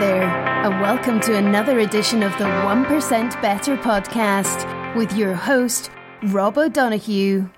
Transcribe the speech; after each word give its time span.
there, 0.00 0.22
and 0.64 0.80
welcome 0.80 1.18
to 1.18 1.34
another 1.34 1.80
edition 1.80 2.22
of 2.22 2.30
the 2.38 2.44
1% 2.44 3.42
Better 3.42 3.76
podcast 3.76 4.94
with 4.94 5.12
your 5.16 5.34
host, 5.34 5.90
Rob 6.26 6.56
O'Donoghue. 6.56 7.50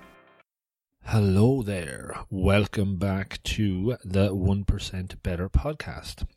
Hello 1.03 1.61
there. 1.61 2.15
Welcome 2.31 2.97
back 2.97 3.43
to 3.43 3.95
the 4.03 4.31
1% 4.33 5.21
Better 5.21 5.49
podcast. 5.49 6.27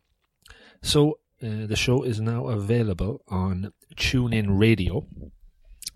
So, 0.82 1.20
uh, 1.42 1.64
the 1.66 1.76
show 1.76 2.02
is 2.02 2.20
now 2.20 2.48
available 2.48 3.22
on 3.28 3.72
TuneIn 3.96 4.58
Radio. 4.58 5.06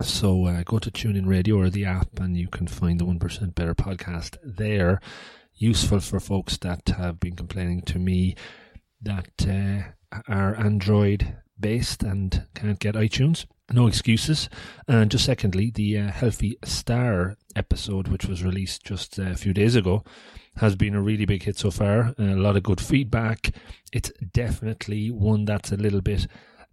So, 0.00 0.46
uh, 0.46 0.62
go 0.62 0.78
to 0.78 0.90
TuneIn 0.90 1.26
Radio 1.26 1.58
or 1.58 1.68
the 1.68 1.84
app 1.84 2.18
and 2.18 2.34
you 2.34 2.48
can 2.48 2.66
find 2.66 2.98
the 2.98 3.04
1% 3.04 3.54
Better 3.54 3.74
podcast 3.74 4.38
there. 4.42 5.00
Useful 5.54 6.00
for 6.00 6.18
folks 6.18 6.56
that 6.58 6.88
have 6.96 7.20
been 7.20 7.36
complaining 7.36 7.82
to 7.82 7.98
me 7.98 8.36
that 9.02 9.30
uh, 9.46 9.92
are 10.28 10.58
Android 10.58 11.36
based 11.58 12.02
and 12.02 12.44
can't 12.54 12.78
get 12.78 12.94
iTunes. 12.94 13.46
No 13.70 13.86
excuses. 13.86 14.48
And 14.86 15.10
just 15.10 15.24
secondly, 15.24 15.70
the 15.70 15.98
uh, 15.98 16.10
Healthy 16.10 16.56
Star 16.64 17.36
episode, 17.54 18.08
which 18.08 18.24
was 18.24 18.42
released 18.42 18.84
just 18.84 19.18
a 19.18 19.34
few 19.34 19.52
days 19.52 19.76
ago, 19.76 20.04
has 20.56 20.74
been 20.74 20.94
a 20.94 21.02
really 21.02 21.26
big 21.26 21.42
hit 21.42 21.58
so 21.58 21.70
far. 21.70 22.14
A 22.18 22.22
lot 22.36 22.56
of 22.56 22.62
good 22.62 22.80
feedback. 22.80 23.50
It's 23.92 24.10
definitely 24.32 25.10
one 25.10 25.44
that's 25.44 25.72
a 25.72 25.76
little 25.76 26.00
bit 26.00 26.26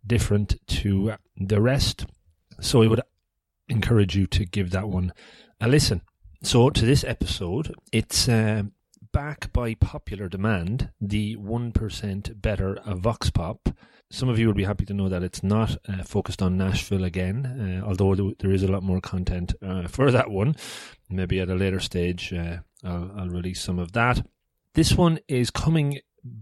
different 0.07 0.55
to 0.67 1.13
the 1.35 1.62
rest. 1.62 2.05
So 2.62 2.81
I 2.81 2.88
would 2.88 3.02
encourage 3.67 4.15
you 4.15 4.27
to 4.27 4.46
give 4.46 4.71
that 4.71 4.87
one 4.87 5.12
a 5.59 5.68
listen. 5.68 6.02
So 6.43 6.70
to 6.70 6.85
this 6.85 7.04
episode, 7.04 7.74
it's 7.91 8.29
uh, 8.29 8.63
back 9.16 9.49
by 9.54 9.74
popular 9.76 10.27
demand 10.27 10.90
the 10.99 11.38
1% 11.38 12.41
better 12.41 12.77
Vox 12.85 13.30
Pop. 13.30 13.70
Some 14.12 14.27
of 14.27 14.38
you 14.38 14.48
will 14.48 14.54
be 14.54 14.66
happy 14.66 14.84
to 14.84 14.94
know 14.94 15.08
that 15.08 15.24
it's 15.24 15.41
not 15.41 15.77
uh, 15.88 16.04
focused 16.04 16.41
on 16.41 16.58
Nashville 16.58 17.05
again, 17.05 17.46
uh, 17.82 17.88
although 17.88 18.34
there 18.40 18.52
is 18.52 18.62
a 18.62 18.68
lot 18.68 18.84
more 18.84 18.99
content 18.99 19.54
uh, 19.62 19.88
for 19.88 20.12
that 20.12 20.30
one. 20.30 20.58
Maybe 21.10 21.40
at 21.40 21.48
a 21.48 21.55
later 21.55 21.80
stage, 21.80 22.34
uh, 22.34 22.58
I'll, 22.84 23.10
I'll, 23.16 23.30
release 23.30 23.62
some 23.62 23.80
of 23.80 23.93
that. 23.93 24.27
This 24.74 24.96
one 24.96 25.20
is 25.30 25.49
coming 25.49 25.99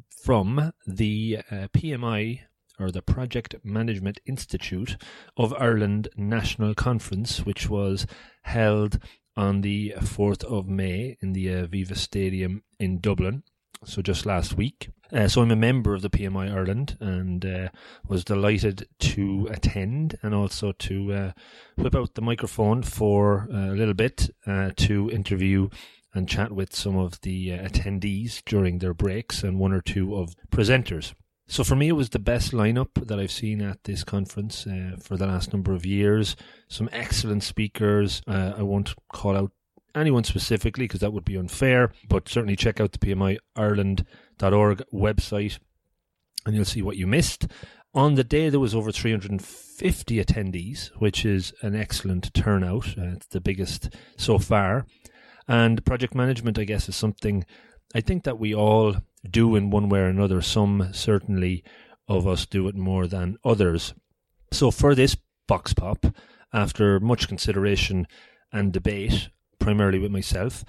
from 0.09 0.73
the 0.87 1.41
uh, 1.51 1.67
PMI 1.77 2.39
or 2.79 2.89
the 2.89 3.03
Project 3.03 3.53
Management 3.63 4.19
Institute 4.25 4.97
of 5.37 5.53
Ireland 5.53 6.07
National 6.17 6.73
Conference, 6.73 7.45
which 7.45 7.69
was 7.69 8.07
held 8.41 8.97
on 9.35 9.61
the 9.61 9.93
4th 9.99 10.43
of 10.43 10.67
May 10.67 11.17
in 11.21 11.33
the 11.33 11.47
Aviva 11.47 11.95
Stadium 11.95 12.63
in 12.79 12.99
Dublin. 12.99 13.43
So 13.85 14.01
just 14.01 14.25
last 14.25 14.55
week. 14.55 14.89
Uh, 15.11 15.27
so 15.27 15.41
I'm 15.41 15.51
a 15.51 15.55
member 15.55 15.93
of 15.93 16.01
the 16.01 16.09
PMI 16.09 16.51
Ireland 16.51 16.97
and 16.99 17.45
uh, 17.45 17.69
was 18.07 18.23
delighted 18.23 18.87
to 18.99 19.47
attend 19.51 20.17
and 20.23 20.33
also 20.33 20.71
to 20.71 21.13
uh, 21.13 21.31
whip 21.75 21.95
out 21.95 22.15
the 22.15 22.21
microphone 22.21 22.81
for 22.81 23.47
a 23.51 23.75
little 23.75 23.93
bit 23.93 24.29
uh, 24.47 24.71
to 24.77 25.11
interview 25.11 25.69
and 26.13 26.29
chat 26.29 26.51
with 26.51 26.75
some 26.75 26.97
of 26.97 27.19
the 27.21 27.53
uh, 27.53 27.67
attendees 27.67 28.43
during 28.45 28.79
their 28.79 28.93
breaks 28.93 29.43
and 29.43 29.59
one 29.59 29.73
or 29.73 29.81
two 29.81 30.15
of 30.15 30.35
presenters. 30.49 31.13
So 31.47 31.63
for 31.63 31.75
me, 31.75 31.89
it 31.89 31.93
was 31.93 32.09
the 32.09 32.19
best 32.19 32.51
lineup 32.51 33.05
that 33.07 33.19
I've 33.19 33.31
seen 33.31 33.61
at 33.61 33.83
this 33.83 34.03
conference 34.03 34.65
uh, 34.65 34.95
for 35.01 35.17
the 35.17 35.27
last 35.27 35.53
number 35.53 35.73
of 35.73 35.85
years. 35.85 36.35
Some 36.67 36.89
excellent 36.91 37.43
speakers. 37.43 38.21
Uh, 38.27 38.53
I 38.57 38.63
won't 38.63 38.93
call 39.11 39.35
out 39.35 39.51
anyone 39.95 40.23
specifically 40.23 40.85
because 40.85 41.01
that 41.01 41.13
would 41.13 41.25
be 41.25 41.37
unfair, 41.37 41.91
but 42.07 42.29
certainly 42.29 42.55
check 42.55 42.79
out 42.79 42.93
the 42.93 42.97
PMI 42.97 43.37
PMIIreland.org 43.57 44.83
website 44.93 45.59
and 46.45 46.55
you'll 46.55 46.65
see 46.65 46.81
what 46.81 46.97
you 46.97 47.07
missed. 47.07 47.47
On 47.95 48.15
the 48.15 48.23
day, 48.23 48.49
there 48.49 48.59
was 48.59 48.73
over 48.73 48.91
350 48.91 50.23
attendees, 50.23 50.87
which 50.97 51.25
is 51.25 51.53
an 51.61 51.75
excellent 51.75 52.33
turnout. 52.33 52.97
Uh, 52.97 53.13
it's 53.13 53.27
the 53.27 53.39
biggest 53.39 53.93
so 54.17 54.39
far. 54.39 54.85
And 55.47 55.85
project 55.85 56.15
management, 56.15 56.57
I 56.57 56.63
guess, 56.63 56.89
is 56.89 56.95
something 56.95 57.45
I 57.93 58.01
think 58.01 58.23
that 58.23 58.39
we 58.39 58.55
all 58.55 58.95
do 59.29 59.55
in 59.55 59.69
one 59.69 59.89
way 59.89 59.99
or 59.99 60.07
another. 60.07 60.41
Some 60.41 60.89
certainly 60.91 61.63
of 62.07 62.27
us 62.27 62.45
do 62.45 62.67
it 62.67 62.75
more 62.75 63.07
than 63.07 63.37
others. 63.43 63.93
So 64.51 64.71
for 64.71 64.93
this 64.95 65.17
Vox 65.47 65.73
Pop, 65.73 66.05
after 66.53 66.99
much 66.99 67.27
consideration 67.27 68.07
and 68.51 68.71
debate, 68.71 69.29
primarily 69.59 69.99
with 69.99 70.11
myself, 70.11 70.63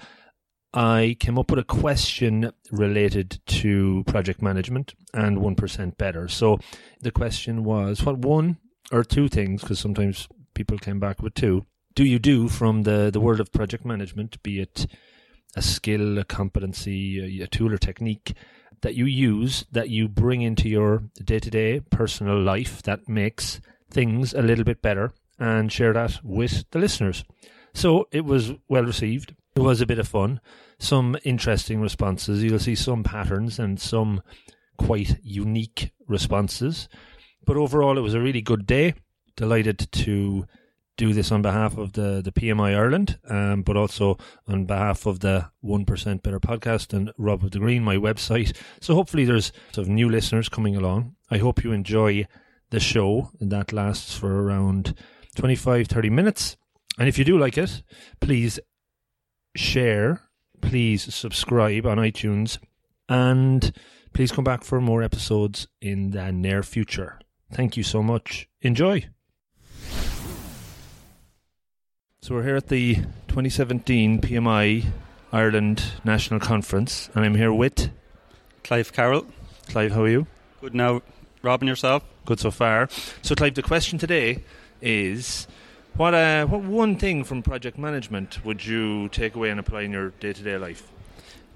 I 0.73 1.15
came 1.19 1.39
up 1.39 1.49
with 1.49 1.59
a 1.59 1.63
question 1.63 2.51
related 2.71 3.39
to 3.45 4.03
project 4.07 4.41
management 4.41 4.93
and 5.13 5.37
1% 5.37 5.97
better. 5.97 6.27
So 6.27 6.59
the 7.01 7.11
question 7.11 7.63
was 7.63 8.03
what 8.03 8.17
one 8.17 8.57
or 8.91 9.03
two 9.03 9.29
things, 9.29 9.61
because 9.61 9.79
sometimes 9.79 10.27
people 10.53 10.77
came 10.77 10.99
back 10.99 11.21
with 11.21 11.33
two, 11.33 11.65
do 11.93 12.03
you 12.03 12.19
do 12.19 12.49
from 12.49 12.83
the, 12.83 13.09
the 13.11 13.21
world 13.21 13.39
of 13.39 13.53
project 13.53 13.85
management, 13.85 14.41
be 14.43 14.59
it 14.59 14.85
a 15.55 15.61
skill, 15.61 16.17
a 16.17 16.23
competency, 16.23 17.41
a, 17.41 17.47
tool 17.47 17.73
or 17.73 17.77
technique 17.77 18.33
that 18.81 18.95
you 18.95 19.05
use 19.05 19.65
that 19.71 19.89
you 19.89 20.07
bring 20.07 20.41
into 20.41 20.69
your 20.69 21.03
day 21.23 21.39
to 21.39 21.49
day 21.49 21.79
personal 21.89 22.39
life 22.41 22.83
that 22.83 23.07
makes 23.07 23.61
things 23.89 24.33
a 24.33 24.41
little 24.41 24.65
bit 24.65 24.81
better 24.81 25.13
and 25.39 25.71
share 25.71 25.93
that 25.93 26.19
with 26.23 26.65
the 26.71 26.79
listeners. 26.79 27.23
So 27.73 28.07
it 28.11 28.25
was 28.25 28.53
well 28.67 28.83
received. 28.83 29.35
It 29.55 29.61
was 29.61 29.81
a 29.81 29.85
bit 29.85 29.99
of 29.99 30.07
fun. 30.07 30.41
Some 30.79 31.17
interesting 31.23 31.81
responses. 31.81 32.43
You'll 32.43 32.59
see 32.59 32.75
some 32.75 33.03
patterns 33.03 33.59
and 33.59 33.79
some 33.79 34.21
quite 34.77 35.17
unique 35.23 35.91
responses. 36.07 36.89
But 37.45 37.57
overall, 37.57 37.97
it 37.97 38.01
was 38.01 38.13
a 38.13 38.21
really 38.21 38.41
good 38.41 38.65
day. 38.65 38.95
Delighted 39.35 39.87
to 39.91 40.45
do 40.97 41.13
this 41.13 41.31
on 41.31 41.41
behalf 41.41 41.77
of 41.77 41.93
the, 41.93 42.21
the 42.23 42.31
PMI 42.31 42.75
Ireland, 42.75 43.19
um, 43.29 43.63
but 43.63 43.77
also 43.77 44.17
on 44.47 44.65
behalf 44.65 45.05
of 45.05 45.19
the 45.19 45.49
1% 45.63 46.23
Better 46.23 46.39
podcast 46.39 46.93
and 46.93 47.11
Rob 47.17 47.43
of 47.43 47.51
the 47.51 47.59
Green, 47.59 47.83
my 47.83 47.97
website. 47.97 48.55
So 48.81 48.95
hopefully 48.95 49.25
there's 49.25 49.51
sort 49.71 49.87
of 49.87 49.89
new 49.89 50.09
listeners 50.09 50.49
coming 50.49 50.75
along. 50.75 51.15
I 51.29 51.37
hope 51.37 51.63
you 51.63 51.71
enjoy 51.71 52.27
the 52.69 52.79
show, 52.79 53.31
and 53.39 53.51
that 53.51 53.73
lasts 53.73 54.17
for 54.17 54.43
around 54.43 54.95
25, 55.35 55.87
30 55.87 56.09
minutes. 56.09 56.57
And 56.97 57.09
if 57.09 57.17
you 57.17 57.25
do 57.25 57.37
like 57.37 57.57
it, 57.57 57.83
please 58.21 58.59
share, 59.55 60.21
please 60.61 61.13
subscribe 61.13 61.85
on 61.85 61.97
iTunes, 61.97 62.57
and 63.09 63.73
please 64.13 64.31
come 64.31 64.45
back 64.45 64.63
for 64.63 64.79
more 64.79 65.03
episodes 65.03 65.67
in 65.81 66.11
the 66.11 66.31
near 66.31 66.63
future. 66.63 67.19
Thank 67.51 67.77
you 67.77 67.83
so 67.83 68.01
much. 68.01 68.47
Enjoy. 68.61 69.07
So 72.25 72.33
we're 72.33 72.41
here 72.41 72.55
at 72.55 72.69
the 72.69 72.95
2017 73.27 74.19
PMI 74.19 74.83
Ireland 75.31 75.83
National 76.03 76.39
Conference, 76.39 77.07
and 77.13 77.23
I'm 77.23 77.35
here 77.35 77.53
with 77.53 77.91
Clive 78.63 78.91
Carroll. 78.91 79.27
Clive, 79.67 79.91
how 79.91 80.01
are 80.01 80.09
you? 80.09 80.25
Good 80.59 80.73
now. 80.73 81.03
Robin, 81.43 81.67
yourself? 81.67 82.03
Good 82.25 82.39
so 82.39 82.49
far. 82.49 82.89
So, 83.21 83.35
Clive, 83.35 83.53
the 83.53 83.61
question 83.61 83.99
today 83.99 84.39
is 84.81 85.45
what 85.97 86.15
uh, 86.15 86.47
what 86.47 86.63
one 86.63 86.95
thing 86.95 87.23
from 87.23 87.43
project 87.43 87.77
management 87.77 88.43
would 88.43 88.65
you 88.65 89.07
take 89.09 89.35
away 89.35 89.51
and 89.51 89.59
apply 89.59 89.81
in 89.81 89.91
your 89.91 90.09
day 90.19 90.33
to 90.33 90.41
day 90.41 90.57
life? 90.57 90.91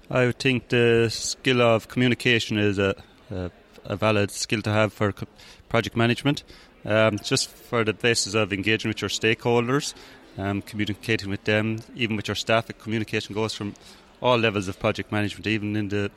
I 0.08 0.26
would 0.26 0.38
think 0.38 0.68
the 0.68 1.08
skill 1.10 1.62
of 1.62 1.88
communication 1.88 2.58
is 2.58 2.78
a, 2.78 2.94
a, 3.32 3.50
a 3.86 3.96
valid 3.96 4.30
skill 4.30 4.62
to 4.62 4.70
have 4.70 4.92
for 4.92 5.10
co- 5.10 5.26
project 5.68 5.96
management. 5.96 6.44
Um, 6.82 7.18
just 7.18 7.50
for 7.50 7.84
the 7.84 7.92
basis 7.92 8.32
of 8.32 8.54
engaging 8.54 8.88
with 8.88 9.02
your 9.02 9.10
stakeholders 9.10 9.92
um, 10.38 10.62
communicating 10.62 11.30
with 11.30 11.44
them, 11.44 11.80
even 11.94 12.16
with 12.16 12.28
your 12.28 12.34
staff. 12.34 12.66
The 12.66 12.72
Communication 12.72 13.34
goes 13.34 13.54
from 13.54 13.74
all 14.20 14.38
levels 14.38 14.68
of 14.68 14.78
project 14.78 15.10
management, 15.10 15.46
even 15.46 15.76
in 15.76 15.88
the 15.88 16.10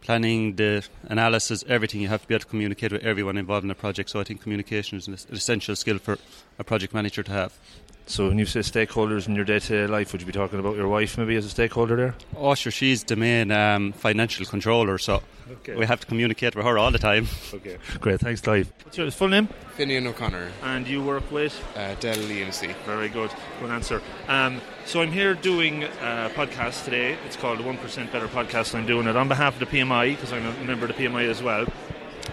planning, 0.00 0.56
the 0.56 0.86
analysis, 1.04 1.64
everything. 1.66 2.00
You 2.00 2.08
have 2.08 2.22
to 2.22 2.28
be 2.28 2.34
able 2.34 2.42
to 2.42 2.48
communicate 2.48 2.92
with 2.92 3.02
everyone 3.02 3.38
involved 3.38 3.64
in 3.64 3.70
a 3.70 3.74
project. 3.74 4.10
So 4.10 4.20
I 4.20 4.24
think 4.24 4.42
communication 4.42 4.98
is 4.98 5.08
an 5.08 5.14
essential 5.30 5.74
skill 5.76 5.98
for 5.98 6.18
a 6.58 6.64
project 6.64 6.92
manager 6.92 7.22
to 7.22 7.32
have. 7.32 7.58
So 8.06 8.28
when 8.28 8.38
you 8.38 8.44
say 8.44 8.60
stakeholders 8.60 9.26
in 9.28 9.34
your 9.34 9.46
day-to-day 9.46 9.86
life, 9.86 10.12
would 10.12 10.20
you 10.20 10.26
be 10.26 10.32
talking 10.32 10.58
about 10.58 10.76
your 10.76 10.88
wife 10.88 11.16
maybe 11.16 11.36
as 11.36 11.46
a 11.46 11.48
stakeholder 11.48 11.96
there? 11.96 12.14
Oh, 12.36 12.54
sure. 12.54 12.70
She's 12.70 13.02
the 13.02 13.16
main 13.16 13.50
um, 13.50 13.92
financial 13.92 14.44
controller, 14.44 14.98
so 14.98 15.22
okay. 15.50 15.74
we 15.74 15.86
have 15.86 16.00
to 16.00 16.06
communicate 16.06 16.54
with 16.54 16.66
her 16.66 16.76
all 16.76 16.90
the 16.90 16.98
time. 16.98 17.28
Okay, 17.54 17.78
great. 18.00 18.20
Thanks, 18.20 18.42
Clive. 18.42 18.70
What's 18.84 18.98
your 18.98 19.10
full 19.10 19.28
name? 19.28 19.48
Finian 19.78 20.06
O'Connor. 20.06 20.52
And 20.62 20.86
you 20.86 21.02
work 21.02 21.30
with? 21.32 21.58
Uh, 21.74 21.94
Dell 21.94 22.16
EMC. 22.16 22.74
Very 22.84 23.08
good. 23.08 23.30
Good 23.60 23.70
answer. 23.70 24.02
Um, 24.28 24.60
so 24.84 25.00
I'm 25.00 25.10
here 25.10 25.32
doing 25.34 25.84
a 25.84 26.30
podcast 26.34 26.84
today. 26.84 27.16
It's 27.24 27.36
called 27.36 27.58
the 27.58 27.64
1% 27.64 28.12
Better 28.12 28.28
Podcast. 28.28 28.74
I'm 28.74 28.86
doing 28.86 29.06
it 29.06 29.16
on 29.16 29.28
behalf 29.28 29.54
of 29.54 29.60
the 29.60 29.78
PMI 29.78 30.14
because 30.14 30.32
I'm 30.32 30.44
a 30.44 30.64
member 30.64 30.86
of 30.86 30.94
the 30.94 31.02
PMI 31.02 31.28
as 31.30 31.42
well. 31.42 31.66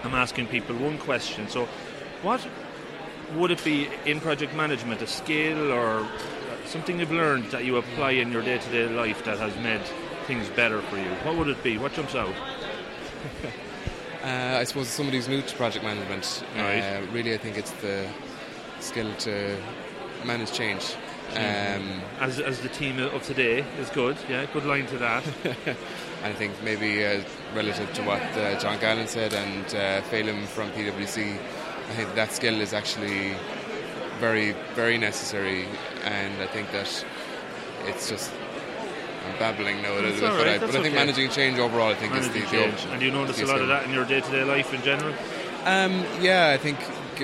I'm 0.04 0.14
asking 0.14 0.48
people 0.48 0.76
one 0.76 0.98
question. 0.98 1.48
So 1.48 1.66
what 2.22 2.46
would 3.36 3.50
it 3.50 3.62
be 3.64 3.88
in 4.06 4.20
project 4.20 4.54
management 4.54 5.02
a 5.02 5.06
skill 5.06 5.72
or 5.72 6.06
something 6.66 6.98
you've 7.00 7.12
learned 7.12 7.44
that 7.50 7.64
you 7.64 7.76
apply 7.76 8.12
in 8.12 8.32
your 8.32 8.42
day 8.42 8.58
to 8.58 8.70
day 8.70 8.88
life 8.88 9.24
that 9.24 9.38
has 9.38 9.54
made 9.56 9.80
things 10.26 10.48
better 10.50 10.80
for 10.82 10.96
you? 10.96 11.10
What 11.24 11.36
would 11.36 11.48
it 11.48 11.62
be? 11.62 11.78
What 11.78 11.92
jumps 11.94 12.14
out? 12.14 12.34
Uh, 14.22 14.58
I 14.60 14.62
suppose 14.62 14.86
somebody 14.86 15.16
who's 15.16 15.26
new 15.26 15.42
to 15.42 15.56
project 15.56 15.84
management, 15.84 16.44
Right. 16.54 16.78
uh, 16.78 17.00
really, 17.10 17.34
I 17.34 17.38
think 17.38 17.58
it's 17.58 17.72
the 17.82 18.06
skill 18.78 19.12
to 19.16 19.56
manage 20.24 20.52
change. 20.52 20.94
Um, 21.34 22.00
As, 22.20 22.38
as 22.38 22.60
the 22.60 22.68
team 22.68 23.00
of 23.00 23.24
today 23.24 23.64
is 23.80 23.90
good, 23.90 24.16
yeah, 24.30 24.46
good 24.52 24.64
line 24.64 24.86
to 24.86 24.98
that. 24.98 25.24
I 26.22 26.32
think 26.34 26.52
maybe 26.62 27.04
uh, 27.04 27.22
relative 27.52 27.92
to 27.94 28.02
what 28.02 28.22
uh, 28.38 28.56
John 28.60 28.78
Gallen 28.78 29.08
said 29.08 29.34
and 29.34 29.64
uh, 29.74 30.02
Phelim 30.02 30.46
from 30.46 30.70
PwC, 30.70 31.36
I 31.88 31.94
think 31.94 32.14
that 32.14 32.32
skill 32.32 32.60
is 32.60 32.72
actually 32.72 33.34
very, 34.18 34.52
very 34.74 34.98
necessary. 34.98 35.66
And 36.04 36.40
I 36.42 36.46
think 36.46 36.70
that 36.72 37.04
it's 37.86 38.08
just 38.08 38.32
I'm 39.26 39.38
babbling 39.38 39.82
now 39.82 39.92
a 39.92 39.94
little 39.94 40.10
That's 40.10 40.20
bit, 40.20 40.30
all 40.30 40.36
but, 40.36 40.46
right, 40.46 40.56
I, 40.56 40.58
but 40.58 40.68
I 40.70 40.72
think 40.72 40.86
okay. 40.86 40.94
managing 40.94 41.30
change 41.30 41.58
overall, 41.58 41.90
I 41.90 41.94
think 41.94 42.12
Managing 42.12 42.42
is 42.42 42.50
the, 42.50 42.56
change. 42.56 42.84
the 42.84 42.90
And 42.92 43.02
you 43.02 43.10
notice 43.10 43.40
a 43.40 43.46
lot 43.46 43.60
of 43.60 43.68
that 43.68 43.84
in 43.84 43.92
your 43.92 44.04
day 44.04 44.20
to 44.20 44.30
day 44.30 44.44
life 44.44 44.72
in 44.74 44.82
general? 44.82 45.14
Um, 45.64 46.04
yeah, 46.20 46.50
I 46.50 46.56
think 46.58 46.78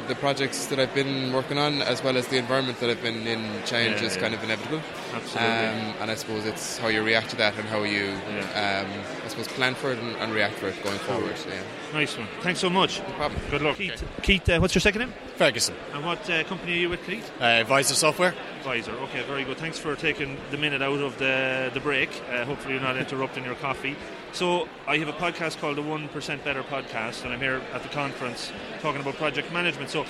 the 0.07 0.15
projects 0.15 0.67
that 0.67 0.79
I've 0.79 0.95
been 0.95 1.33
working 1.33 1.59
on, 1.59 1.83
as 1.83 2.05
well 2.05 2.17
as 2.17 2.29
the 2.29 2.37
environment 2.37 2.79
that 2.81 2.89
I've 2.91 3.03
been 3.03 3.27
in, 3.27 3.43
change 3.65 4.01
Yeah, 4.01 4.07
is 4.07 4.15
yeah. 4.15 4.23
kind 4.23 4.35
of 4.35 4.45
inevitable. 4.45 4.81
Absolutely. 5.15 5.41
Um, 5.41 5.95
and 6.01 6.11
I 6.11 6.15
suppose 6.15 6.45
it's 6.45 6.79
how 6.79 6.89
you 6.89 7.03
react 7.03 7.31
to 7.31 7.37
that 7.37 7.57
and 7.59 7.67
how 7.69 7.83
you, 7.83 8.07
Yeah. 8.07 8.85
um, 8.87 9.23
I 9.25 9.29
suppose, 9.29 9.49
plan 9.49 9.75
for 9.75 9.93
it 9.93 9.99
and, 9.99 10.15
and 10.17 10.33
react 10.33 10.55
for 10.57 10.69
it 10.69 10.83
going 10.85 10.99
forward. 10.99 11.35
Yeah. 11.49 11.63
nice 11.93 12.17
one. 12.19 12.29
Thanks 12.41 12.61
so 12.61 12.69
much. 12.71 13.01
No 13.01 13.07
problem. 13.15 13.41
Good 13.51 13.63
luck. 13.63 13.77
Keith, 13.77 14.05
Keith 14.23 14.49
uh, 14.49 14.59
what's 14.59 14.75
your 14.75 14.81
second 14.81 15.01
name? 15.01 15.15
Ferguson, 15.37 15.75
And 15.95 16.05
what 16.05 16.29
uh, 16.29 16.43
company 16.45 16.73
are 16.73 16.77
you 16.81 16.89
with, 16.91 17.05
Keith? 17.07 17.31
uh, 17.41 17.45
Advisor 17.45 17.95
Software. 17.95 18.35
Advisor. 18.59 18.93
Okay, 18.93 19.23
very 19.23 19.45
good. 19.45 19.57
Thanks 19.57 19.79
for 19.79 19.95
taking 19.97 20.37
the 20.51 20.57
minute 20.59 20.83
out 20.83 20.99
of 21.01 21.17
the 21.19 21.71
the 21.73 21.81
break. 21.81 22.11
Uh, 22.31 22.45
hopefully, 22.45 22.75
you're 22.75 22.83
not 22.83 22.97
interrupting 22.97 23.45
your 23.45 23.55
coffee. 23.57 23.97
So, 24.33 24.69
I 24.87 24.99
have 24.99 25.09
a 25.09 25.13
podcast 25.13 25.59
called 25.59 25.77
the 25.77 25.83
One 25.83 26.09
Percent 26.09 26.45
Better 26.45 26.63
Podcast, 26.63 27.25
and 27.25 27.33
I'm 27.33 27.41
here 27.41 27.63
at 27.73 27.83
the 27.83 27.89
conference 27.89 28.53
talking 28.81 29.01
about 29.01 29.15
project 29.15 29.53
management. 29.53 29.91
So, 29.91 30.05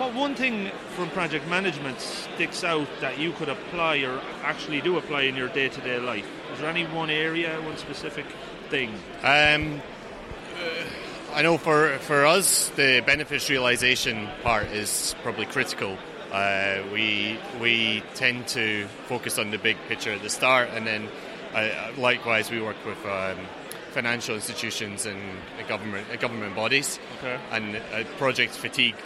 what 0.00 0.14
one 0.14 0.34
thing 0.34 0.70
from 0.96 1.10
project 1.10 1.46
management 1.46 2.00
sticks 2.00 2.64
out 2.64 2.88
that 3.02 3.18
you 3.18 3.32
could 3.32 3.50
apply 3.50 3.98
or 3.98 4.18
actually 4.42 4.80
do 4.80 4.96
apply 4.96 5.22
in 5.22 5.36
your 5.36 5.48
day-to-day 5.48 5.98
life? 5.98 6.26
Is 6.54 6.60
there 6.60 6.70
any 6.70 6.86
one 6.86 7.10
area, 7.10 7.60
one 7.60 7.76
specific 7.76 8.24
thing? 8.70 8.88
Um, 9.22 9.82
uh, 10.56 11.34
I 11.34 11.42
know 11.42 11.58
for 11.58 11.98
for 11.98 12.24
us, 12.24 12.70
the 12.70 13.02
benefits 13.04 13.50
realization 13.50 14.26
part 14.42 14.68
is 14.68 15.14
probably 15.22 15.44
critical. 15.44 15.98
Uh, 16.32 16.78
we 16.90 17.38
we 17.60 18.02
tend 18.14 18.48
to 18.48 18.86
focus 19.06 19.38
on 19.38 19.50
the 19.50 19.58
big 19.58 19.76
picture 19.86 20.12
at 20.12 20.22
the 20.22 20.30
start, 20.30 20.70
and 20.72 20.86
then 20.86 21.08
uh, 21.54 21.68
likewise 21.98 22.50
we 22.50 22.62
work 22.62 22.82
with 22.86 23.04
um, 23.04 23.36
financial 23.90 24.34
institutions 24.34 25.06
and 25.06 25.20
government 25.68 26.06
government 26.20 26.54
bodies. 26.54 26.98
Okay. 27.18 27.38
And 27.50 27.76
uh, 27.76 28.04
project 28.18 28.54
fatigue 28.54 28.96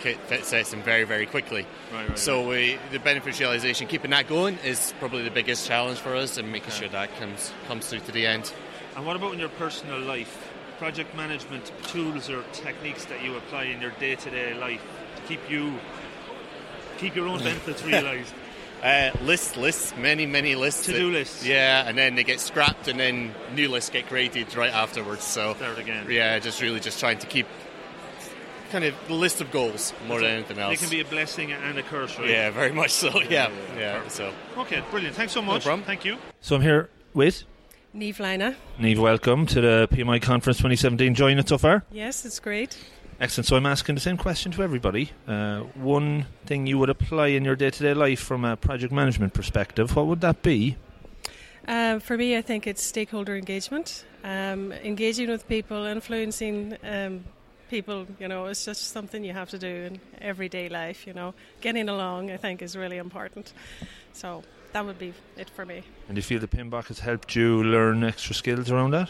sets 0.42 0.72
in 0.72 0.82
very 0.82 1.04
very 1.04 1.26
quickly. 1.26 1.66
Right, 1.92 2.08
right, 2.08 2.18
so 2.18 2.48
we, 2.48 2.78
the 2.92 2.98
benefits 2.98 3.40
realization, 3.40 3.86
keeping 3.86 4.10
that 4.10 4.28
going, 4.28 4.58
is 4.64 4.94
probably 4.98 5.22
the 5.22 5.30
biggest 5.30 5.66
challenge 5.66 5.98
for 5.98 6.14
us, 6.14 6.36
and 6.38 6.50
making 6.50 6.70
sure 6.70 6.88
that 6.88 7.14
comes 7.18 7.52
comes 7.66 7.86
through 7.88 8.00
to 8.00 8.12
the 8.12 8.26
end. 8.26 8.52
And 8.96 9.06
what 9.06 9.16
about 9.16 9.32
in 9.34 9.40
your 9.40 9.48
personal 9.50 9.98
life? 10.00 10.50
Project 10.78 11.14
management 11.16 11.70
tools 11.84 12.28
or 12.28 12.42
techniques 12.52 13.04
that 13.06 13.22
you 13.22 13.36
apply 13.36 13.64
in 13.64 13.80
your 13.80 13.92
day-to-day 13.92 14.54
life 14.54 14.82
to 15.16 15.22
keep 15.22 15.40
you 15.48 15.72
keep 16.98 17.14
your 17.14 17.28
own 17.28 17.38
benefits 17.38 17.82
realised. 17.92 18.34
Uh, 18.84 19.10
lists, 19.22 19.56
lists, 19.56 19.94
many, 19.96 20.26
many 20.26 20.54
lists. 20.54 20.84
To-do 20.84 21.06
that- 21.10 21.18
lists. 21.18 21.46
Yeah, 21.46 21.88
and 21.88 21.96
then 21.96 22.16
they 22.16 22.22
get 22.24 22.38
scrapped, 22.38 22.86
and 22.86 23.00
then 23.00 23.34
new 23.54 23.68
lists 23.70 23.88
get 23.88 24.06
created 24.08 24.54
right 24.56 24.72
afterwards. 24.72 25.24
So, 25.24 25.54
Start 25.54 25.78
again. 25.78 26.06
yeah, 26.10 26.38
just 26.38 26.60
really 26.60 26.80
just 26.80 27.00
trying 27.00 27.16
to 27.20 27.26
keep 27.26 27.46
kind 28.70 28.84
of 28.84 28.94
the 29.08 29.14
list 29.14 29.40
of 29.40 29.50
goals 29.50 29.94
more 30.06 30.20
than 30.20 30.30
anything 30.32 30.58
else. 30.58 30.74
It 30.74 30.80
can 30.80 30.90
be 30.90 31.00
a 31.00 31.04
blessing 31.06 31.52
and 31.52 31.78
a 31.78 31.82
curse, 31.82 32.18
right? 32.18 32.28
yeah, 32.28 32.50
very 32.50 32.72
much 32.72 32.90
so. 32.90 33.08
Yeah, 33.22 33.24
yeah, 33.30 33.48
yeah. 33.48 34.02
yeah. 34.02 34.08
so, 34.08 34.30
Okay, 34.58 34.82
brilliant. 34.90 35.16
Thanks 35.16 35.32
so 35.32 35.40
much. 35.40 35.64
problem. 35.64 35.86
Thank 35.86 36.04
you. 36.04 36.18
So 36.42 36.56
I'm 36.56 36.62
here 36.62 36.90
with 37.14 37.44
Neve 37.94 38.20
Lina. 38.20 38.54
Neve. 38.78 39.00
Welcome 39.00 39.46
to 39.46 39.60
the 39.62 39.88
PMI 39.92 40.20
Conference 40.20 40.58
2017. 40.58 41.06
Enjoying 41.06 41.38
it 41.38 41.48
so 41.48 41.56
far? 41.56 41.84
Yes, 41.90 42.26
it's 42.26 42.38
great. 42.38 42.76
Excellent. 43.24 43.46
So 43.46 43.56
I'm 43.56 43.64
asking 43.64 43.94
the 43.94 44.02
same 44.02 44.18
question 44.18 44.52
to 44.52 44.62
everybody. 44.62 45.10
Uh, 45.26 45.60
one 45.76 46.26
thing 46.44 46.66
you 46.66 46.76
would 46.76 46.90
apply 46.90 47.28
in 47.28 47.42
your 47.42 47.56
day-to-day 47.56 47.94
life 47.94 48.20
from 48.20 48.44
a 48.44 48.54
project 48.54 48.92
management 48.92 49.32
perspective, 49.32 49.96
what 49.96 50.06
would 50.08 50.20
that 50.20 50.42
be? 50.42 50.76
Um, 51.66 52.00
for 52.00 52.18
me, 52.18 52.36
I 52.36 52.42
think 52.42 52.66
it's 52.66 52.82
stakeholder 52.82 53.34
engagement. 53.34 54.04
Um, 54.24 54.72
engaging 54.72 55.30
with 55.30 55.48
people, 55.48 55.86
influencing 55.86 56.76
um, 56.84 57.24
people, 57.70 58.06
you 58.20 58.28
know, 58.28 58.44
it's 58.44 58.66
just 58.66 58.88
something 58.88 59.24
you 59.24 59.32
have 59.32 59.48
to 59.48 59.58
do 59.58 59.74
in 59.74 60.00
everyday 60.20 60.68
life, 60.68 61.06
you 61.06 61.14
know. 61.14 61.32
Getting 61.62 61.88
along, 61.88 62.30
I 62.30 62.36
think, 62.36 62.60
is 62.60 62.76
really 62.76 62.98
important. 62.98 63.54
So 64.12 64.42
that 64.74 64.84
would 64.84 64.98
be 64.98 65.14
it 65.38 65.48
for 65.48 65.64
me. 65.64 65.82
And 66.08 66.16
do 66.16 66.18
you 66.18 66.22
feel 66.22 66.40
the 66.40 66.46
PMBOK 66.46 66.88
has 66.88 66.98
helped 66.98 67.34
you 67.34 67.64
learn 67.64 68.04
extra 68.04 68.34
skills 68.34 68.70
around 68.70 68.90
that? 68.90 69.08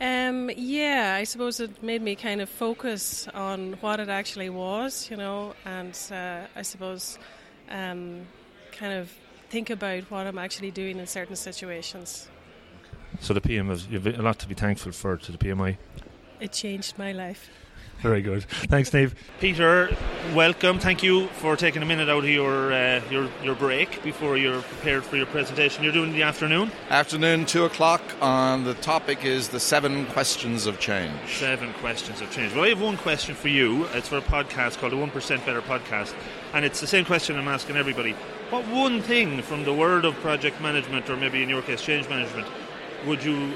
Um, 0.00 0.50
yeah, 0.56 1.16
I 1.18 1.24
suppose 1.24 1.58
it 1.58 1.82
made 1.82 2.02
me 2.02 2.16
kind 2.16 2.40
of 2.42 2.50
focus 2.50 3.28
on 3.28 3.74
what 3.80 3.98
it 3.98 4.10
actually 4.10 4.50
was, 4.50 5.10
you 5.10 5.16
know, 5.16 5.54
and 5.64 5.98
uh, 6.12 6.40
I 6.54 6.62
suppose 6.62 7.18
um, 7.70 8.26
kind 8.72 8.92
of 8.92 9.10
think 9.48 9.70
about 9.70 10.10
what 10.10 10.26
I'm 10.26 10.38
actually 10.38 10.70
doing 10.70 10.98
in 10.98 11.06
certain 11.06 11.36
situations. 11.36 12.28
So 13.20 13.32
the 13.32 13.40
PM 13.40 13.68
has 13.68 13.86
you've 13.86 14.06
a 14.06 14.22
lot 14.22 14.38
to 14.40 14.48
be 14.48 14.54
thankful 14.54 14.92
for 14.92 15.16
to 15.16 15.32
the 15.32 15.38
PMI. 15.38 15.78
It 16.40 16.52
changed 16.52 16.98
my 16.98 17.12
life. 17.12 17.48
Very 18.00 18.20
good. 18.22 18.44
Thanks, 18.44 18.90
Dave. 18.90 19.14
Peter, 19.40 19.94
welcome. 20.34 20.78
Thank 20.78 21.02
you 21.02 21.28
for 21.28 21.56
taking 21.56 21.82
a 21.82 21.86
minute 21.86 22.08
out 22.08 22.24
of 22.24 22.28
your 22.28 22.72
uh, 22.72 23.00
your 23.10 23.28
your 23.42 23.54
break 23.54 24.02
before 24.02 24.36
you're 24.36 24.60
prepared 24.62 25.04
for 25.04 25.16
your 25.16 25.26
presentation. 25.26 25.82
You're 25.82 25.92
doing 25.92 26.10
in 26.10 26.16
the 26.16 26.22
afternoon. 26.22 26.70
Afternoon, 26.90 27.46
2 27.46 27.64
o'clock, 27.64 28.02
on 28.20 28.64
the 28.64 28.74
topic 28.74 29.24
is 29.24 29.48
the 29.48 29.60
seven 29.60 30.06
questions 30.06 30.66
of 30.66 30.78
change. 30.78 31.38
Seven 31.38 31.72
questions 31.74 32.20
of 32.20 32.30
change. 32.30 32.54
Well, 32.54 32.64
I 32.64 32.68
have 32.68 32.80
one 32.80 32.98
question 32.98 33.34
for 33.34 33.48
you. 33.48 33.86
It's 33.94 34.08
for 34.08 34.18
a 34.18 34.22
podcast 34.22 34.78
called 34.78 34.92
the 34.92 34.98
One 34.98 35.10
Percent 35.10 35.44
Better 35.46 35.62
Podcast, 35.62 36.14
and 36.52 36.64
it's 36.64 36.80
the 36.80 36.86
same 36.86 37.04
question 37.04 37.36
I'm 37.36 37.48
asking 37.48 37.76
everybody. 37.76 38.12
What 38.50 38.66
one 38.68 39.00
thing 39.02 39.42
from 39.42 39.64
the 39.64 39.72
world 39.72 40.04
of 40.04 40.14
project 40.16 40.60
management, 40.60 41.08
or 41.10 41.16
maybe 41.16 41.42
in 41.42 41.48
your 41.48 41.62
case, 41.62 41.82
change 41.82 42.08
management, 42.08 42.46
would 43.06 43.24
you 43.24 43.54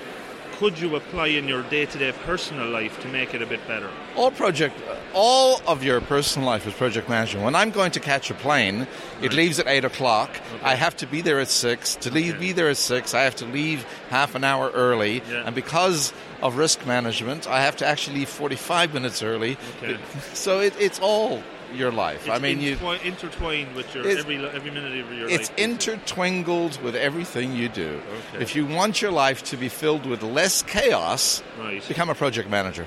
could 0.61 0.79
you 0.79 0.95
apply 0.95 1.29
in 1.29 1.49
your 1.49 1.62
day-to-day 1.62 2.12
personal 2.26 2.69
life 2.69 3.00
to 3.00 3.09
make 3.09 3.33
it 3.33 3.40
a 3.40 3.47
bit 3.47 3.67
better? 3.67 3.88
All 4.14 4.31
project, 4.31 4.79
all 5.14 5.62
of 5.67 5.83
your 5.83 6.02
personal 6.02 6.47
life 6.47 6.67
is 6.67 6.75
project 6.75 7.09
management. 7.09 7.47
When 7.47 7.55
I'm 7.55 7.71
going 7.71 7.93
to 7.93 8.00
catch 8.00 8.31
a 8.31 8.35
plane, 8.35 8.87
it 9.23 9.33
leaves 9.33 9.59
at 9.59 9.67
8 9.67 9.87
o'clock. 9.87 10.31
I 10.62 10.75
have 10.75 10.95
to 10.99 11.07
be 11.07 11.23
there 11.23 11.40
at 11.40 11.49
6. 11.49 11.97
To 11.97 12.11
leave, 12.11 12.35
Okay. 12.35 12.40
be 12.49 12.52
there 12.52 12.69
at 12.69 12.76
6, 12.76 13.14
I 13.14 13.23
have 13.23 13.37
to 13.37 13.47
leave 13.47 13.87
half 14.11 14.35
an 14.35 14.45
hour 14.45 14.69
early. 14.75 15.23
Yeah. 15.31 15.45
And 15.47 15.55
because 15.55 16.12
of 16.43 16.59
risk 16.59 16.85
management, 16.85 17.49
I 17.49 17.62
have 17.62 17.76
to 17.76 17.87
actually 17.87 18.19
leave 18.19 18.29
45 18.29 18.93
minutes 18.93 19.23
early. 19.23 19.57
Okay. 19.83 19.97
So 20.35 20.61
it, 20.61 20.75
it's 20.79 21.00
all 21.00 21.43
your 21.75 21.91
life. 21.93 22.29
I 22.29 22.35
It's 22.35 22.43
mean, 22.43 22.61
you. 22.61 22.77
intertwined 23.05 23.75
with 23.75 23.95
your 23.95 24.07
every 24.07 24.37
every 24.47 24.71
minute 24.71 24.99
of 25.05 25.12
your 25.12 25.29
It's 25.29 25.49
life. 25.50 25.59
It's 25.59 25.62
intertwined 25.62 26.47
with 26.83 26.95
everything 26.97 27.53
you 27.55 27.69
do. 27.69 28.00
Okay. 28.35 28.43
If 28.43 28.55
you 28.57 28.67
want 28.67 29.00
your 29.03 29.12
life 29.12 29.43
to 29.45 29.57
be 29.57 29.69
filled 29.69 30.07
with 30.07 30.23
less 30.23 30.62
chaos, 30.62 31.43
right. 31.59 31.87
become 31.89 32.11
a 32.11 32.15
project 32.15 32.49
manager. 32.50 32.87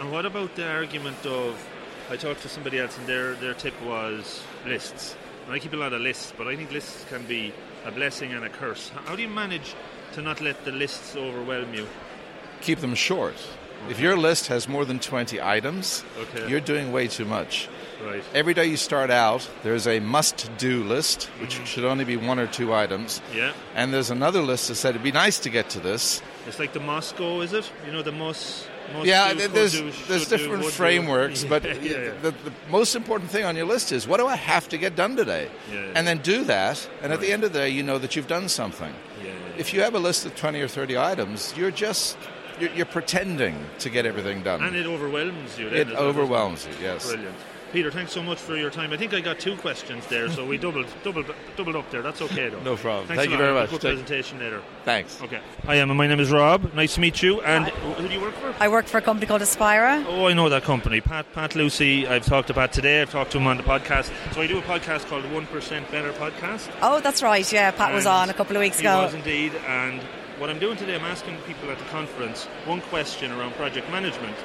And 0.00 0.10
what 0.10 0.26
about 0.26 0.54
the 0.56 0.68
argument 0.68 1.24
of? 1.26 1.54
I 2.10 2.16
talked 2.16 2.42
to 2.42 2.48
somebody 2.48 2.78
else, 2.78 2.98
and 2.98 3.06
their 3.06 3.34
their 3.34 3.54
tip 3.54 3.74
was 3.82 4.42
lists. 4.66 5.16
And 5.46 5.54
I 5.54 5.58
keep 5.58 5.72
a 5.72 5.76
lot 5.76 5.92
of 5.92 6.00
lists, 6.00 6.32
but 6.36 6.46
I 6.46 6.56
think 6.56 6.70
lists 6.72 7.04
can 7.08 7.24
be 7.26 7.52
a 7.84 7.90
blessing 7.90 8.32
and 8.32 8.44
a 8.44 8.48
curse. 8.48 8.90
How 9.06 9.16
do 9.16 9.22
you 9.22 9.28
manage 9.28 9.74
to 10.14 10.22
not 10.22 10.40
let 10.40 10.64
the 10.64 10.70
lists 10.72 11.16
overwhelm 11.16 11.74
you? 11.74 11.86
Keep 12.60 12.78
them 12.80 12.94
short. 12.94 13.34
If 13.90 13.98
your 13.98 14.16
list 14.16 14.46
has 14.46 14.68
more 14.68 14.84
than 14.84 15.00
20 15.00 15.40
items, 15.42 16.04
Okay. 16.16 16.48
you're 16.48 16.60
doing 16.60 16.92
way 16.92 17.08
too 17.08 17.24
much. 17.24 17.68
Right. 18.04 18.24
Every 18.34 18.54
day 18.54 18.66
you 18.66 18.76
start 18.76 19.10
out, 19.10 19.48
there's 19.62 19.86
a 19.86 20.00
must 20.00 20.50
do 20.58 20.82
list, 20.82 21.24
which 21.40 21.58
mm. 21.58 21.66
should 21.66 21.84
only 21.84 22.04
be 22.04 22.16
one 22.16 22.38
or 22.38 22.46
two 22.46 22.74
items. 22.74 23.20
Yeah. 23.34 23.52
And 23.74 23.94
there's 23.94 24.10
another 24.10 24.42
list 24.42 24.68
that 24.68 24.74
said 24.74 24.90
it'd 24.90 25.02
be 25.02 25.12
nice 25.12 25.38
to 25.40 25.50
get 25.50 25.70
to 25.70 25.80
this. 25.80 26.20
It's 26.46 26.58
like 26.58 26.72
the 26.72 26.80
MoSCoW, 26.80 27.44
is 27.44 27.52
it? 27.52 27.70
You 27.86 27.92
know 27.92 28.02
the 28.02 28.12
most. 28.12 28.66
Must 28.92 29.06
yeah, 29.06 29.32
do, 29.32 29.46
there's, 29.48 29.72
do, 29.72 29.92
there's 30.08 30.28
different 30.28 30.64
do. 30.64 30.68
frameworks, 30.68 31.44
but 31.48 31.64
yeah, 31.64 31.74
yeah, 31.74 31.90
yeah. 31.90 32.12
The, 32.20 32.30
the 32.32 32.52
most 32.68 32.96
important 32.96 33.30
thing 33.30 33.44
on 33.44 33.56
your 33.56 33.64
list 33.64 33.92
is 33.92 34.08
what 34.08 34.18
do 34.18 34.26
I 34.26 34.36
have 34.36 34.68
to 34.70 34.76
get 34.76 34.96
done 34.96 35.14
today? 35.16 35.48
And 35.94 36.06
then 36.06 36.18
do 36.18 36.44
that, 36.44 36.88
and 37.00 37.12
at 37.12 37.20
the 37.20 37.32
end 37.32 37.44
of 37.44 37.52
the 37.52 37.60
day, 37.60 37.68
you 37.68 37.82
know 37.82 37.98
that 37.98 38.16
you've 38.16 38.26
done 38.26 38.48
something. 38.48 38.92
If 39.56 39.72
you 39.72 39.82
have 39.82 39.94
a 39.94 39.98
list 39.98 40.26
of 40.26 40.34
20 40.34 40.60
or 40.62 40.68
30 40.68 40.98
items, 40.98 41.54
you're 41.56 41.70
just 41.70 42.16
you're, 42.58 42.70
you're 42.70 42.86
pretending 42.86 43.56
to 43.80 43.90
get 43.90 44.06
everything 44.06 44.42
done. 44.42 44.62
and 44.62 44.74
it 44.76 44.86
overwhelms 44.86 45.58
you. 45.58 45.68
It 45.68 45.72
as 45.72 45.86
well, 45.86 45.94
doesn't 45.94 46.06
overwhelms 46.08 46.66
you, 46.66 46.72
yes. 46.82 47.06
Brilliant. 47.06 47.36
Peter, 47.72 47.90
thanks 47.90 48.12
so 48.12 48.22
much 48.22 48.38
for 48.38 48.54
your 48.54 48.68
time. 48.68 48.92
I 48.92 48.98
think 48.98 49.14
I 49.14 49.20
got 49.20 49.38
two 49.40 49.56
questions 49.56 50.06
there, 50.08 50.28
so 50.28 50.44
we 50.44 50.58
doubled, 50.66 50.86
doubled, 51.02 51.26
doubled 51.56 51.74
up 51.76 51.90
there. 51.90 52.02
That's 52.02 52.20
okay, 52.20 52.50
though. 52.50 52.60
No 52.60 52.76
problem. 52.76 53.06
Thanks 53.06 53.22
Thank 53.22 53.30
you 53.30 53.36
lot. 53.38 53.42
very 53.44 53.48
Have 53.48 53.56
a 53.56 53.60
much. 53.60 53.70
Good 53.70 53.80
Thank- 53.80 53.98
presentation 54.06 54.38
later. 54.40 54.62
Thanks. 54.84 55.22
Okay. 55.22 55.40
Hi, 55.64 55.78
Emma. 55.78 55.94
My 55.94 56.06
name 56.06 56.20
is 56.20 56.30
Rob. 56.30 56.74
Nice 56.74 56.94
to 56.96 57.00
meet 57.00 57.22
you. 57.22 57.40
And 57.40 57.68
who 57.68 58.08
do 58.08 58.12
you 58.14 58.20
work 58.20 58.34
for? 58.34 58.54
I 58.60 58.68
work 58.68 58.84
for 58.86 58.98
a 58.98 59.00
company 59.02 59.26
called 59.26 59.40
Aspira. 59.40 60.04
Oh, 60.06 60.26
I 60.26 60.34
know 60.34 60.50
that 60.50 60.64
company. 60.64 61.00
Pat, 61.00 61.32
Pat 61.32 61.54
Lucy. 61.56 62.06
I've 62.06 62.26
talked 62.26 62.48
to 62.48 62.54
Pat 62.54 62.72
today. 62.74 63.00
I've 63.00 63.10
talked 63.10 63.32
to 63.32 63.38
him 63.38 63.46
on 63.46 63.56
the 63.56 63.62
podcast. 63.62 64.12
So 64.34 64.42
I 64.42 64.46
do 64.46 64.58
a 64.58 64.62
podcast 64.62 65.06
called 65.06 65.24
One 65.32 65.46
Percent 65.46 65.90
Better 65.90 66.12
Podcast. 66.12 66.70
Oh, 66.82 67.00
that's 67.00 67.22
right. 67.22 67.50
Yeah, 67.50 67.70
Pat 67.70 67.94
was 67.94 68.04
on 68.04 68.28
a 68.28 68.34
couple 68.34 68.54
of 68.54 68.60
weeks 68.60 68.80
he 68.80 68.84
ago. 68.86 69.04
was 69.04 69.14
indeed. 69.14 69.54
And 69.66 70.02
what 70.38 70.50
I'm 70.50 70.58
doing 70.58 70.76
today, 70.76 70.94
I'm 70.94 71.04
asking 71.04 71.38
people 71.46 71.70
at 71.70 71.78
the 71.78 71.84
conference 71.86 72.44
one 72.66 72.82
question 72.82 73.32
around 73.32 73.54
project 73.54 73.88
management. 73.90 74.36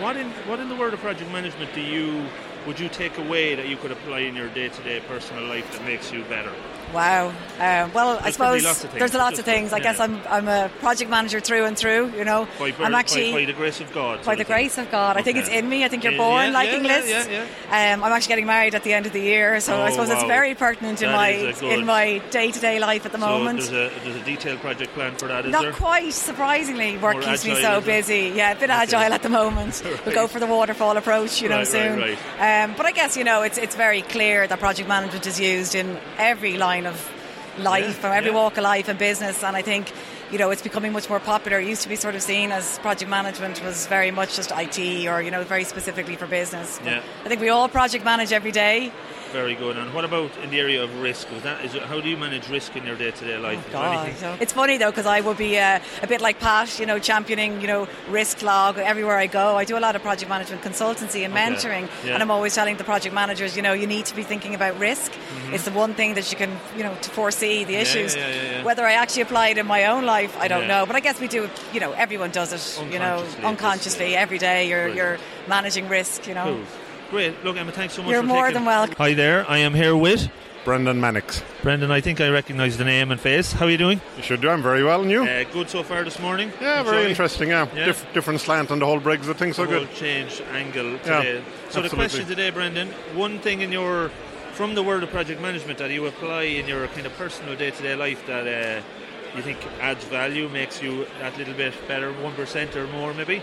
What 0.00 0.16
in 0.16 0.28
what 0.48 0.58
in 0.58 0.68
the 0.68 0.74
world 0.74 0.92
of 0.92 0.98
project 1.00 1.30
management 1.30 1.72
do 1.72 1.80
you 1.80 2.26
would 2.66 2.78
you 2.80 2.88
take 2.88 3.16
away 3.18 3.54
that 3.54 3.68
you 3.68 3.76
could 3.76 3.90
apply 3.92 4.20
in 4.20 4.34
your 4.36 4.48
day-to-day 4.48 5.00
personal 5.08 5.44
life 5.44 5.70
that 5.72 5.84
makes 5.84 6.12
you 6.12 6.22
better? 6.24 6.52
Wow. 6.92 7.28
Uh, 7.58 7.88
well, 7.92 8.18
I 8.18 8.22
There's 8.22 8.36
probably 8.36 8.60
suppose 8.60 8.84
lots 8.84 8.94
there's 8.94 9.14
lots 9.14 9.38
of 9.40 9.44
things. 9.44 9.72
I 9.72 9.78
yeah. 9.78 9.82
guess 9.82 9.98
I'm 10.00 10.20
I'm 10.28 10.46
a 10.46 10.70
project 10.78 11.10
manager 11.10 11.40
through 11.40 11.64
and 11.64 11.76
through. 11.76 12.12
You 12.16 12.24
know, 12.24 12.46
By, 12.58 12.72
I'm 12.78 12.94
actually 12.94 13.32
by, 13.32 13.40
by 13.40 13.44
the 13.46 13.52
grace 13.52 13.80
of 13.80 13.92
God. 13.92 14.24
by 14.24 14.36
the 14.36 14.44
grace 14.44 14.78
of 14.78 14.88
God. 14.92 15.16
I 15.16 15.22
think 15.22 15.38
it's 15.38 15.48
in 15.48 15.68
me. 15.68 15.84
I 15.84 15.88
think 15.88 16.04
you're 16.04 16.16
born 16.16 16.46
yeah, 16.46 16.50
liking 16.52 16.84
yeah, 16.84 16.90
lists. 17.00 17.28
yeah, 17.28 17.94
Um, 17.94 18.04
I'm 18.04 18.12
actually 18.12 18.28
getting 18.28 18.46
married 18.46 18.76
at 18.76 18.84
the 18.84 18.92
end 18.92 19.06
of 19.06 19.12
the 19.12 19.20
year, 19.20 19.58
so 19.60 19.74
I 19.74 19.88
Oh, 19.88 19.90
suppose 19.90 20.10
it's 20.10 20.22
very 20.24 20.54
pertinent 20.54 21.02
in 21.02 21.10
That 21.10 21.16
my 21.16 21.30
in 21.74 21.84
my 21.84 22.18
day-to-day 22.30 22.78
life 22.78 23.04
at 23.06 23.10
the 23.12 23.18
So 23.18 23.26
moment. 23.26 23.58
there's 23.60 23.72
a 23.72 24.00
there's 24.04 24.16
a 24.16 24.24
detailed 24.24 24.60
project 24.60 24.94
plan 24.94 25.16
for 25.16 25.26
that, 25.26 25.46
is 25.46 25.50
Not 25.52 25.62
there? 25.62 25.72
quite, 25.72 26.12
surprisingly. 26.12 26.96
Work 26.98 27.14
More 27.14 27.22
keeps 27.22 27.44
me 27.44 27.60
so 27.60 27.80
busy. 27.80 28.32
Yeah, 28.36 28.52
a 28.52 28.54
bit 28.54 28.70
Okay. 28.70 28.72
agile 28.72 29.12
at 29.12 29.22
the 29.22 29.30
moment. 29.30 29.82
Right. 29.84 30.00
We'll 30.06 30.14
go 30.14 30.26
for 30.28 30.38
the 30.38 30.46
waterfall 30.46 30.96
approach, 30.96 31.42
you 31.42 31.48
know, 31.48 31.58
Right, 31.58 31.66
soon. 31.66 31.98
right, 31.98 32.18
Um, 32.54 32.74
but 32.76 32.86
I 32.86 32.92
guess, 32.92 33.16
you 33.16 33.24
know, 33.24 33.42
it's, 33.42 33.58
it's 33.58 33.74
very 33.74 34.02
clear 34.02 34.46
that 34.46 34.58
project 34.60 34.88
management 34.88 35.26
is 35.26 35.40
used 35.40 35.74
in 35.74 35.98
every 36.18 36.56
line 36.56 36.86
of 36.86 36.96
life, 37.58 37.86
Yeah, 37.86 37.92
from 38.02 38.12
every 38.12 38.30
yeah. 38.30 38.36
walk 38.36 38.56
of 38.58 38.62
life 38.64 38.88
and 38.88 38.98
business. 38.98 39.42
And 39.42 39.56
I 39.56 39.62
think, 39.62 39.90
you 40.30 40.38
know, 40.38 40.50
it's 40.50 40.62
becoming 40.62 40.92
much 40.92 41.08
more 41.08 41.20
popular. 41.20 41.58
It 41.58 41.66
used 41.66 41.82
to 41.82 41.88
be 41.88 41.96
sort 41.96 42.14
of 42.14 42.22
seen 42.22 42.52
as 42.52 42.78
project 42.80 43.10
management 43.10 43.62
was 43.64 43.86
very 43.88 44.10
much 44.10 44.36
just 44.36 44.52
IT 44.52 44.78
or, 45.08 45.20
you 45.22 45.30
know, 45.30 45.42
very 45.44 45.64
specifically 45.64 46.16
for 46.16 46.26
business. 46.26 46.78
But 46.84 46.92
Yeah. 46.92 47.02
I 47.24 47.28
think 47.28 47.40
we 47.40 47.48
all 47.48 47.68
project 47.68 48.04
manage 48.04 48.32
every 48.32 48.52
day. 48.52 48.92
Very 49.34 49.56
good. 49.56 49.76
And 49.76 49.92
what 49.92 50.04
about 50.04 50.30
in 50.44 50.50
the 50.50 50.60
area 50.60 50.80
of 50.84 50.90
risk? 51.02 51.26
Is 51.32 51.42
that 51.42 51.64
is 51.64 51.74
it, 51.74 51.82
how 51.82 52.00
do 52.00 52.08
you 52.08 52.16
manage 52.16 52.48
risk 52.48 52.76
in 52.76 52.86
your 52.86 52.94
day-to-day 52.94 53.36
life? 53.38 53.58
There 53.72 54.36
it's 54.40 54.52
funny 54.52 54.76
though 54.78 54.92
because 54.92 55.06
I 55.06 55.20
would 55.22 55.36
be 55.36 55.58
uh, 55.58 55.80
a 56.02 56.06
bit 56.06 56.20
like 56.20 56.38
Pat, 56.38 56.78
you 56.78 56.86
know, 56.86 57.00
championing, 57.00 57.60
you 57.60 57.66
know, 57.66 57.88
risk 58.08 58.42
log 58.42 58.78
everywhere 58.78 59.18
I 59.18 59.26
go. 59.26 59.56
I 59.56 59.64
do 59.64 59.76
a 59.76 59.80
lot 59.86 59.96
of 59.96 60.02
project 60.02 60.28
management 60.28 60.62
consultancy 60.62 61.24
and 61.24 61.34
Okay. 61.34 61.42
mentoring, 61.50 61.88
Yeah. 62.04 62.14
and 62.14 62.22
I'm 62.22 62.30
always 62.30 62.54
telling 62.54 62.76
the 62.76 62.84
project 62.84 63.12
managers, 63.12 63.56
you 63.56 63.62
know, 63.62 63.72
you 63.72 63.88
need 63.88 64.06
to 64.06 64.14
be 64.14 64.22
thinking 64.22 64.54
about 64.54 64.78
risk. 64.78 65.10
It's 65.50 65.64
the 65.64 65.72
one 65.72 65.94
thing 65.94 66.14
that 66.14 66.30
you 66.30 66.38
can, 66.38 66.52
you 66.76 66.84
know, 66.84 66.94
to 67.02 67.10
foresee 67.10 67.64
the 67.64 67.72
Mm-hmm. 67.74 67.82
Issues. 67.82 68.14
yeah, 68.14 68.28
yeah. 68.28 68.62
Whether 68.62 68.84
I 68.86 68.92
actually 68.92 69.22
apply 69.22 69.48
it 69.48 69.58
in 69.58 69.66
my 69.66 69.86
own 69.86 70.04
life, 70.06 70.32
I 70.38 70.46
don't 70.46 70.68
know. 70.68 70.86
But 70.86 70.94
I 70.94 71.00
guess 71.00 71.18
we 71.20 71.26
do. 71.26 71.50
You 71.72 71.80
know, 71.80 71.90
everyone 71.92 72.30
does 72.30 72.52
it. 72.52 72.64
You 72.92 73.00
know, 73.00 73.16
Unconsciously 73.18 73.34
at 73.34 73.36
this 73.36 73.44
unconsciously 73.44 74.06
stage. 74.10 74.16
every 74.24 74.38
day. 74.38 74.68
You're 74.68 74.84
Brilliant. 74.92 74.96
you're 75.20 75.48
managing 75.48 75.88
risk. 75.88 76.28
You 76.28 76.34
know. 76.34 76.44
Cool. 76.54 76.83
Great. 77.14 77.44
Look, 77.44 77.56
Emma, 77.56 77.70
thanks 77.70 77.94
so 77.94 78.02
much 78.02 78.10
You're 78.10 78.22
for 78.22 78.26
more 78.26 78.46
taking- 78.46 78.54
than 78.54 78.64
welcome. 78.64 78.96
Hi 78.98 79.14
there. 79.14 79.48
I 79.48 79.58
am 79.58 79.72
here 79.72 79.94
with 79.96 80.28
Brendan 80.64 81.00
Mannix. 81.00 81.44
Brendan. 81.62 81.92
I 81.92 82.00
think 82.00 82.20
I 82.20 82.28
recognise 82.28 82.76
the 82.76 82.82
name 82.84 83.12
and 83.12 83.20
face. 83.20 83.52
How 83.52 83.66
are 83.66 83.70
you 83.70 83.78
doing? 83.78 84.00
You 84.16 84.24
should 84.24 84.40
do. 84.40 84.50
I'm 84.50 84.64
very 84.64 84.82
well, 84.82 85.00
and 85.00 85.08
you? 85.08 85.22
Uh, 85.22 85.44
good 85.52 85.70
so 85.70 85.84
far 85.84 86.02
this 86.02 86.18
morning. 86.18 86.52
yeah, 86.60 86.82
very 86.82 87.08
interesting. 87.08 87.50
Yeah, 87.50 87.68
Yeah. 87.72 87.84
Dif- 87.84 88.04
different 88.14 88.40
slant 88.40 88.72
on 88.72 88.80
the 88.80 88.86
whole 88.86 88.98
Brexit 88.98 89.36
thing. 89.36 89.52
So 89.52 89.64
the 89.64 89.70
whole 89.76 89.80
good. 89.86 89.94
change 89.94 90.42
angle 90.52 90.90
Yeah, 91.06 91.18
today. 91.22 91.42
so 91.70 91.82
the 91.82 91.88
question 91.88 92.26
today, 92.26 92.50
Brendan, 92.50 92.88
one 93.14 93.38
thing 93.38 93.60
in 93.60 93.70
your 93.70 94.10
from 94.54 94.74
the 94.74 94.82
world 94.82 95.04
of 95.04 95.10
project 95.12 95.40
management 95.40 95.78
that 95.78 95.92
you 95.92 96.04
apply 96.06 96.42
in 96.58 96.66
your 96.66 96.88
kind 96.88 97.06
of 97.06 97.16
personal 97.16 97.54
day-to-day 97.54 97.94
life 97.94 98.26
that 98.26 98.44
uh, 98.48 98.80
you 99.36 99.42
think 99.42 99.58
adds 99.80 100.04
value, 100.06 100.48
makes 100.48 100.82
you 100.82 101.06
that 101.20 101.38
little 101.38 101.54
bit 101.54 101.74
better, 101.86 102.10
one 102.24 102.32
percent 102.34 102.74
or 102.74 102.88
more, 102.88 103.14
maybe. 103.14 103.40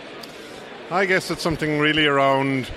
I 0.92 1.06
guess 1.06 1.32
it's 1.32 1.42
something 1.42 1.80
really 1.80 2.06
around 2.06 2.70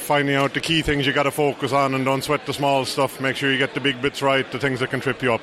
finding 0.00 0.34
out 0.34 0.54
the 0.54 0.60
key 0.60 0.82
things 0.82 1.06
you 1.06 1.12
got 1.12 1.24
to 1.24 1.30
focus 1.30 1.72
on, 1.72 1.94
and 1.94 2.04
don't 2.04 2.22
sweat 2.22 2.46
the 2.46 2.52
small 2.52 2.84
stuff. 2.84 3.20
Make 3.20 3.36
sure 3.36 3.52
you 3.52 3.58
get 3.58 3.74
the 3.74 3.80
big 3.80 4.00
bits 4.02 4.22
right, 4.22 4.50
the 4.50 4.58
things 4.58 4.80
that 4.80 4.90
can 4.90 5.00
trip 5.00 5.22
you 5.22 5.32
up. 5.32 5.42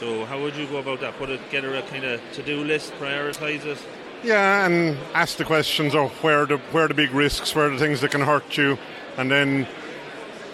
So 0.00 0.24
how 0.24 0.40
would 0.40 0.56
you 0.56 0.66
go 0.66 0.78
about 0.78 1.00
that? 1.00 1.16
Put 1.18 1.30
it 1.30 1.42
together 1.44 1.74
a 1.74 1.82
kind 1.82 2.04
of 2.04 2.20
to-do 2.32 2.64
list, 2.64 2.92
prioritize 2.94 3.64
it. 3.64 3.78
Yeah, 4.22 4.66
and 4.66 4.96
ask 5.14 5.36
the 5.36 5.44
questions 5.44 5.94
of 5.94 6.10
where 6.22 6.46
the 6.46 6.56
where 6.72 6.88
the 6.88 6.94
big 6.94 7.10
risks, 7.12 7.54
where 7.54 7.68
the 7.70 7.78
things 7.78 8.00
that 8.00 8.10
can 8.10 8.22
hurt 8.22 8.56
you, 8.56 8.78
and 9.18 9.30
then 9.30 9.66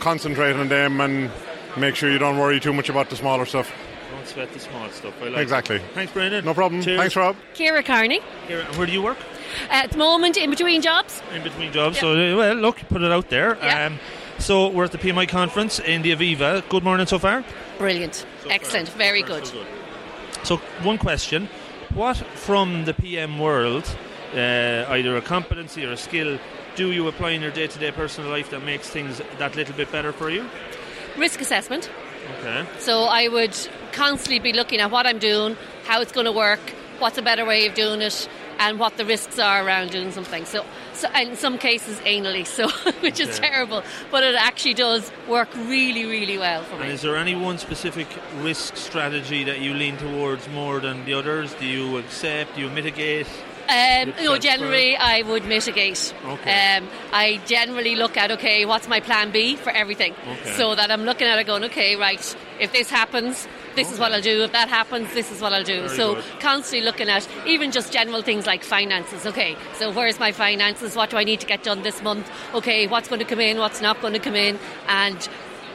concentrate 0.01 0.57
on 0.57 0.69
them 0.69 1.01
and 1.01 1.31
make 1.77 1.95
sure 1.95 2.11
you 2.11 2.19
don't 2.19 2.39
worry 2.39 2.59
too 2.59 2.73
much 2.73 2.89
about 2.89 3.11
the 3.11 3.17
smaller 3.17 3.47
stuff. 3.47 3.73
Don't 4.13 4.27
sweat 4.27 4.53
the 4.53 4.59
small 4.59 4.89
stuff. 4.91 5.15
I 5.23 5.29
like 5.29 5.43
Exactly. 5.43 5.77
It. 5.77 5.83
Thanks, 5.95 6.13
Brendan. 6.13 6.45
No 6.45 6.53
problem. 6.55 6.83
Cheers. 6.83 6.99
Thanks, 6.99 7.17
Rob. 7.17 7.37
Kira 7.55 7.85
Carney. 7.85 8.21
Here, 8.49 8.61
and 8.61 8.77
where 8.77 8.87
do 8.87 8.93
you 8.93 9.03
work? 9.03 9.19
At 9.71 9.91
the 9.93 9.99
moment, 9.99 10.37
in 10.37 10.51
between 10.51 10.83
jobs. 10.83 11.23
in 11.35 11.43
between 11.43 11.73
jobs. 11.73 11.99
So, 11.99 12.13
uh, 12.13 12.37
well, 12.37 12.55
look, 12.55 12.79
put 12.89 13.03
it 13.03 13.11
out 13.13 13.29
there. 13.31 13.57
Yeah. 13.63 13.87
Um, 13.87 13.99
so, 14.39 14.69
we're 14.69 14.85
at 14.85 14.93
the 14.93 14.99
PMI 14.99 15.27
conference 15.29 15.79
in 15.81 16.03
the 16.03 16.13
Aviva. 16.15 16.67
Good 16.69 16.83
morning 16.85 17.07
so 17.07 17.19
far. 17.19 17.45
Brilliant. 17.79 18.15
So 18.15 18.49
Excellent. 18.51 18.89
far. 18.89 18.99
Very 18.99 19.21
So 19.23 19.27
far, 19.29 19.39
good. 19.41 19.47
so 19.47 19.65
So, 20.45 20.57
one 20.83 20.99
question: 20.99 21.49
What 21.95 22.17
from 22.17 22.85
the 22.85 22.95
PM 22.95 23.39
world, 23.39 23.85
uh, 24.35 24.85
either 24.89 25.17
a 25.17 25.21
competency 25.23 25.85
or 25.85 25.93
a 25.93 25.97
skill, 25.97 26.39
do 26.77 26.93
you 26.93 27.07
apply 27.09 27.31
in 27.31 27.43
your 27.43 27.51
day-to-day 27.51 27.91
personal 27.93 28.31
life 28.31 28.49
that 28.51 28.63
makes 28.65 28.89
things 28.89 29.21
that 29.39 29.57
little 29.57 29.75
bit 29.75 29.91
better 29.93 30.13
for 30.13 30.31
you? 30.31 30.49
Risk 31.19 31.41
assessment. 31.41 31.91
Okay. 32.41 32.65
So 32.79 33.05
I 33.05 33.29
would 33.29 33.57
constantly 33.93 34.39
be 34.39 34.53
looking 34.53 34.81
at 34.81 34.91
what 34.91 35.07
I'm 35.07 35.19
doing, 35.19 35.57
how 35.85 36.01
it's 36.01 36.13
going 36.13 36.27
to 36.27 36.33
work, 36.33 36.61
what's 37.01 37.19
a 37.19 37.23
better 37.23 37.45
way 37.45 37.67
of 37.67 37.75
doing 37.75 38.01
it, 38.01 38.29
and 38.61 38.79
what 38.79 38.97
the 38.99 39.05
risks 39.05 39.39
are 39.39 39.67
around 39.67 39.91
doing 39.91 40.13
something. 40.13 40.45
So, 40.45 40.65
so 40.93 41.11
in 41.15 41.35
some 41.37 41.59
cases, 41.59 41.99
anally, 42.01 42.47
so 42.47 42.69
which 43.01 43.19
is 43.19 43.39
terrible, 43.39 43.83
but 44.11 44.23
it 44.23 44.35
actually 44.37 44.75
does 44.75 45.11
work 45.29 45.49
really, 45.57 46.05
really 46.05 46.39
well 46.39 46.63
for 46.63 46.75
And 46.77 46.85
me. 46.85 46.91
is 46.91 47.03
there 47.03 47.17
any 47.17 47.35
one 47.35 47.57
specific 47.59 48.07
risk 48.41 48.77
strategy 48.77 49.43
that 49.45 49.61
you 49.61 49.73
lean 49.75 49.97
towards 49.97 50.47
more 50.51 50.79
than 50.79 51.05
the 51.07 51.15
others? 51.15 51.55
Do 51.55 51.67
you 51.67 51.97
accept? 51.99 52.55
Do 52.55 52.61
you 52.61 52.69
mitigate? 52.69 53.27
Um, 53.69 54.13
no, 54.23 54.37
generally 54.37 54.97
I 54.97 55.23
would 55.23 55.45
mitigate. 55.47 56.13
Okay. 56.27 56.77
Um, 56.77 56.89
I 57.13 57.41
generally 57.47 57.95
look 57.95 58.17
at 58.17 58.33
okay, 58.33 58.67
what's 58.67 58.89
my 58.89 58.99
plan 59.01 59.31
B 59.31 59.55
for 59.57 59.71
everything, 59.71 60.13
Okay. 60.27 60.53
so 60.57 60.75
that 60.75 60.91
I'm 60.91 61.05
looking 61.05 61.29
at 61.29 61.39
it 61.39 61.47
going, 61.47 61.65
okay, 61.65 61.95
right, 61.97 62.37
if 62.59 62.73
this 62.73 62.91
happens, 62.91 63.47
this 63.77 63.93
is 63.93 63.99
what 63.99 64.13
I'll 64.13 64.21
do. 64.21 64.43
If 64.45 64.53
that 64.53 64.69
happens, 64.69 65.13
this 65.15 65.31
is 65.31 65.41
what 65.41 65.53
I'll 65.53 65.65
do. 65.65 65.83
Very 65.83 65.97
so 65.97 66.15
good. 66.15 66.25
constantly 66.41 66.85
looking 66.85 67.09
at 67.09 67.27
even 67.47 67.71
just 67.71 67.93
general 67.93 68.23
things 68.23 68.47
like 68.47 68.63
finances. 68.65 69.27
Okay, 69.27 69.57
so 69.75 69.93
where's 69.93 70.19
my 70.19 70.33
finances? 70.33 70.97
What 70.97 71.11
do 71.11 71.17
I 71.17 71.25
need 71.25 71.41
to 71.41 71.47
get 71.47 71.63
done 71.63 71.83
this 71.83 72.03
month? 72.03 72.31
Okay, 72.55 72.87
what's 72.87 73.09
going 73.09 73.21
to 73.21 73.25
come 73.25 73.41
in? 73.41 73.59
What's 73.59 73.81
not 73.81 74.01
going 74.01 74.13
to 74.15 74.19
come 74.21 74.37
in? 74.37 74.59
And 74.89 75.19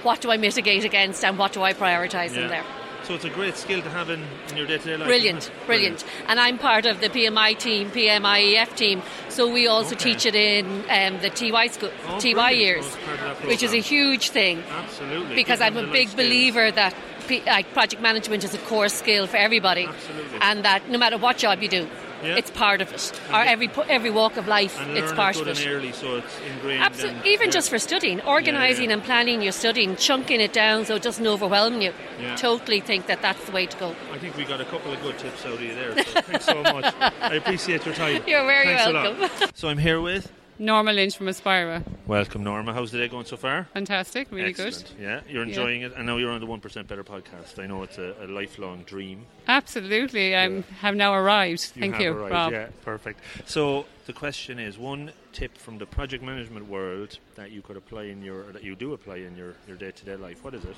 what 0.03 0.21
do 0.21 0.31
I 0.31 0.37
mitigate 0.37 0.83
against? 0.85 1.23
And 1.23 1.37
what 1.37 1.53
do 1.53 1.63
I 1.63 1.73
prioritise 1.73 2.35
in 2.35 2.47
there? 2.49 2.63
So 3.03 3.13
it's 3.13 3.23
a 3.25 3.29
great 3.29 3.55
skill 3.55 3.83
to 3.83 3.89
have 3.91 4.09
in, 4.09 4.23
in 4.49 4.57
your 4.57 4.65
day-to-day 4.65 4.97
life. 4.97 5.05
Brilliant, 5.07 5.37
isn't 5.37 5.65
brilliant. 5.67 6.03
And 6.27 6.39
I'm 6.39 6.57
part 6.57 6.87
of 6.87 7.01
the 7.01 7.09
PMI 7.09 7.55
team, 7.55 7.91
PMIEF 7.91 8.75
team, 8.75 9.03
so 9.29 9.47
we 9.47 9.67
also 9.67 9.93
Okay. 9.93 10.13
teach 10.13 10.25
it 10.25 10.33
in 10.33 10.65
um, 10.89 11.21
the 11.21 11.29
TY 11.29 11.67
school, 11.67 11.91
Oh, 12.07 12.19
TY 12.19 12.33
brilliant. 12.33 12.57
years, 12.59 12.85
So 12.87 12.97
it's 12.97 13.05
part 13.05 13.19
of 13.19 13.41
that 13.41 13.47
which 13.47 13.61
is 13.61 13.73
a 13.73 13.79
huge 13.79 14.29
thing 14.31 14.63
Absolutely. 14.71 15.35
because 15.35 15.59
Give 15.59 15.77
I'm 15.77 15.77
a 15.77 15.91
big 15.91 16.15
believer 16.15 16.71
that 16.71 16.95
like 17.29 17.71
project 17.73 18.01
management 18.01 18.43
is 18.43 18.53
a 18.53 18.57
core 18.59 18.89
skill 18.89 19.27
for 19.27 19.37
everybody, 19.37 19.85
Absolutely. 19.85 20.39
and 20.41 20.63
that 20.65 20.89
no 20.89 20.97
matter 20.97 21.17
what 21.17 21.37
job 21.37 21.61
you 21.61 21.69
do, 21.69 21.87
Yeah. 22.23 22.37
it's 22.37 22.49
part 22.51 22.81
of 22.81 22.91
it. 22.93 23.11
Or 23.31 23.41
every 23.43 23.69
every 23.89 24.09
walk 24.11 24.37
of 24.37 24.47
life, 24.47 24.77
it's 24.89 25.11
part 25.13 25.35
it 25.35 25.47
of 25.47 25.59
it. 25.59 25.67
early, 25.67 25.91
so 25.91 26.17
it's 26.17 26.39
ingrained. 26.51 26.83
Absolutely. 26.83 27.17
and- 27.19 27.27
Even 27.27 27.47
yeah. 27.47 27.51
just 27.51 27.69
for 27.69 27.79
studying, 27.79 28.21
organising 28.21 28.85
yeah. 28.89 28.93
and 28.95 29.03
planning 29.03 29.41
your 29.41 29.51
studying, 29.51 29.95
chunking 29.95 30.39
it 30.41 30.53
down 30.53 30.85
so 30.85 30.95
it 30.95 31.01
doesn't 31.03 31.27
overwhelm 31.27 31.81
you. 31.81 31.93
Totally 32.37 32.79
think 32.79 33.07
that 33.07 33.21
that's 33.21 33.43
the 33.45 33.51
way 33.51 33.65
to 33.65 33.77
go. 33.77 33.95
I 34.13 34.17
think 34.17 34.37
we 34.37 34.45
got 34.45 34.61
a 34.61 34.65
couple 34.65 34.91
of 34.93 35.01
good 35.01 35.17
tips 35.19 35.45
out 35.45 35.53
of 35.53 35.61
you 35.61 35.75
there. 35.75 35.91
So 36.03 36.21
thanks 36.21 36.45
so 36.45 36.61
much. 36.63 36.93
I 37.21 37.35
appreciate 37.35 37.85
your 37.85 37.93
time. 37.95 38.23
You're 38.27 38.45
very 38.45 38.65
Thanks 38.75 38.87
a 38.87 38.93
welcome. 38.93 39.21
lot. 39.21 39.51
So 39.61 39.67
I'm 39.69 39.77
here 39.77 39.99
with. 40.01 40.31
Norma 40.57 40.93
Lynch 40.93 41.17
from 41.17 41.27
Aspira. 41.27 41.83
Welcome, 42.07 42.43
Norma. 42.43 42.73
How's 42.73 42.91
the 42.91 42.97
day 42.97 43.07
going 43.07 43.25
so 43.25 43.35
far? 43.35 43.67
Fantastic, 43.73 44.31
really 44.31 44.49
Excellent. 44.49 44.93
Yeah, 44.99 45.21
you're 45.27 45.43
enjoying 45.43 45.81
it. 45.81 45.93
I 45.97 46.01
know 46.01 46.17
you're 46.17 46.31
on 46.31 46.39
the 46.39 46.45
One 46.45 46.61
Percent 46.61 46.87
Better 46.87 47.03
podcast. 47.03 47.61
I 47.61 47.67
know 47.67 47.83
it's 47.83 47.97
a, 47.97 48.15
a 48.21 48.27
lifelong 48.27 48.83
dream. 48.83 49.19
good. 49.19 49.27
Absolutely, 49.47 50.35
I 50.35 50.61
have 50.79 50.95
now 50.95 51.13
arrived. 51.13 51.61
Thank 51.61 51.95
have 51.95 52.01
you, 52.01 52.11
arrived, 52.13 52.31
Rob. 52.31 52.51
Yeah, 52.53 52.67
perfect. 52.83 53.19
So 53.45 53.85
the 54.05 54.13
question 54.13 54.59
is, 54.59 54.77
one 54.77 55.11
tip 55.35 55.57
from 55.57 55.77
the 55.77 55.85
project 55.85 56.23
management 56.23 56.65
world 56.69 57.19
that 57.35 57.51
you 57.51 57.61
could 57.61 57.75
apply 57.75 58.03
in 58.03 58.23
your, 58.23 58.43
that 58.53 58.63
you 58.63 58.73
do 58.73 58.93
apply 58.93 59.17
in 59.17 59.35
your, 59.35 59.53
your 59.67 59.75
day-to-day 59.75 60.15
life. 60.15 60.43
What 60.45 60.53
is 60.53 60.63
it? 60.63 60.77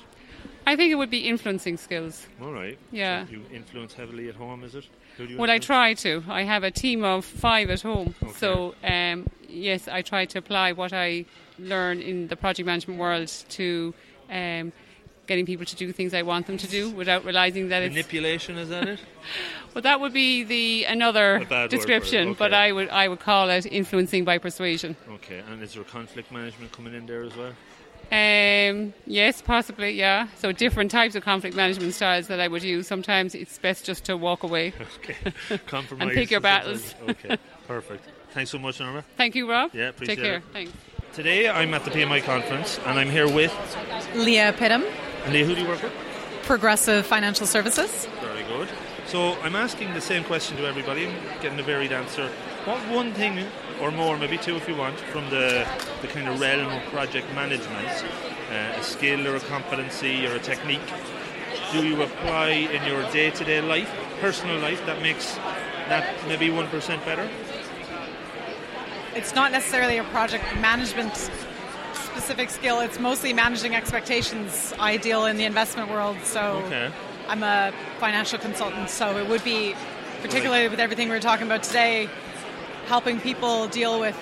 I 0.65 0.75
think 0.75 0.91
it 0.91 0.95
would 0.95 1.11
be 1.11 1.19
influencing 1.19 1.77
skills. 1.77 2.25
All 2.41 2.51
right. 2.51 2.77
Yeah. 2.91 3.25
So 3.25 3.33
you 3.33 3.43
influence 3.53 3.93
heavily 3.93 4.29
at 4.29 4.35
home, 4.35 4.63
is 4.63 4.73
it? 4.73 4.85
Well, 5.37 5.51
I 5.51 5.59
try 5.59 5.93
to. 6.05 6.23
I 6.27 6.41
have 6.41 6.63
a 6.63 6.71
team 6.71 7.03
of 7.03 7.23
five 7.23 7.69
at 7.69 7.81
home, 7.81 8.15
so 8.35 8.73
um, 8.83 9.27
yes, 9.47 9.87
I 9.87 10.01
try 10.01 10.25
to 10.25 10.39
apply 10.39 10.71
what 10.71 10.91
I 10.91 11.25
learn 11.59 12.01
in 12.01 12.27
the 12.27 12.35
project 12.35 12.65
management 12.65 12.99
world 12.99 13.31
to 13.49 13.93
um, 14.29 14.73
getting 15.27 15.45
people 15.45 15.65
to 15.65 15.75
do 15.75 15.91
things 15.91 16.13
I 16.13 16.21
want 16.23 16.47
them 16.47 16.57
to 16.57 16.67
do 16.67 16.89
without 16.89 17.23
realizing 17.25 17.69
that 17.69 17.83
it's 17.83 17.91
Manipulation 17.93 18.57
is 18.57 18.69
that 18.69 18.87
it? 18.87 18.99
well, 19.73 19.81
that 19.83 19.99
would 19.99 20.13
be 20.13 20.43
the 20.43 20.85
another 20.85 21.35
A 21.35 21.39
bad 21.39 21.49
word 21.49 21.49
for 21.49 21.63
it, 21.65 21.69
description, 21.71 22.33
but. 22.33 22.53
I 22.53 22.71
would 22.71 22.89
I 22.89 23.07
would 23.07 23.19
call 23.19 23.49
it 23.49 23.65
influencing 23.65 24.23
by 24.25 24.37
persuasion. 24.39 24.95
Okay, 25.15 25.39
and 25.47 25.61
is 25.61 25.73
there 25.73 25.83
conflict 25.83 26.31
management 26.31 26.71
coming 26.71 26.93
in 26.93 27.05
there 27.05 27.23
as 27.23 27.35
well? 27.35 27.53
Um, 28.09 28.93
yes, 29.05 29.41
possibly, 29.41 29.91
yeah. 29.91 30.27
So 30.37 30.53
different 30.53 30.91
types 30.91 31.15
of 31.15 31.23
conflict 31.23 31.55
management 31.57 31.93
styles 31.93 32.27
that 32.27 32.39
I 32.39 32.47
would 32.47 32.63
use. 32.63 32.87
Sometimes 32.87 33.35
it's 33.35 33.57
best 33.57 33.85
just 33.85 34.05
to 34.05 34.15
walk 34.15 34.43
away 34.43 34.73
Okay, 35.03 35.57
compromise. 35.67 36.07
and 36.07 36.11
pick 36.15 36.31
your 36.31 36.39
battles. 36.39 36.95
Okay, 37.09 37.37
perfect. 37.67 38.05
Thanks 38.31 38.51
so 38.51 38.59
much, 38.59 38.79
Norma. 38.79 39.03
Thank 39.17 39.35
you, 39.35 39.49
Rob. 39.49 39.71
Yeah, 39.73 39.89
appreciate 39.89 40.15
Take 40.15 40.23
care. 40.23 40.35
it. 40.37 40.43
Thanks. 40.53 40.71
Today 41.13 41.49
I'm 41.49 41.73
at 41.73 41.83
the 41.83 41.91
PMI 41.91 42.23
conference 42.23 42.79
and 42.85 42.97
I'm 42.99 43.09
here 43.09 43.27
with 43.29 43.51
Leah 44.15 44.53
Pitham, 44.53 44.85
and 45.27 45.35
who 45.35 45.55
do 45.55 45.61
you 45.61 45.67
work 45.67 45.83
with? 45.83 45.91
Progressive 46.43 47.05
Financial 47.05 47.45
Services. 47.45 48.07
Very 48.21 48.43
good. 48.43 48.69
So 49.07 49.33
I'm 49.41 49.55
asking 49.55 49.93
the 49.93 50.01
same 50.01 50.23
question 50.23 50.55
to 50.57 50.65
everybody, 50.65 51.05
and 51.05 51.15
getting 51.41 51.59
a 51.59 51.63
varied 51.63 51.91
answer. 51.91 52.29
What 52.63 52.79
one 52.89 53.13
thing, 53.13 53.45
or 53.81 53.91
more, 53.91 54.17
maybe 54.17 54.37
two 54.37 54.55
if 54.55 54.67
you 54.67 54.75
want, 54.75 54.97
from 54.97 55.29
the, 55.29 55.67
the 56.01 56.07
kind 56.07 56.29
of 56.29 56.39
realm 56.39 56.71
of 56.71 56.81
project 56.85 57.27
management, 57.35 57.87
uh, 58.51 58.79
a 58.79 58.83
skill 58.83 59.27
or 59.27 59.35
a 59.35 59.39
competency 59.41 60.25
or 60.25 60.35
a 60.35 60.39
technique, 60.39 60.93
do 61.73 61.85
you 61.85 62.01
apply 62.01 62.49
in 62.49 62.85
your 62.85 63.03
day-to-day 63.11 63.61
life, 63.61 63.93
personal 64.21 64.57
life, 64.59 64.85
that 64.85 65.01
makes 65.01 65.35
that 65.89 66.15
maybe 66.27 66.47
1% 66.49 67.05
better? 67.05 67.29
It's 69.13 69.35
not 69.35 69.51
necessarily 69.51 69.97
a 69.97 70.03
project 70.05 70.45
management 70.61 71.29
specific 72.17 72.49
skill, 72.49 72.79
it's 72.79 72.99
mostly 72.99 73.31
managing 73.31 73.75
expectations. 73.75 74.73
I 74.79 74.97
deal 74.97 75.25
in 75.25 75.37
the 75.37 75.45
investment 75.45 75.91
world, 75.91 76.17
so 76.23 76.63
Okay. 76.65 76.91
I'm 77.27 77.43
a 77.43 77.71
financial 77.99 78.39
consultant, 78.39 78.89
so 78.89 79.17
it 79.17 79.27
would 79.29 79.43
be, 79.43 79.75
particularly 80.23 80.67
with 80.67 80.79
everything 80.79 81.09
we're 81.09 81.19
talking 81.19 81.45
about 81.45 81.61
today, 81.61 82.09
helping 82.87 83.19
people 83.19 83.67
deal 83.67 83.99
with 83.99 84.17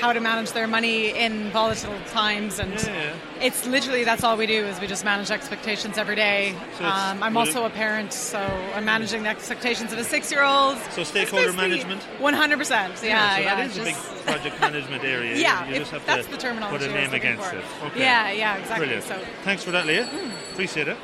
how 0.00 0.12
to 0.12 0.20
manage 0.20 0.52
their 0.52 0.66
money 0.66 1.08
in 1.10 1.50
volatile 1.50 1.94
times 2.08 2.58
and 2.58 2.72
Yeah, 2.72 2.86
yeah. 2.94 3.14
it's 3.42 3.66
literally 3.66 4.04
that's 4.04 4.22
all 4.24 4.36
we 4.36 4.46
do 4.46 4.64
is 4.66 4.80
we 4.80 4.86
just 4.86 5.04
manage 5.04 5.30
expectations 5.30 5.98
every 5.98 6.16
day 6.16 6.54
So 6.78 6.84
um, 6.84 7.22
i'm 7.22 7.36
also 7.36 7.64
a 7.64 7.70
parent 7.70 8.12
so 8.12 8.38
i'm 8.74 8.84
managing 8.84 9.22
the 9.24 9.28
expectations 9.28 9.92
of 9.92 9.98
a 9.98 10.04
six-year-old 10.04 10.78
So 10.92 11.04
stakeholder 11.04 11.52
management? 11.52 12.02
100% 12.18 12.20
yeah 12.20 12.94
so 12.94 13.04
yeah, 13.06 13.54
that 13.56 13.66
is 13.66 13.78
a 13.78 13.82
big 13.84 13.94
project 14.24 14.60
management 14.60 15.04
area. 15.04 15.36
Yeah, 15.40 15.66
you 15.66 15.72
if 15.74 15.78
just 15.80 15.90
have 15.92 16.06
that's 16.06 16.26
to 16.26 16.32
the 16.32 16.38
terminology 16.38 16.86
put 16.86 16.90
a 16.90 17.00
name 17.00 17.14
against 17.14 17.44
for. 17.50 17.56
it. 17.56 17.64
Okay. 17.86 18.00
Yeah, 18.00 18.30
yeah, 18.32 18.56
exactly. 18.58 18.86
Brilliant. 18.86 19.04
So- 19.08 19.24
Thanks 19.42 19.62
for 19.64 19.70
that, 19.72 19.86
Leah. 19.86 20.08
Appreciate 20.52 20.88
it. 20.88 20.96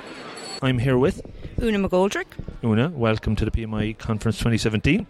I'm 0.63 0.79
here 0.79 0.97
with 0.99 1.23
Una 1.61 1.79
McGoldrick. 1.79 2.27
Una. 2.63 2.89
Welcome 2.91 3.35
to 3.37 3.45
the 3.45 3.51
PMI 3.51 3.97
Conference 3.99 4.37
2017. 4.39 5.07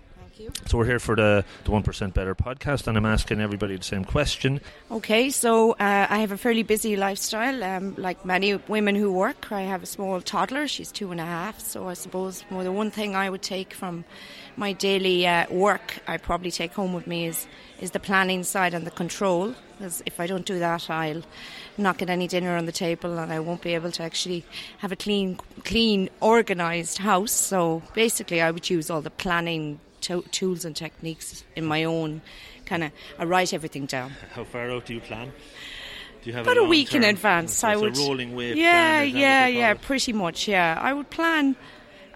You. 0.47 0.53
So 0.67 0.79
we're 0.79 0.87
here 0.87 0.99
for 0.99 1.17
the, 1.17 1.45
the 1.65 1.71
1% 1.71 2.15
Better 2.15 2.35
podcast, 2.35 2.87
and 2.87 2.97
I'm 2.97 3.07
asking 3.07 3.41
everybody 3.41 3.76
the 3.76 3.83
same 3.83 4.05
question. 4.05 4.61
Okay, 4.91 5.31
so 5.31 5.73
uh, 5.73 6.07
I 6.09 6.19
have 6.19 6.31
a 6.31 6.37
fairly 6.37 6.62
busy 6.62 6.95
lifestyle. 6.95 7.65
Um, 7.65 7.95
like 7.99 8.25
many 8.25 8.55
women 8.55 8.95
who 8.95 9.12
work, 9.12 9.50
I 9.50 9.62
have 9.62 9.83
a 9.83 9.87
small 9.87 10.21
toddler. 10.21 10.69
She's 10.69 10.93
two 10.93 11.11
and 11.11 11.21
a 11.21 11.25
half. 11.25 11.59
So 11.61 11.88
I 11.88 11.95
suppose 11.95 12.45
more 12.49 12.62
the 12.62 12.71
one 12.71 12.91
thing 12.93 13.17
I 13.17 13.29
would 13.29 13.43
take 13.43 13.75
from 13.75 14.05
my 14.57 14.73
daily 14.73 15.26
uh, 15.26 15.47
work, 15.50 15.99
I 16.07 16.17
probably 16.17 16.50
take 16.50 16.73
home 16.73 16.93
with 16.93 17.07
me 17.07 17.26
is 17.26 17.47
is 17.81 17.91
the 17.91 18.00
planning 18.00 18.43
side 18.43 18.73
and 18.73 18.87
the 18.87 18.91
control. 18.91 19.55
Because 19.76 20.03
if 20.07 20.21
I 20.21 20.26
don't 20.26 20.47
do 20.47 20.59
that, 20.59 20.88
I'll 20.88 21.23
not 21.76 21.99
get 21.99 22.09
any 22.09 22.26
dinner 22.26 22.57
on 22.57 22.65
the 22.65 22.73
table, 22.73 23.19
and 23.19 23.31
I 23.31 23.41
won't 23.41 23.61
be 23.61 23.75
able 23.75 23.91
to 23.93 24.03
actually 24.03 24.45
have 24.79 24.93
a 24.93 24.97
clean, 24.97 25.38
clean, 25.65 26.09
organised 26.23 26.99
house. 26.99 27.32
So 27.32 27.82
basically, 27.95 28.41
I 28.41 28.50
would 28.50 28.71
use 28.71 28.89
all 28.89 29.02
the 29.02 29.11
planning 29.11 29.80
to- 30.06 30.25
tools 30.30 30.64
and 30.64 30.75
techniques 30.75 31.45
in 31.54 31.64
my 31.64 31.84
own 31.84 32.21
kind 32.64 32.82
of. 32.84 32.90
I 33.19 33.25
write 33.25 33.52
everything 33.54 33.86
down. 33.86 34.12
How 34.34 34.45
far 34.45 34.71
out 34.71 34.86
do 34.86 34.95
you 34.95 35.00
plan? 35.00 35.32
Do 36.23 36.30
you 36.30 36.32
have 36.36 36.47
About 36.47 36.56
a 36.56 36.60
long 36.62 36.71
week 36.71 36.95
in 36.95 37.04
advance, 37.04 37.54
so 37.54 37.69
I 37.69 37.73
it's 37.73 37.80
a 37.80 37.84
would. 37.84 37.97
rolling 37.99 38.34
wave 38.34 38.56
Yeah, 38.56 38.73
plan, 38.73 39.06
is 39.06 39.12
that 39.12 39.19
what 39.19 39.21
yeah, 39.21 39.47
yeah, 39.47 39.75
pretty 39.75 40.12
much. 40.12 40.49
Yeah, 40.49 40.78
I 40.80 40.92
would 40.92 41.08
plan. 41.10 41.54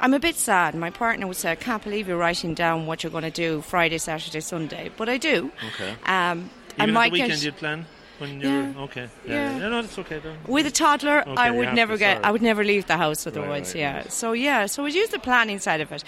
I'm 0.03 0.15
a 0.15 0.19
bit 0.19 0.35
sad. 0.37 0.75
My 0.75 0.91
partner 0.91 1.27
would 1.27 1.37
say, 1.37 1.53
"I 1.53 1.57
can't 1.57 1.83
believe 1.85 2.09
you're 2.09 2.17
writing 2.17 2.55
down 2.55 2.87
what 2.87 3.03
you're 3.05 3.13
going 3.13 3.23
to 3.25 3.31
do 3.31 3.61
Friday, 3.61 3.99
Saturday, 3.99 4.41
Sunday," 4.41 4.91
but 4.97 5.09
I 5.09 5.19
do. 5.19 5.53
Okay. 5.75 5.91
Um, 6.07 6.51
I 6.79 6.85
Even 6.85 6.95
might 6.95 7.09
the 7.11 7.21
weekend 7.21 7.33
get 7.33 7.43
you'd 7.45 7.57
plan? 7.57 7.87
When 8.19 8.41
you're, 8.41 8.51
Yeah, 8.51 8.73
okay. 8.87 9.09
yeah. 9.27 9.59
No, 9.59 9.69
no, 9.71 9.83
that's 9.83 9.99
okay. 9.99 10.19
Then. 10.19 10.37
with 10.47 10.67
a 10.67 10.71
toddler. 10.71 11.21
Okay, 11.21 11.35
I 11.37 11.51
would 11.51 11.73
never 11.75 11.97
get. 11.97 12.25
I 12.25 12.31
would 12.31 12.43
never 12.43 12.65
leave 12.65 12.87
the 12.87 12.97
house 12.97 13.27
otherwise. 13.27 13.69
right, 13.75 13.81
yeah. 13.81 13.97
right. 13.99 14.13
So 14.13 14.33
yeah. 14.33 14.67
So 14.67 14.83
we'd 14.85 14.95
use 14.95 15.11
the 15.11 15.19
planning 15.21 15.59
side 15.59 15.81
of 15.81 15.93
it. 15.93 16.03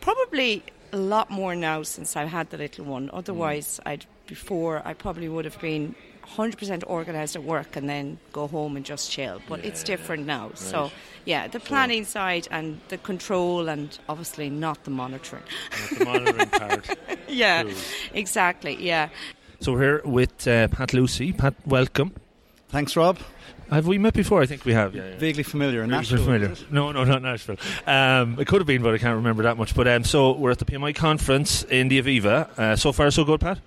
Probably 0.00 0.62
a 0.92 0.96
lot 0.96 1.30
more 1.30 1.54
now 1.54 1.82
since 1.82 2.16
I've 2.16 2.28
had 2.28 2.50
the 2.50 2.56
little 2.58 2.84
one. 2.84 3.06
Mm. 3.08 3.18
Otherwise, 3.18 3.80
I'd 3.86 4.06
before 4.26 4.82
I 4.84 4.94
probably 4.94 5.28
would 5.28 5.44
have 5.44 5.60
been. 5.60 5.94
100% 6.36 6.84
organised 6.84 7.36
at 7.36 7.42
work 7.42 7.74
and 7.74 7.88
then 7.88 8.18
go 8.34 8.46
home 8.46 8.76
and 8.76 8.84
just 8.84 9.10
chill. 9.10 9.40
But 9.48 9.64
it's 9.64 9.80
Yeah, 9.80 9.86
different 9.96 10.26
now. 10.26 10.50
So, 10.56 10.90
yeah, 11.24 11.48
the 11.48 11.58
planning 11.58 12.04
side 12.04 12.46
and 12.50 12.78
the 12.88 12.98
control, 12.98 13.66
and 13.70 13.98
obviously 14.10 14.50
not 14.50 14.84
the 14.84 14.90
monitoring. 14.90 15.42
Not 15.90 15.98
the 15.98 16.04
monitoring 16.04 16.48
part. 16.50 16.98
yeah, 17.28 17.62
Cool. 17.62 17.72
exactly. 18.12 18.76
Yeah. 18.78 19.08
So 19.60 19.72
we're 19.72 19.80
here 19.80 20.02
with 20.04 20.46
uh, 20.46 20.68
Pat 20.68 20.92
Lucy. 20.92 21.32
Pat, 21.32 21.54
welcome. 21.64 22.12
Thanks, 22.68 22.94
Rob. 22.94 23.16
Have 23.70 23.86
we 23.86 23.98
met 23.98 24.14
before? 24.14 24.40
I 24.40 24.46
think 24.46 24.64
we 24.64 24.72
have. 24.72 24.94
Yeah, 24.94 25.10
yeah. 25.10 25.18
Vaguely 25.18 25.42
familiar. 25.42 25.80
Vaguely 25.82 25.96
Nashville, 25.96 26.24
familiar. 26.24 26.54
No, 26.70 26.92
no, 26.92 27.04
not 27.04 27.22
Nashville. 27.22 27.56
Um, 27.86 28.38
it 28.38 28.46
could 28.46 28.60
have 28.60 28.66
been, 28.66 28.82
but 28.82 28.94
I 28.94 28.98
can't 28.98 29.16
remember 29.16 29.42
that 29.42 29.58
much. 29.58 29.74
But 29.74 29.86
um, 29.88 30.04
so 30.04 30.32
we're 30.32 30.50
at 30.50 30.58
the 30.58 30.64
PMI 30.64 30.94
conference 30.94 31.64
in 31.64 31.88
the 31.88 32.00
Aviva. 32.00 32.48
Uh, 32.58 32.76
so 32.76 32.92
far, 32.92 33.10
so 33.10 33.24
good, 33.24 33.40
Pat. 33.40 33.58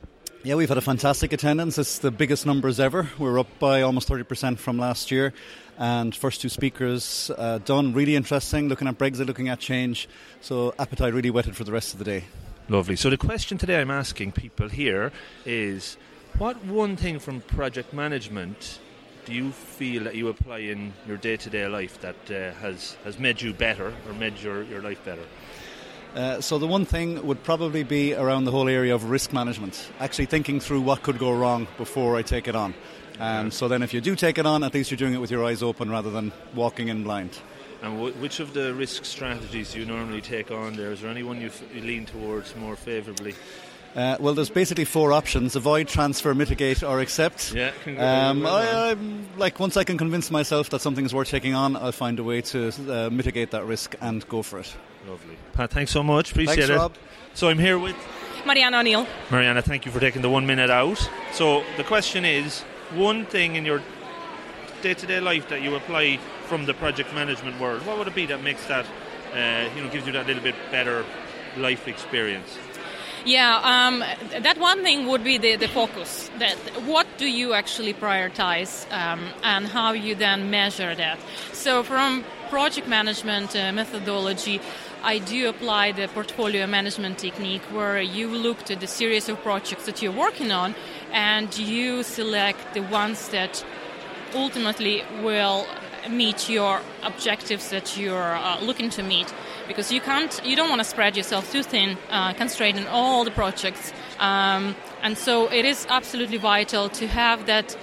Yeah, 0.44 0.56
we've 0.56 0.70
had 0.70 0.80
a 0.80 0.82
fantastic 0.82 1.34
attendance. 1.34 1.78
It's 1.78 2.00
the 2.00 2.10
biggest 2.10 2.48
numbers 2.48 2.80
ever. 2.80 3.08
We're 3.20 3.38
up 3.40 3.60
by 3.60 3.84
almost 3.84 4.10
30% 4.10 4.58
from 4.58 4.80
last 4.80 5.12
year. 5.12 5.34
And 5.78 6.16
first 6.16 6.42
two 6.42 6.50
speakers 6.50 7.30
uh, 7.38 7.60
done. 7.60 7.94
Really 7.94 8.16
interesting, 8.16 8.68
looking 8.68 8.88
at 8.88 8.98
Brexit, 8.98 9.28
looking 9.28 9.50
at 9.50 9.60
change. 9.60 10.10
So 10.42 10.74
appetite 10.80 11.14
really 11.14 11.30
whetted 11.30 11.56
for 11.56 11.64
the 11.64 11.72
rest 11.72 11.94
of 11.94 12.00
the 12.00 12.06
day. 12.06 12.24
Lovely. 12.70 12.96
So 12.96 13.12
the 13.12 13.18
question 13.18 13.60
today 13.60 13.82
I'm 13.82 13.92
asking 13.92 14.32
people 14.32 14.70
here 14.70 15.12
is, 15.46 15.98
what 16.38 16.64
one 16.66 16.96
thing 16.96 17.20
from 17.20 17.42
project 17.42 17.94
management 17.94 18.80
do 19.26 19.34
you 19.34 19.52
feel 19.52 20.04
that 20.04 20.16
you 20.16 20.30
apply 20.30 20.60
in 20.60 20.94
your 21.08 21.18
day-to-day 21.18 21.68
life 21.68 22.00
that 22.02 22.16
uh, 22.30 22.54
has 22.60 22.98
has 23.04 23.20
made 23.20 23.42
you 23.42 23.54
better 23.54 23.94
or 24.08 24.14
made 24.14 24.38
your, 24.40 24.64
your 24.64 24.82
life 24.82 25.04
better? 25.06 25.24
Uh, 26.16 26.42
so 26.42 26.58
the 26.58 26.68
one 26.68 26.84
thing 26.84 27.26
would 27.26 27.42
probably 27.44 27.84
be 27.84 28.14
around 28.14 28.44
the 28.44 28.52
whole 28.52 28.68
area 28.68 28.94
of 28.94 29.06
risk 29.06 29.32
management, 29.32 29.90
actually 30.00 30.26
thinking 30.26 30.60
through 30.60 30.82
what 30.82 31.02
could 31.04 31.18
go 31.18 31.32
wrong 31.32 31.68
before 31.78 32.18
I 32.18 32.22
take 32.22 32.50
it 32.50 32.56
on. 32.56 32.74
Um, 33.20 33.52
so 33.52 33.68
then, 33.68 33.84
if 33.84 33.94
you 33.94 34.02
do 34.02 34.16
take 34.16 34.38
it 34.38 34.46
on, 34.46 34.64
at 34.64 34.74
least 34.74 34.92
you're 34.92 34.98
doing 34.98 35.14
it 35.14 35.22
with 35.22 35.32
your 35.32 35.46
eyes 35.46 35.62
open 35.62 35.90
rather 35.90 36.10
than 36.10 36.34
walking 36.56 36.88
in 36.88 37.04
blind. 37.04 37.40
And 37.84 37.96
w- 37.96 38.14
which 38.16 38.40
of 38.40 38.54
the 38.54 38.74
risk 38.74 39.06
strategies 39.06 39.74
do 39.74 39.80
you 39.80 39.86
normally 39.86 40.22
take 40.22 40.52
on 40.52 40.76
there? 40.76 40.92
Is 40.92 41.02
there 41.02 41.12
anyone 41.12 41.40
you, 41.40 41.48
f- 41.48 41.64
you 41.74 41.82
lean 41.82 42.06
towards 42.06 42.56
more 42.56 42.76
favourably? 42.76 43.36
Uh, 43.96 44.16
well, 44.20 44.34
there's 44.34 44.50
basically 44.50 44.86
four 44.86 45.12
options: 45.12 45.56
avoid, 45.56 45.88
transfer, 45.88 46.34
mitigate, 46.34 46.82
or 46.82 47.02
accept. 47.02 47.54
Yeah, 47.54 47.72
Um, 47.86 48.46
I, 48.46 48.92
I'm 48.92 49.28
like 49.38 49.60
once 49.60 49.76
I 49.76 49.84
can 49.84 49.98
convince 49.98 50.32
myself 50.32 50.70
that 50.70 50.82
something 50.82 51.06
is 51.06 51.14
worth 51.14 51.30
taking 51.30 51.54
on, 51.54 51.76
I'll 51.76 51.92
find 51.92 52.18
a 52.20 52.24
way 52.24 52.42
to 52.42 52.70
uh, 52.90 53.10
mitigate 53.10 53.52
that 53.52 53.66
risk 53.66 53.96
and 54.00 54.28
go 54.30 54.42
for 54.44 54.60
it. 54.60 54.74
Lovely. 55.08 55.36
Pat, 55.54 55.72
thanks 55.72 55.92
so 55.92 56.04
much. 56.04 56.32
Appreciate 56.32 56.56
Thanks, 56.56 56.70
it. 56.70 56.76
Rob. 56.76 56.94
So 57.34 57.50
I'm 57.50 57.60
here 57.60 57.78
with 57.78 57.96
Mariana 58.46 58.80
O'Neill. 58.80 59.08
Mariana. 59.30 59.62
Thank 59.62 59.86
you 59.86 59.92
for 59.92 60.00
taking 60.00 60.22
the 60.22 60.30
one 60.30 60.46
minute 60.46 60.70
out. 60.70 61.10
So 61.34 61.64
the 61.78 61.84
question 61.84 62.24
is, 62.24 62.62
one 62.94 63.26
thing 63.26 63.56
in 63.56 63.66
your 63.66 63.82
day-to-day 64.82 65.20
life 65.20 65.50
that 65.50 65.62
you 65.62 65.76
apply 65.76 66.18
from 66.46 66.66
the 66.66 66.74
project 66.74 67.14
management 67.14 67.60
world, 67.60 67.86
what 67.86 67.98
would 67.98 68.08
it 68.08 68.16
be 68.16 68.26
that 68.28 68.42
makes 68.44 68.66
that, 68.68 68.86
uh, 69.34 69.70
you 69.76 69.84
know, 69.84 69.90
gives 69.92 70.06
you 70.06 70.14
that 70.14 70.28
little 70.28 70.44
bit 70.44 70.56
better 70.72 71.06
life 71.58 71.88
experience? 71.88 72.58
Yeah, 73.24 73.60
um, 73.64 74.00
that 74.42 74.58
one 74.58 74.82
thing 74.82 75.08
would 75.08 75.24
be 75.24 75.38
the, 75.38 75.56
the 75.56 75.68
focus. 75.68 76.32
That 76.40 76.58
what 76.88 77.06
do 77.18 77.28
you 77.30 77.54
actually 77.54 77.94
prioritize, 77.94 78.92
um, 78.92 79.30
and 79.44 79.68
how 79.68 79.92
you 79.94 80.16
then 80.16 80.50
measure 80.50 80.96
that. 80.96 81.20
So, 81.54 81.84
from 81.84 82.24
project 82.50 82.88
management 82.88 83.56
uh, 83.56 83.72
methodology, 83.74 84.60
I 85.04 85.20
do 85.20 85.50
apply 85.50 85.92
the 85.92 86.08
portfolio 86.08 86.66
management 86.66 87.20
technique, 87.20 87.62
where 87.72 88.02
you 88.02 88.28
look 88.28 88.72
at 88.72 88.80
the 88.80 88.88
series 88.88 89.30
of 89.30 89.40
projects 89.44 89.86
that 89.86 90.02
you're 90.02 90.12
working 90.12 90.52
on, 90.52 90.74
and 91.12 91.56
you 91.56 92.02
select 92.02 92.74
the 92.74 92.82
ones 92.82 93.30
that 93.30 93.64
ultimately 94.34 95.04
will 95.22 95.68
meet 96.10 96.50
your 96.50 96.82
objectives 97.04 97.70
that 97.70 97.98
you're 97.98 98.36
uh, 98.36 98.60
looking 98.62 98.90
to 98.90 99.04
meet 99.04 99.34
because 99.68 99.92
you 99.92 100.02
can't 100.02 100.42
you 100.44 100.56
don't 100.56 100.70
want 100.70 100.80
to 100.80 100.86
spread 100.86 101.16
yourself 101.16 101.52
too 101.52 101.64
thin 101.64 101.98
uh, 102.10 102.34
concentrate 102.34 102.76
on 102.76 102.88
all 102.88 103.24
the 103.24 103.32
projects 103.32 103.94
um, 104.20 104.76
And 105.02 105.18
so 105.18 105.52
it 105.52 105.66
is 105.66 105.88
absolutely 105.90 106.38
vital 106.38 106.90
to 106.90 107.08
have 107.08 107.48
that 107.48 107.76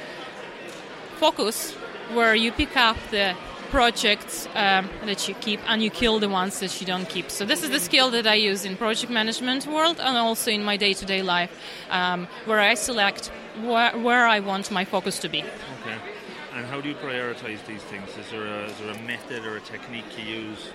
focus 1.16 1.72
where 2.14 2.34
you 2.34 2.52
pick 2.52 2.76
up 2.76 2.96
the 3.10 3.34
projects 3.70 4.46
um, 4.54 4.88
that 5.04 5.28
you 5.28 5.34
keep 5.34 5.60
and 5.68 5.82
you 5.82 5.90
kill 5.90 6.20
the 6.20 6.28
ones 6.28 6.60
that 6.60 6.80
you 6.80 6.86
don't 6.86 7.08
keep. 7.08 7.30
So 7.30 7.44
this 7.44 7.62
is 7.62 7.70
the 7.70 7.80
skill 7.80 8.10
that 8.12 8.26
I 8.26 8.34
use 8.34 8.64
in 8.64 8.76
project 8.76 9.12
management 9.12 9.66
world 9.66 10.00
and 10.00 10.16
also 10.16 10.50
in 10.50 10.64
my 10.64 10.76
day-to-day 10.76 11.22
life, 11.22 11.50
um, 11.90 12.28
where 12.46 12.60
I 12.60 12.74
select 12.74 13.30
where, 13.60 13.98
where 13.98 14.26
I 14.26 14.40
want 14.40 14.70
my 14.70 14.84
focus 14.84 15.18
to 15.18 15.28
be. 15.28 15.42
Okay. 15.42 16.17
And 16.58 16.66
how 16.66 16.80
do 16.80 16.88
you 16.88 16.96
prioritize 16.96 17.64
these 17.66 17.82
things? 17.82 18.08
Is 18.18 18.28
there 18.32 18.44
a, 18.44 18.64
is 18.64 18.76
there 18.78 18.90
a 18.90 18.98
method 19.02 19.46
or 19.46 19.58
a 19.58 19.60
technique 19.60 20.04
you 20.18 20.24
use? 20.24 20.70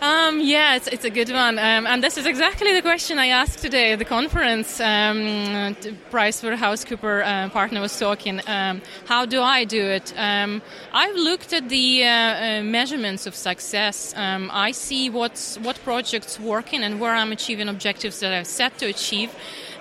Um, 0.00 0.40
yeah, 0.40 0.74
it's, 0.74 0.88
it's 0.88 1.04
a 1.04 1.10
good 1.10 1.30
one. 1.30 1.60
Um, 1.60 1.86
and 1.86 2.02
this 2.02 2.18
is 2.18 2.26
exactly 2.26 2.72
the 2.72 2.82
question 2.82 3.20
I 3.20 3.28
asked 3.28 3.60
today 3.60 3.92
at 3.92 4.00
the 4.00 4.04
conference. 4.04 4.80
Um, 4.80 5.76
PricewaterhouseCooper 6.10 7.24
uh, 7.24 7.48
partner 7.50 7.80
was 7.80 7.96
talking. 7.96 8.40
Um, 8.48 8.82
how 9.06 9.26
do 9.26 9.40
I 9.40 9.62
do 9.62 9.84
it? 9.84 10.12
Um, 10.16 10.60
I've 10.92 11.14
looked 11.14 11.52
at 11.52 11.68
the 11.68 12.02
uh, 12.02 12.08
uh, 12.08 12.62
measurements 12.64 13.28
of 13.28 13.36
success. 13.36 14.14
Um, 14.16 14.50
I 14.52 14.72
see 14.72 15.08
what's, 15.08 15.56
what 15.60 15.78
projects 15.84 16.40
working 16.40 16.82
and 16.82 16.98
where 16.98 17.14
I'm 17.14 17.30
achieving 17.30 17.68
objectives 17.68 18.18
that 18.18 18.32
I've 18.32 18.48
set 18.48 18.76
to 18.78 18.86
achieve 18.86 19.32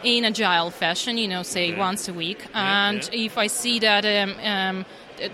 in 0.03 0.23
agile 0.23 0.69
fashion, 0.69 1.17
you 1.17 1.27
know, 1.27 1.41
say 1.41 1.71
Okay. 1.71 1.79
once 1.79 2.07
a 2.07 2.13
week. 2.13 2.45
And 2.53 3.01
yeah. 3.11 3.25
if 3.25 3.39
I 3.39 3.47
see 3.47 3.79
that 3.79 4.05
um, 4.05 4.35
um, 4.43 4.85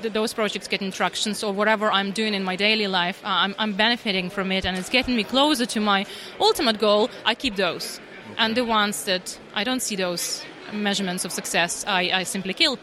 those 0.02 0.34
projects 0.34 0.68
getting 0.68 0.92
traction, 0.92 1.34
so 1.34 1.52
whatever 1.52 1.92
I'm 1.92 2.12
doing 2.12 2.34
in 2.34 2.44
my 2.44 2.56
daily 2.56 2.88
life, 2.88 3.24
uh, 3.24 3.28
I'm, 3.28 3.56
I'm 3.60 3.74
benefiting 3.74 4.30
from 4.30 4.52
it 4.52 4.66
and 4.66 4.78
it's 4.78 4.90
getting 4.90 5.16
me 5.16 5.24
closer 5.24 5.66
to 5.66 5.80
my 5.80 6.06
ultimate 6.40 6.80
goal, 6.80 7.10
I 7.26 7.36
keep 7.36 7.56
those. 7.56 8.00
And 8.38 8.56
the 8.56 8.66
ones 8.66 9.04
that 9.06 9.38
I 9.54 9.64
don't 9.64 9.82
see 9.82 9.96
those 9.96 10.44
measurements 10.72 11.26
of 11.26 11.32
success, 11.32 11.84
I, 11.88 12.12
I 12.14 12.24
simply 12.24 12.54
kill. 12.54 12.80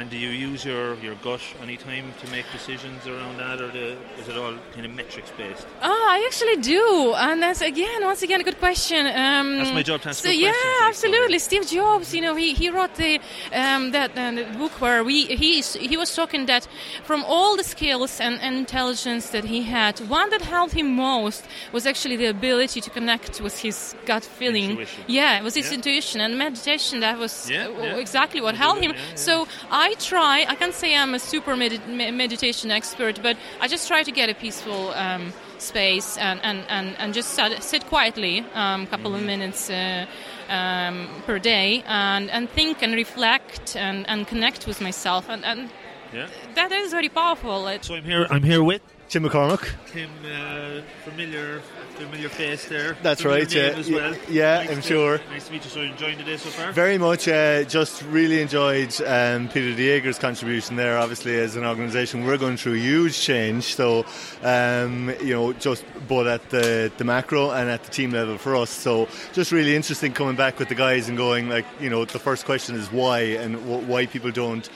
And 0.00 0.08
do 0.08 0.16
you 0.16 0.30
use 0.30 0.64
your, 0.64 0.94
your 1.00 1.14
gut 1.16 1.42
any 1.62 1.76
time 1.76 2.14
to 2.22 2.30
make 2.30 2.46
decisions 2.52 3.06
around 3.06 3.36
that, 3.36 3.60
or 3.60 3.68
the, 3.68 3.98
is 4.18 4.28
it 4.30 4.36
all 4.38 4.54
kind 4.72 4.86
of 4.86 4.92
metrics 4.92 5.30
based? 5.36 5.66
Oh, 5.82 6.06
I 6.10 6.24
actually 6.26 6.56
do, 6.62 7.12
and 7.18 7.42
that's 7.42 7.60
again, 7.60 8.02
once 8.02 8.22
again, 8.22 8.40
a 8.40 8.44
good 8.44 8.58
question. 8.58 9.04
Um, 9.06 9.58
That's 9.58 9.74
my 9.74 9.82
job 9.82 10.00
to 10.00 10.08
answer 10.08 10.28
So 10.28 10.30
yeah, 10.32 10.48
like, 10.48 10.88
absolutely. 10.88 11.38
Steve 11.38 11.66
Jobs, 11.66 12.14
you 12.14 12.22
know, 12.22 12.34
he, 12.34 12.54
he 12.54 12.70
wrote 12.70 12.94
the 12.94 13.20
um, 13.52 13.90
that 13.90 14.16
uh, 14.16 14.30
the 14.30 14.44
book 14.56 14.72
where 14.80 15.04
we 15.04 15.26
he 15.26 15.60
he 15.60 15.96
was 15.98 16.14
talking 16.14 16.46
that 16.46 16.66
from 17.04 17.22
all 17.24 17.58
the 17.58 17.64
skills 17.64 18.20
and, 18.20 18.40
and 18.40 18.56
intelligence 18.56 19.28
that 19.34 19.44
he 19.44 19.60
had, 19.64 19.98
one 20.08 20.30
that 20.30 20.40
helped 20.40 20.72
him 20.72 20.96
most 20.96 21.44
was 21.72 21.84
actually 21.84 22.16
the 22.16 22.26
ability 22.38 22.80
to 22.80 22.88
connect 22.88 23.42
with 23.42 23.58
his 23.60 23.94
gut 24.06 24.24
feeling. 24.24 24.70
Intuition. 24.70 25.04
Yeah, 25.08 25.38
it 25.40 25.44
was 25.44 25.54
his 25.54 25.68
Yeah. 25.68 25.74
intuition 25.74 26.22
and 26.22 26.38
meditation. 26.38 27.00
That 27.00 27.18
was 27.18 27.50
Yeah, 27.50 27.68
yeah. 27.68 27.96
exactly 28.04 28.40
what 28.40 28.54
helped 28.54 28.80
him. 28.82 28.94
So 29.14 29.46
I 29.70 29.89
try. 29.94 30.44
I 30.48 30.54
can't 30.54 30.74
say 30.74 30.96
I'm 30.96 31.14
a 31.14 31.18
super 31.18 31.56
medi- 31.56 31.78
me- 31.86 32.10
meditation 32.10 32.70
expert, 32.70 33.20
but 33.22 33.36
I 33.60 33.68
just 33.68 33.88
try 33.88 34.02
to 34.02 34.10
get 34.12 34.28
a 34.28 34.34
peaceful 34.34 34.90
um, 34.92 35.32
space 35.58 36.16
and, 36.18 36.40
and, 36.42 36.64
and, 36.68 36.96
and 36.98 37.14
just 37.14 37.30
sit, 37.30 37.62
sit 37.62 37.86
quietly 37.86 38.44
a 38.54 38.58
um, 38.58 38.86
couple 38.86 39.14
of 39.14 39.22
minutes 39.22 39.70
uh, 39.70 40.06
um, 40.48 41.08
per 41.26 41.38
day 41.38 41.82
and, 41.86 42.30
and 42.30 42.48
think 42.50 42.82
and 42.82 42.94
reflect 42.94 43.76
and, 43.76 44.08
and 44.08 44.26
connect 44.26 44.66
with 44.66 44.80
myself. 44.80 45.28
And, 45.28 45.44
and 45.44 45.70
Yeah. 46.12 46.28
that 46.54 46.72
is 46.72 46.90
very 46.90 47.08
powerful. 47.08 47.68
So 47.82 47.94
I'm 47.94 48.04
here. 48.04 48.26
I'm 48.30 48.42
here 48.42 48.62
with 48.62 48.82
Tim 49.10 49.24
McCormick. 49.24 49.68
Tim, 49.86 50.08
uh, 50.24 50.82
familiar, 51.04 51.60
familiar 51.96 52.28
face 52.28 52.68
there. 52.68 52.96
That's 53.02 53.22
Familiar 53.22 53.42
right, 53.42 53.54
yeah. 53.54 53.62
as 53.62 53.90
well. 53.90 54.14
Yeah, 54.28 54.58
Nice 54.58 54.70
I'm 54.70 54.76
to- 54.76 54.82
sure. 54.82 55.20
Nice 55.32 55.46
to 55.48 55.52
meet 55.52 55.64
you. 55.64 55.70
So, 55.70 55.80
enjoying 55.80 56.16
the 56.18 56.22
day 56.22 56.36
so 56.36 56.48
far? 56.50 56.70
Very 56.70 56.96
much. 56.96 57.26
Uh, 57.26 57.64
just 57.64 58.02
really 58.04 58.40
enjoyed 58.40 58.94
um, 59.02 59.48
Peter 59.48 59.74
Dieger's 59.76 60.16
contribution 60.16 60.76
there. 60.76 60.96
Obviously, 60.96 61.36
as 61.40 61.56
an 61.56 61.64
organisation, 61.64 62.24
we're 62.24 62.38
going 62.38 62.56
through 62.56 62.74
huge 62.74 63.18
change. 63.18 63.74
So, 63.74 64.06
um, 64.44 65.12
you 65.20 65.34
know, 65.34 65.54
just 65.54 65.84
both 66.06 66.28
at 66.28 66.48
the, 66.50 66.92
the 66.96 67.02
macro 67.04 67.50
and 67.50 67.68
at 67.68 67.82
the 67.82 67.90
team 67.90 68.12
level 68.12 68.38
for 68.38 68.54
us. 68.54 68.70
So, 68.70 69.08
just 69.32 69.50
really 69.50 69.74
interesting 69.74 70.12
coming 70.12 70.36
back 70.36 70.60
with 70.60 70.68
the 70.68 70.76
guys 70.76 71.08
and 71.08 71.18
going 71.18 71.48
like, 71.48 71.66
you 71.80 71.90
know, 71.90 72.04
the 72.04 72.20
first 72.20 72.44
question 72.44 72.76
is 72.76 72.92
why 72.92 73.22
and 73.22 73.56
wh- 73.56 73.88
why 73.88 74.06
people 74.06 74.30
don't 74.30 74.70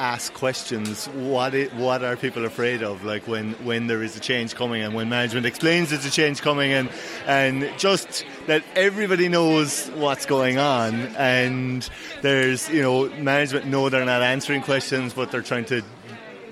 ask 0.00 0.32
questions 0.32 1.06
what 1.08 1.54
it, 1.54 1.74
what 1.74 2.02
are 2.02 2.16
people 2.16 2.46
afraid 2.46 2.82
of? 2.82 3.04
Like 3.04 3.28
when 3.28 3.52
when 3.64 3.86
there 3.86 4.02
is 4.02 4.16
a 4.16 4.20
change 4.20 4.54
coming 4.54 4.80
and 4.82 4.94
when 4.94 5.08
management 5.10 5.44
explains 5.44 5.90
there's 5.90 6.06
a 6.06 6.10
change 6.10 6.40
coming 6.40 6.72
and 6.72 6.88
and 7.26 7.70
just 7.78 8.24
that 8.46 8.64
everybody 8.74 9.28
knows 9.28 9.88
what's 9.96 10.24
going 10.24 10.56
on 10.58 10.94
and 11.18 11.88
there's 12.22 12.68
you 12.70 12.80
know 12.80 13.10
management 13.20 13.66
know 13.66 13.88
they're 13.90 14.06
not 14.06 14.22
answering 14.22 14.62
questions 14.62 15.12
but 15.12 15.30
they're 15.30 15.42
trying 15.42 15.66
to 15.66 15.82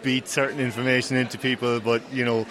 beat 0.02 0.28
certain 0.28 0.60
information 0.60 1.16
into 1.16 1.36
people 1.38 1.80
but 1.80 2.00
you 2.12 2.24
know 2.24 2.46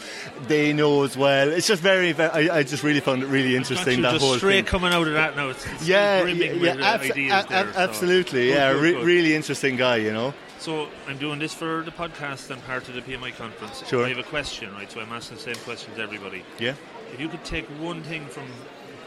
they 0.48 0.74
know 0.74 1.04
as 1.04 1.16
well. 1.16 1.50
It's 1.50 1.68
just 1.68 1.82
very, 1.82 2.12
very 2.12 2.50
I, 2.50 2.58
I 2.58 2.64
just 2.64 2.84
really 2.84 3.00
found 3.02 3.22
it 3.24 3.28
really 3.28 3.56
interesting 3.56 4.02
that 4.02 4.20
whole 4.20 4.36
straight 4.36 4.56
thing. 4.56 4.66
coming 4.66 4.94
out 4.94 5.08
of 5.08 5.14
that 5.14 5.36
now. 5.36 5.50
It's, 5.50 5.66
it's 5.66 5.88
yeah, 5.88 6.26
yeah, 6.26 6.54
with, 6.60 6.80
uh, 6.80 6.84
abs- 6.84 7.12
ideas 7.12 7.46
a- 7.46 7.48
there, 7.50 7.74
so- 7.74 7.80
absolutely 7.80 8.48
Good, 8.48 8.56
yeah 8.56 8.74
good, 8.74 8.82
re- 8.82 9.04
really 9.04 9.36
interesting 9.36 9.76
guy 9.78 9.98
you 9.98 10.12
know 10.12 10.34
So 10.60 10.90
I'm 11.08 11.18
doing 11.18 11.40
this 11.40 11.54
for 11.54 11.84
the 11.84 11.92
podcast 11.92 12.50
and 12.50 12.64
part 12.66 12.90
of 12.90 12.96
the 12.96 13.02
PMI 13.02 13.36
conference. 13.36 13.84
Sure. 13.88 14.06
I 14.06 14.10
have 14.10 14.18
a 14.18 14.24
question, 14.24 14.74
right? 14.74 14.92
So 14.92 15.00
I'm 15.00 15.12
asking 15.12 15.38
the 15.38 15.44
same 15.44 15.64
question 15.64 15.94
to 15.96 16.02
everybody. 16.02 16.44
Yeah. 16.60 16.74
If 17.14 17.20
you 17.20 17.30
could 17.30 17.44
take 17.46 17.66
one 17.80 18.02
thing 18.04 18.26
from 18.26 18.48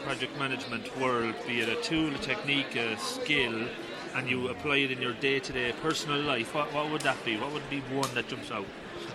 project 0.03 0.37
management 0.39 0.97
world, 0.99 1.35
be 1.45 1.59
it 1.59 1.69
a 1.69 1.75
tool, 1.81 2.13
a 2.13 2.17
technique, 2.17 2.75
a 2.75 2.97
skill, 2.97 3.67
and 4.15 4.29
you 4.29 4.49
apply 4.49 4.77
it 4.77 4.91
in 4.91 5.01
your 5.01 5.13
day-to-day 5.13 5.73
personal 5.81 6.19
life, 6.21 6.55
what, 6.55 6.73
what 6.73 6.89
would 6.91 7.01
that 7.01 7.23
be? 7.23 7.37
What 7.37 7.53
would 7.53 7.69
be 7.69 7.81
one 7.81 8.09
that 8.15 8.27
jumps 8.27 8.51
out? 8.51 8.65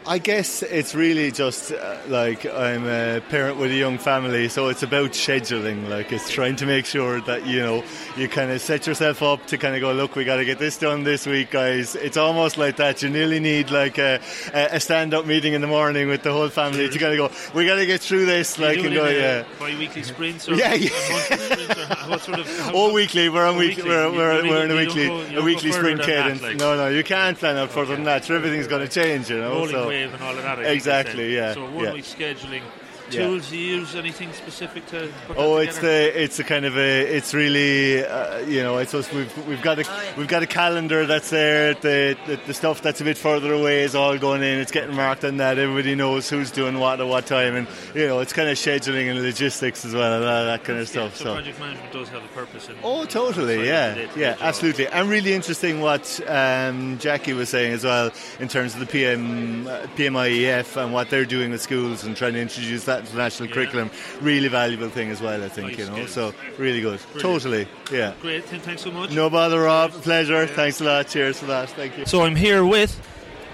I 0.08 0.18
guess 0.18 0.62
it's 0.62 0.94
really 0.94 1.32
just 1.32 1.72
uh, 1.72 1.96
like 2.06 2.46
I'm 2.46 2.86
a 2.86 3.20
parent 3.28 3.58
with 3.58 3.72
a 3.72 3.74
young 3.74 3.98
family, 3.98 4.48
so 4.48 4.68
it's 4.68 4.84
about 4.84 5.10
scheduling. 5.10 5.88
Like 5.88 6.12
it's 6.12 6.30
trying 6.30 6.54
to 6.56 6.66
make 6.66 6.86
sure 6.86 7.20
that 7.22 7.44
you 7.44 7.58
know 7.58 7.82
you 8.16 8.28
kind 8.28 8.52
of 8.52 8.60
set 8.60 8.86
yourself 8.86 9.20
up 9.20 9.44
to 9.48 9.58
kind 9.58 9.74
of 9.74 9.80
go, 9.80 9.92
look, 9.92 10.14
we 10.14 10.24
got 10.24 10.36
to 10.36 10.44
get 10.44 10.60
this 10.60 10.78
done 10.78 11.02
this 11.02 11.26
week, 11.26 11.50
guys. 11.50 11.96
It's 11.96 12.16
almost 12.16 12.56
like 12.56 12.76
that. 12.76 13.02
You 13.02 13.08
nearly 13.08 13.40
need 13.40 13.72
like 13.72 13.98
a, 13.98 14.20
a 14.54 14.78
stand-up 14.78 15.26
meeting 15.26 15.54
in 15.54 15.60
the 15.60 15.66
morning 15.66 16.06
with 16.06 16.22
the 16.22 16.32
whole 16.32 16.50
family 16.50 16.88
to 16.88 16.98
kind 17.00 17.18
of 17.18 17.32
go, 17.32 17.36
we 17.58 17.66
got 17.66 17.74
to 17.76 17.86
get 17.86 18.00
through 18.00 18.26
this. 18.26 18.60
Like 18.60 18.78
you 18.78 18.84
and 18.86 18.94
go, 18.94 19.06
it 19.06 19.16
yeah. 19.20 19.44
bi-weekly 19.58 20.04
sprints 20.04 20.48
or 20.48 20.54
Yeah, 20.54 20.74
yeah. 20.74 20.88
sprints 20.90 21.80
or 21.80 22.10
what 22.10 22.20
sort 22.20 22.38
of 22.38 22.70
All 22.76 22.92
weekly, 22.92 23.28
we're 23.28 23.44
on 23.44 23.56
week, 23.56 23.78
weekly. 23.78 23.90
we're, 23.90 24.12
we're, 24.12 24.42
we're 24.48 24.64
in 24.66 24.70
a 24.70 24.76
weekly 24.76 25.08
go- 25.08 25.40
a 25.40 25.42
weekly 25.42 25.72
sprint 25.72 25.98
that, 25.98 26.06
cadence. 26.06 26.42
like- 26.42 26.56
no, 26.58 26.76
no, 26.76 26.86
you 26.88 27.02
can't 27.02 27.36
plan 27.36 27.56
out 27.56 27.70
further 27.72 27.96
than 27.96 28.04
that. 28.04 28.24
So 28.24 28.36
everything's 28.36 28.68
going 28.68 28.86
to 28.86 28.88
change, 28.88 29.30
you 29.30 29.38
know. 29.38 29.50
rolling 29.50 29.70
so. 29.72 29.95
Wave 29.96 30.14
and 30.14 30.22
all 30.22 30.36
of 30.36 30.42
that. 30.42 30.58
I 30.58 30.64
exactly, 30.64 31.34
yeah. 31.34 31.54
So 31.54 31.64
one 31.70 31.84
yeah. 31.84 31.92
week 31.92 32.04
scheduling. 32.04 32.62
Yeah. 33.10 33.26
Tools 33.26 33.52
you 33.52 33.58
use 33.60 33.94
anything 33.94 34.32
specific 34.32 34.84
to 34.86 35.08
put 35.28 35.36
Oh, 35.38 35.58
it's 35.58 35.76
together? 35.76 36.10
the 36.12 36.22
it's 36.24 36.38
a 36.40 36.44
kind 36.44 36.64
of 36.64 36.76
a 36.76 37.00
it's 37.16 37.32
really 37.34 38.04
uh, 38.04 38.38
you 38.40 38.62
know 38.62 38.78
I 38.78 38.84
suppose 38.84 39.12
we've 39.12 39.46
we've 39.46 39.62
got 39.62 39.78
a 39.78 39.84
we've 40.16 40.26
got 40.26 40.42
a 40.42 40.46
calendar 40.46 41.06
that's 41.06 41.30
there. 41.30 41.74
The, 41.74 42.16
the 42.26 42.40
the 42.46 42.54
stuff 42.54 42.82
that's 42.82 43.00
a 43.00 43.04
bit 43.04 43.16
further 43.16 43.52
away 43.52 43.82
is 43.82 43.94
all 43.94 44.18
going 44.18 44.42
in. 44.42 44.58
It's 44.58 44.72
getting 44.72 44.96
marked 44.96 45.24
on 45.24 45.36
that. 45.36 45.58
Everybody 45.58 45.94
knows 45.94 46.28
who's 46.28 46.50
doing 46.50 46.78
what 46.80 47.00
at 47.00 47.06
what 47.06 47.26
time, 47.26 47.54
and 47.54 47.68
you 47.94 48.06
know 48.08 48.18
it's 48.18 48.32
kind 48.32 48.48
of 48.48 48.56
scheduling 48.56 49.08
and 49.10 49.22
logistics 49.22 49.84
as 49.84 49.94
well, 49.94 50.14
and 50.14 50.24
all 50.24 50.44
that 50.46 50.64
kind 50.64 50.80
of 50.80 50.86
Yeah, 50.86 51.08
stuff. 51.08 51.16
so, 51.16 51.24
So. 51.24 51.34
project 51.34 51.60
management 51.60 51.92
does 51.92 52.08
have 52.08 52.24
a 52.24 52.28
purpose. 52.28 52.68
In, 52.68 52.74
Oh, 52.82 53.04
totally, 53.04 53.54
inside 53.54 53.66
yeah, 53.66 53.88
the 53.90 53.94
day-to-day 54.00 54.20
yeah, 54.20 54.36
absolutely, 54.40 54.86
and 54.88 55.08
really 55.08 55.32
interesting 55.32 55.80
what 55.80 56.20
um, 56.28 56.98
Jackie 56.98 57.34
was 57.34 57.50
saying 57.50 57.72
as 57.72 57.84
well 57.84 58.10
in 58.40 58.48
terms 58.48 58.74
of 58.74 58.80
the 58.80 58.86
PM, 58.86 59.68
uh, 59.68 59.86
PMIEF 59.96 60.76
and 60.82 60.92
what 60.92 61.10
they're 61.10 61.24
doing 61.24 61.50
with 61.52 61.62
schools 61.62 62.02
and 62.04 62.16
trying 62.16 62.32
to 62.32 62.40
introduce 62.40 62.84
that 62.84 62.95
into 63.00 63.12
the 63.12 63.18
national 63.18 63.48
Yeah. 63.48 63.54
curriculum. 63.54 63.90
Really 64.20 64.48
valuable 64.48 64.88
thing 64.88 65.10
as 65.10 65.20
well, 65.20 65.42
I 65.42 65.48
think, 65.48 65.68
Nice 65.68 65.78
you 65.78 65.86
know. 65.86 65.92
skills. 66.06 66.10
So 66.12 66.34
really 66.58 66.80
good, 66.80 67.00
Brilliant. 67.12 67.42
totally, 67.42 67.68
yeah. 67.92 68.12
Great, 68.22 68.46
Tim, 68.48 68.60
thanks 68.60 68.82
so 68.82 68.90
much. 68.90 69.10
No 69.10 69.28
bother, 69.30 69.60
Rob. 69.60 69.92
Pleasure. 69.92 70.46
Thanks 70.46 70.80
a 70.80 70.84
lot. 70.84 71.08
Cheers 71.08 71.38
for 71.38 71.46
that. 71.46 71.70
Thank 71.70 71.98
you. 71.98 72.06
So 72.06 72.22
I'm 72.22 72.36
here 72.36 72.64
with 72.64 72.98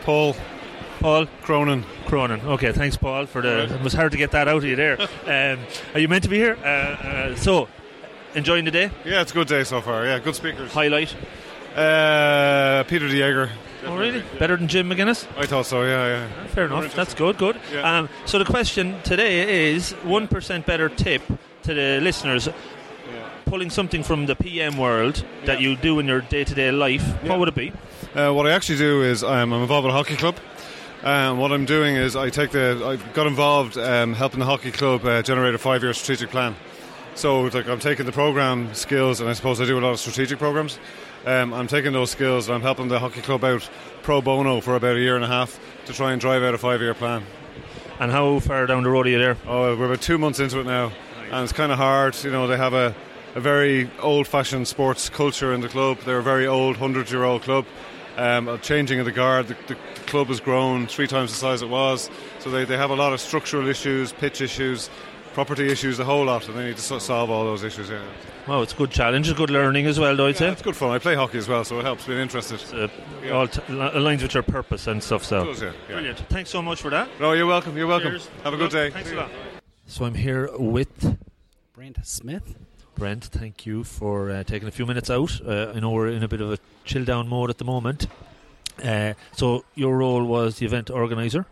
Paul. 0.05 0.37
Paul 1.01 1.27
Cronin. 1.43 1.85
Cronin. 2.07 2.41
Okay, 2.43 2.71
thanks, 2.71 2.97
Paul, 2.97 3.27
for 3.27 3.43
the. 3.43 3.65
It 3.75 3.83
was 3.83 3.93
hard 3.93 4.13
to 4.13 4.19
get 4.19 4.31
that 4.33 4.47
out 4.47 4.59
of 4.59 4.65
you 4.65 4.77
there. 4.77 5.01
um, 5.27 5.59
are 5.95 5.99
you 6.01 6.07
meant 6.07 6.23
to 6.23 6.29
be 6.31 6.37
here? 6.37 6.57
Uh, 6.63 6.67
uh, 6.67 7.35
so, 7.35 7.67
enjoying 8.37 8.65
the 8.65 8.71
day? 8.71 8.91
Yeah, 9.05 9.23
it's 9.23 9.33
a 9.33 9.35
good 9.35 9.49
day 9.49 9.65
so 9.65 9.81
far. 9.81 10.05
Yeah, 10.05 10.21
good 10.21 10.37
speakers. 10.37 10.71
Highlight? 10.73 11.13
Uh, 11.75 12.85
Peter 12.85 13.09
Dieger. 13.09 13.51
Oh, 13.85 13.97
really? 13.97 14.23
Better 14.39 14.57
than 14.57 14.69
Jim 14.69 14.89
McGuinness? 14.89 15.27
I 15.37 15.47
thought 15.47 15.67
so. 15.67 15.83
Yeah, 15.83 16.07
yeah. 16.29 16.47
Fair 16.49 16.67
enough. 16.67 16.95
That's 16.95 17.15
good. 17.15 17.37
Good. 17.39 17.57
Yeah. 17.73 17.99
Um, 17.99 18.09
so 18.27 18.39
the 18.39 18.45
question 18.45 19.01
today 19.03 19.73
is 19.75 19.93
one 20.05 20.29
percent 20.29 20.67
better 20.67 20.89
tip 20.89 21.23
to 21.65 21.75
the 21.75 22.01
listeners. 22.01 22.49
Pulling 23.45 23.71
something 23.71 24.03
from 24.03 24.25
the 24.27 24.35
PM 24.35 24.79
world 24.79 25.25
that 25.45 25.61
you 25.61 25.77
do 25.77 25.99
in 25.99 26.07
your 26.07 26.23
day-to-day 26.23 26.71
life, 26.71 27.05
what 27.25 27.39
would 27.39 27.49
it 27.49 27.55
be? 27.55 27.71
Uh, 28.15 28.33
what 28.33 28.47
I 28.47 28.53
actually 28.53 28.79
do 28.79 29.03
is 29.03 29.23
um, 29.23 29.53
I'm 29.53 29.61
involved 29.61 29.85
with 29.85 29.95
a 29.95 29.99
hockey 29.99 30.17
club. 30.17 30.37
Um, 31.03 31.37
what 31.39 31.53
I'm 31.53 31.67
doing 31.67 31.95
is 31.97 32.17
I 32.17 32.31
take 32.31 32.53
the 32.53 32.81
I 32.83 33.13
got 33.13 33.27
involved 33.27 33.77
um, 33.77 34.15
helping 34.15 34.39
the 34.41 34.47
hockey 34.47 34.71
club 34.71 35.05
uh, 35.05 35.21
generate 35.21 35.55
a 35.55 35.59
five-year 35.59 35.93
strategic 35.93 36.31
plan. 36.31 36.55
So 37.15 37.43
like 37.43 37.69
I'm 37.69 37.79
taking 37.79 38.07
the 38.07 38.13
program 38.13 38.75
skills, 38.75 39.21
and 39.21 39.29
I 39.29 39.35
suppose 39.35 39.61
I 39.61 39.67
do 39.67 39.79
a 39.79 39.81
lot 39.81 39.93
of 39.93 40.01
strategic 40.01 40.39
programs. 40.39 40.79
Um, 41.25 41.55
I'm 41.55 41.69
taking 41.69 41.93
those 41.93 42.11
skills 42.11 42.49
and 42.49 42.57
I'm 42.57 42.63
helping 42.63 42.89
the 42.89 42.99
hockey 42.99 43.21
club 43.21 43.45
out 43.45 43.69
pro 44.03 44.21
bono 44.21 44.61
for 44.61 44.75
about 44.75 44.97
a 44.97 45.01
year 45.01 45.15
and 45.15 45.25
a 45.25 45.29
half 45.29 45.61
to 45.87 45.93
try 45.93 46.11
and 46.13 46.21
drive 46.21 46.43
out 46.43 46.53
a 46.53 46.59
five-year 46.59 46.95
plan. 46.95 47.23
And 48.01 48.11
how 48.11 48.41
far 48.41 48.67
down 48.67 48.83
the 48.83 48.91
road 48.91 49.07
are 49.07 49.11
you 49.11 49.19
there? 49.19 49.37
Oh, 49.47 49.77
we're 49.77 49.87
about 49.87 50.01
two 50.01 50.19
months 50.19 50.41
into 50.41 50.59
it 50.59 50.67
now, 50.67 50.91
and 51.31 51.45
it's 51.45 51.53
kind 51.53 51.71
of 51.71 51.79
hard. 51.79 52.17
You 52.25 52.33
know, 52.33 52.49
they 52.49 52.57
have 52.57 52.75
a, 52.75 52.95
a 53.37 53.41
very 53.41 53.89
old-fashioned 54.01 54.67
sports 54.67 55.09
culture 55.09 55.53
in 55.53 55.61
the 55.61 55.69
club. 55.69 55.99
They're 55.99 56.19
a 56.19 56.23
very 56.25 56.47
old, 56.47 56.77
hundred-year-old 56.79 57.43
club. 57.43 57.67
Um, 58.17 58.49
a 58.49 58.59
changing 58.59 58.99
of 58.99 59.07
the 59.07 59.13
guard, 59.13 59.49
the, 59.49 59.57
the, 59.69 59.77
the 59.95 60.01
club 60.07 60.27
has 60.27 60.41
grown 60.41 60.87
three 60.89 61.07
times 61.07 61.31
the 61.31 61.39
size 61.39 61.63
it 61.63 61.69
was. 61.69 62.11
So 62.41 62.51
they, 62.51 62.65
they 62.65 62.77
have 62.77 62.91
a 62.91 62.97
lot 62.97 63.13
of 63.13 63.21
structural 63.21 63.69
issues, 63.69 64.13
pitch 64.13 64.41
issues, 64.41 64.91
property 65.35 65.71
issues, 65.71 65.99
a 65.99 66.05
whole 66.05 66.25
lot, 66.25 66.49
and 66.49 66.57
they 66.59 66.67
need 66.67 66.77
to 66.77 66.83
so- 66.83 66.99
solve 66.99 67.31
all 67.31 67.45
those 67.45 67.63
issues. 67.65 67.89
Yeah. 67.91 68.03
Well, 68.47 68.63
it's 68.63 68.73
a 68.73 68.77
good 68.77 68.91
challenge, 68.91 69.29
it's 69.29 69.39
good 69.39 69.51
learning 69.51 69.87
as 69.87 70.01
well, 70.01 70.17
though, 70.17 70.27
I'd 70.27 70.35
Yeah, 70.35 70.39
say. 70.39 70.49
it's 70.51 70.63
good 70.63 70.77
fun. 70.77 70.91
I 70.91 70.99
play 70.99 71.15
hockey 71.15 71.39
as 71.39 71.49
well, 71.49 71.65
so 71.65 71.79
it 71.79 71.85
helps 71.85 72.07
being 72.07 72.19
interested. 72.19 72.61
Uh, 72.75 73.33
all 73.33 73.47
t- 73.47 73.61
aligns 73.69 74.23
with 74.23 74.35
your 74.35 74.43
purpose 74.43 74.87
and 74.89 75.03
stuff, 75.03 75.25
so. 75.25 75.43
It 75.43 75.45
does, 75.47 75.63
yeah, 75.63 75.73
yeah. 75.89 75.95
Brilliant. 75.95 76.19
Thanks 76.29 76.51
so 76.51 76.61
much 76.61 76.81
for 76.83 76.91
that. 76.91 77.09
No, 77.21 77.33
you're 77.33 77.47
welcome. 77.47 77.77
You're 77.77 77.87
welcome. 77.87 78.11
Cheers. 78.13 78.29
Have 78.45 78.55
a 78.55 78.57
good 78.57 78.71
day. 78.73 78.91
Thanks 78.91 79.13
a 79.13 79.15
lot. 79.15 79.31
So 79.87 80.05
I'm 80.05 80.15
here 80.15 80.51
with 80.59 81.17
Brent 81.75 81.99
Smith. 82.05 82.57
Brent. 82.97 83.25
Thank 83.25 83.65
you 83.65 83.85
for 83.85 84.31
uh, 84.31 84.43
taking 84.45 84.67
a 84.69 84.73
few 84.73 84.87
minutes 84.87 85.09
out. 85.09 85.41
Uh, 85.47 85.73
I 85.75 85.81
know 85.81 85.91
we're 85.91 86.09
in 86.09 86.23
a 86.23 86.29
bit 86.29 86.41
of 86.41 86.53
a 86.53 86.59
chill 86.85 87.05
down 87.05 87.29
mode 87.29 87.49
at 87.51 87.59
the 87.59 87.65
moment. 87.65 88.07
Uh, 88.85 89.15
so 89.33 89.65
your 89.75 89.97
role 89.99 90.25
was 90.25 90.59
the 90.59 90.67
event 90.67 90.91
organizer. 90.91 91.47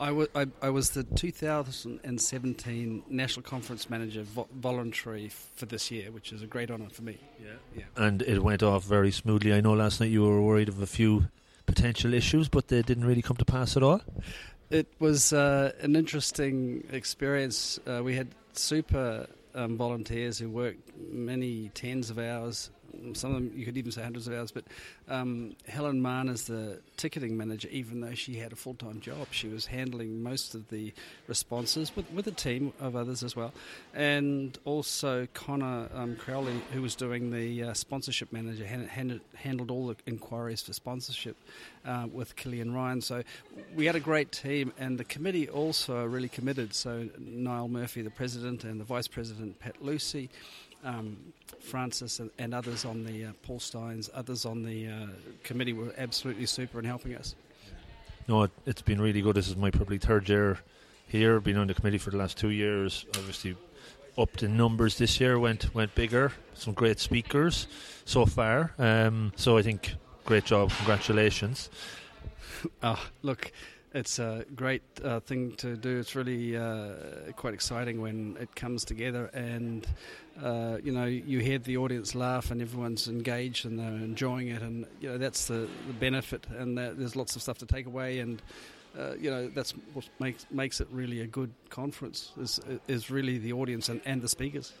I 0.00 0.10
wa- 0.12 0.26
I- 0.34 0.46
I 0.60 0.70
was 0.70 0.90
the 0.90 1.04
2017 1.04 3.02
National 3.08 3.42
Conference 3.42 3.88
Manager 3.88 4.22
vo- 4.22 4.48
voluntary 4.54 5.28
for 5.28 5.66
this 5.66 5.90
year, 5.90 6.10
which 6.10 6.32
is 6.32 6.42
a 6.42 6.46
great 6.46 6.70
honour 6.70 6.88
for 6.90 7.02
me. 7.02 7.18
Yeah, 7.42 7.52
yeah. 7.76 7.84
and 7.96 8.22
it 8.22 8.42
went 8.42 8.62
off 8.62 8.84
very 8.84 9.10
smoothly. 9.10 9.52
I 9.52 9.60
know 9.60 9.72
last 9.72 10.00
night 10.00 10.10
you 10.10 10.22
were 10.22 10.40
worried 10.40 10.68
of 10.68 10.80
a 10.82 10.86
few 10.86 11.26
potential 11.66 12.12
issues, 12.12 12.48
but 12.48 12.68
they 12.68 12.82
didn't 12.82 13.04
really 13.04 13.22
come 13.22 13.36
to 13.36 13.44
pass 13.44 13.76
at 13.76 13.82
all. 13.82 14.02
It 14.70 14.88
was 14.98 15.32
uh, 15.32 15.72
an 15.80 15.94
interesting 15.96 16.84
experience. 16.90 17.78
Uh, 17.86 18.02
we 18.02 18.14
had 18.16 18.28
super 18.54 19.26
um, 19.54 19.76
volunteers 19.76 20.38
who 20.38 20.48
worked 20.50 20.90
many 21.12 21.70
tens 21.74 22.10
of 22.10 22.18
hours. 22.18 22.70
Some 23.14 23.34
of 23.34 23.36
them 23.36 23.52
you 23.54 23.64
could 23.64 23.76
even 23.76 23.92
say 23.92 24.02
hundreds 24.02 24.26
of 24.28 24.34
hours. 24.34 24.50
But 24.50 24.64
um, 25.08 25.56
Helen 25.66 26.00
Mann 26.02 26.28
is 26.28 26.44
the 26.44 26.80
ticketing 26.96 27.36
manager, 27.36 27.68
even 27.70 28.00
though 28.00 28.14
she 28.14 28.36
had 28.36 28.52
a 28.52 28.56
full 28.56 28.74
time 28.74 29.00
job. 29.00 29.28
She 29.30 29.48
was 29.48 29.66
handling 29.66 30.22
most 30.22 30.54
of 30.54 30.68
the 30.68 30.92
responses 31.26 31.94
with, 31.94 32.10
with 32.12 32.26
a 32.26 32.32
team 32.32 32.72
of 32.80 32.96
others 32.96 33.22
as 33.22 33.36
well. 33.36 33.52
And 33.94 34.58
also 34.64 35.26
Connor 35.34 35.88
um, 35.94 36.16
Crowley, 36.16 36.60
who 36.72 36.82
was 36.82 36.94
doing 36.94 37.30
the 37.30 37.64
uh, 37.64 37.74
sponsorship 37.74 38.32
manager, 38.32 38.66
hand, 38.66 38.88
handed, 38.88 39.20
handled 39.34 39.70
all 39.70 39.88
the 39.88 39.96
inquiries 40.06 40.62
for 40.62 40.72
sponsorship 40.72 41.36
uh, 41.84 42.06
with 42.12 42.36
Killian 42.36 42.74
Ryan. 42.74 43.00
So 43.00 43.22
we 43.74 43.86
had 43.86 43.96
a 43.96 44.00
great 44.00 44.32
team, 44.32 44.72
and 44.78 44.98
the 44.98 45.04
committee 45.04 45.48
also 45.48 45.98
are 45.98 46.08
really 46.08 46.28
committed. 46.28 46.74
So 46.74 47.08
Niall 47.18 47.68
Murphy, 47.68 48.02
the 48.02 48.10
president, 48.10 48.64
and 48.64 48.80
the 48.80 48.84
vice 48.84 49.08
president, 49.08 49.58
Pat 49.58 49.82
Lucy. 49.82 50.30
Um, 50.84 51.16
Francis 51.60 52.20
and, 52.20 52.30
and 52.38 52.54
others 52.54 52.84
on 52.84 53.04
the 53.04 53.26
uh, 53.26 53.32
Paul 53.42 53.58
Steins, 53.58 54.10
others 54.14 54.44
on 54.44 54.62
the 54.62 54.88
uh, 54.88 55.06
committee 55.42 55.72
were 55.72 55.94
absolutely 55.96 56.46
super 56.46 56.78
in 56.78 56.84
helping 56.84 57.14
us. 57.14 57.34
No, 58.28 58.42
it, 58.42 58.50
it's 58.66 58.82
been 58.82 59.00
really 59.00 59.22
good. 59.22 59.36
This 59.36 59.48
is 59.48 59.56
my 59.56 59.70
probably 59.70 59.98
third 59.98 60.28
year 60.28 60.58
here. 61.08 61.40
Been 61.40 61.56
on 61.56 61.66
the 61.66 61.74
committee 61.74 61.98
for 61.98 62.10
the 62.10 62.16
last 62.16 62.36
two 62.36 62.50
years. 62.50 63.06
Obviously, 63.16 63.56
upped 64.16 64.42
in 64.42 64.56
numbers 64.56 64.98
this 64.98 65.20
year. 65.20 65.38
Went 65.38 65.74
went 65.74 65.94
bigger. 65.94 66.32
Some 66.54 66.74
great 66.74 67.00
speakers 67.00 67.66
so 68.04 68.26
far. 68.26 68.72
Um, 68.78 69.32
so 69.36 69.56
I 69.56 69.62
think 69.62 69.94
great 70.24 70.44
job. 70.44 70.70
Congratulations. 70.70 71.70
Oh, 72.82 73.02
look, 73.22 73.52
it's 73.94 74.18
a 74.18 74.44
great 74.54 74.82
uh, 75.04 75.20
thing 75.20 75.52
to 75.52 75.76
do. 75.76 75.98
It's 75.98 76.16
really 76.16 76.56
uh, 76.56 76.94
quite 77.36 77.54
exciting 77.54 78.00
when 78.00 78.36
it 78.40 78.54
comes 78.56 78.84
together, 78.84 79.30
and 79.32 79.86
uh, 80.42 80.78
you 80.82 80.92
know 80.92 81.04
you 81.04 81.38
hear 81.38 81.58
the 81.58 81.76
audience 81.76 82.14
laugh, 82.14 82.50
and 82.50 82.60
everyone's 82.60 83.06
engaged 83.06 83.64
and 83.64 83.78
they're 83.78 83.86
enjoying 83.86 84.48
it, 84.48 84.62
and 84.62 84.86
you 85.00 85.08
know 85.08 85.16
that's 85.16 85.46
the, 85.46 85.68
the 85.86 85.92
benefit. 85.92 86.46
And 86.58 86.76
that 86.76 86.98
there's 86.98 87.14
lots 87.14 87.36
of 87.36 87.42
stuff 87.42 87.58
to 87.58 87.66
take 87.66 87.86
away, 87.86 88.18
and 88.18 88.42
uh, 88.98 89.14
you 89.14 89.30
know 89.30 89.48
that's 89.48 89.70
what 89.92 90.08
makes 90.18 90.44
makes 90.50 90.80
it 90.80 90.88
really 90.90 91.20
a 91.20 91.26
good 91.26 91.52
conference. 91.70 92.32
Is 92.38 92.60
is 92.88 93.10
really 93.10 93.38
the 93.38 93.52
audience 93.52 93.88
and, 93.88 94.00
and 94.04 94.20
the 94.20 94.28
speakers. 94.28 94.72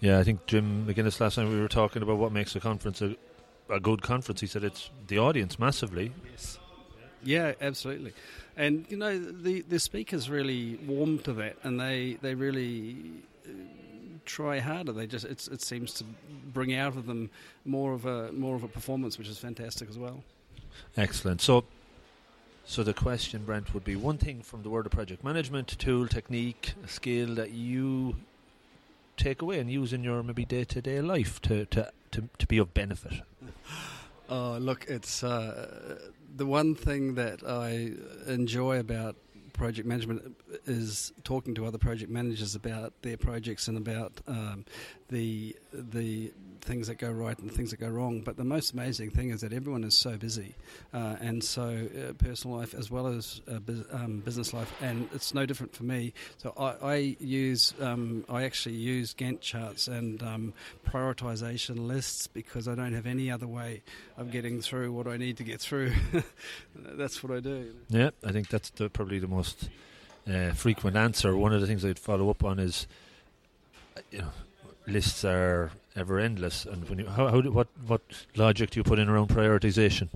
Yeah, 0.00 0.18
I 0.18 0.24
think 0.24 0.44
Jim 0.46 0.86
McGuinness 0.86 1.20
last 1.20 1.36
time 1.36 1.50
we 1.50 1.60
were 1.60 1.68
talking 1.68 2.02
about 2.02 2.18
what 2.18 2.32
makes 2.32 2.56
a 2.56 2.60
conference 2.60 3.00
a, 3.00 3.14
a 3.70 3.78
good 3.78 4.02
conference. 4.02 4.40
He 4.40 4.48
said 4.48 4.64
it's 4.64 4.90
the 5.06 5.20
audience 5.20 5.56
massively. 5.58 6.12
Yes. 6.30 6.58
Yeah, 7.24 7.52
absolutely. 7.60 8.12
And 8.56 8.84
you 8.88 8.96
know 8.96 9.18
the 9.18 9.62
the 9.62 9.78
speakers 9.78 10.30
really 10.30 10.78
warm 10.86 11.18
to 11.20 11.32
that, 11.34 11.56
and 11.62 11.80
they 11.80 12.18
they 12.22 12.34
really 12.34 12.96
uh, 13.46 13.50
try 14.24 14.60
harder. 14.60 14.92
They 14.92 15.06
just 15.06 15.24
it's, 15.24 15.48
it 15.48 15.62
seems 15.62 15.92
to 15.94 16.04
bring 16.52 16.74
out 16.74 16.96
of 16.96 17.06
them 17.06 17.30
more 17.64 17.92
of 17.92 18.06
a 18.06 18.30
more 18.32 18.54
of 18.54 18.62
a 18.62 18.68
performance, 18.68 19.18
which 19.18 19.28
is 19.28 19.38
fantastic 19.38 19.88
as 19.88 19.98
well. 19.98 20.22
Excellent. 20.96 21.40
So, 21.40 21.64
so 22.64 22.82
the 22.82 22.94
question, 22.94 23.44
Brent, 23.44 23.74
would 23.74 23.84
be 23.84 23.96
one 23.96 24.18
thing 24.18 24.42
from 24.42 24.62
the 24.62 24.70
world 24.70 24.86
of 24.86 24.92
project 24.92 25.24
management, 25.24 25.68
tool, 25.78 26.08
technique, 26.08 26.74
a 26.84 26.88
skill 26.88 27.34
that 27.34 27.50
you 27.50 28.16
take 29.16 29.42
away 29.42 29.60
and 29.60 29.70
use 29.70 29.92
in 29.92 30.02
your 30.02 30.22
maybe 30.22 30.44
day 30.44 30.64
to 30.64 30.82
day 30.82 31.00
life 31.00 31.40
to, 31.42 31.66
to, 31.66 31.90
to, 32.10 32.28
to 32.38 32.46
be 32.46 32.58
of 32.58 32.74
benefit. 32.74 33.22
Oh, 34.26 34.56
look, 34.58 34.86
it's 34.88 35.22
uh, 35.22 35.98
the 36.36 36.46
one 36.46 36.74
thing 36.74 37.14
that 37.14 37.42
I 37.46 37.92
enjoy 38.30 38.78
about 38.80 39.16
project 39.54 39.88
management 39.88 40.36
is 40.66 41.12
talking 41.22 41.54
to 41.54 41.64
other 41.64 41.78
project 41.78 42.10
managers 42.10 42.54
about 42.54 42.92
their 43.00 43.16
projects 43.16 43.66
and 43.68 43.78
about 43.78 44.20
um, 44.26 44.66
the 45.08 45.56
the 45.72 46.32
things 46.60 46.88
that 46.88 46.96
go 46.96 47.10
right 47.10 47.38
and 47.38 47.52
things 47.52 47.70
that 47.70 47.78
go 47.78 47.88
wrong. 47.88 48.20
But 48.20 48.36
the 48.36 48.44
most 48.44 48.72
amazing 48.72 49.10
thing 49.10 49.30
is 49.30 49.42
that 49.42 49.52
everyone 49.52 49.84
is 49.84 49.96
so 49.96 50.16
busy, 50.16 50.54
uh, 50.92 51.16
and 51.20 51.42
so 51.42 51.62
uh, 51.96 52.12
personal 52.14 52.56
life 52.56 52.74
as 52.74 52.90
well 52.90 53.06
as 53.06 53.40
uh, 53.50 53.58
bus- 53.60 53.84
um, 53.92 54.20
business 54.20 54.52
life, 54.52 54.72
and 54.82 55.08
it's 55.14 55.32
no 55.34 55.46
different 55.46 55.74
for 55.74 55.84
me. 55.84 56.12
So 56.38 56.52
I, 56.58 56.86
I 56.86 57.16
use 57.20 57.74
um, 57.80 58.24
I 58.28 58.44
actually 58.44 58.74
use 58.76 59.14
Gantt 59.14 59.40
charts 59.40 59.88
and 59.88 60.22
um, 60.22 60.54
prioritization 60.86 61.86
lists 61.86 62.26
because 62.26 62.66
I 62.66 62.74
don't 62.74 62.92
have 62.92 63.06
any 63.06 63.30
other 63.30 63.46
way 63.46 63.82
of 64.16 64.30
getting 64.30 64.60
through 64.60 64.92
what 64.92 65.06
I 65.06 65.16
need 65.16 65.36
to 65.38 65.44
get 65.44 65.60
through. 65.60 65.92
That's 66.74 67.22
what 67.22 67.36
I 67.36 67.40
do. 67.40 67.72
Yeah, 67.88 68.10
I 68.24 68.32
think 68.32 68.48
that's 68.48 68.70
the, 68.70 68.88
probably 68.88 69.18
the 69.18 69.28
most 69.28 69.43
uh, 70.28 70.52
frequent 70.52 70.96
answer. 70.96 71.36
One 71.36 71.52
of 71.52 71.60
the 71.60 71.66
things 71.66 71.84
I'd 71.84 71.98
follow 71.98 72.30
up 72.30 72.44
on 72.44 72.58
is, 72.58 72.86
you 74.10 74.18
know, 74.18 74.30
lists 74.86 75.24
are 75.24 75.70
ever 75.96 76.18
endless, 76.18 76.66
and 76.66 76.88
when 76.88 76.98
you 76.98 77.06
how, 77.06 77.28
how 77.28 77.40
do, 77.40 77.50
what 77.52 77.68
what 77.86 78.02
logic 78.36 78.70
do 78.70 78.80
you 78.80 78.84
put 78.84 78.98
in 78.98 79.08
around 79.08 79.28
prioritization? 79.28 80.08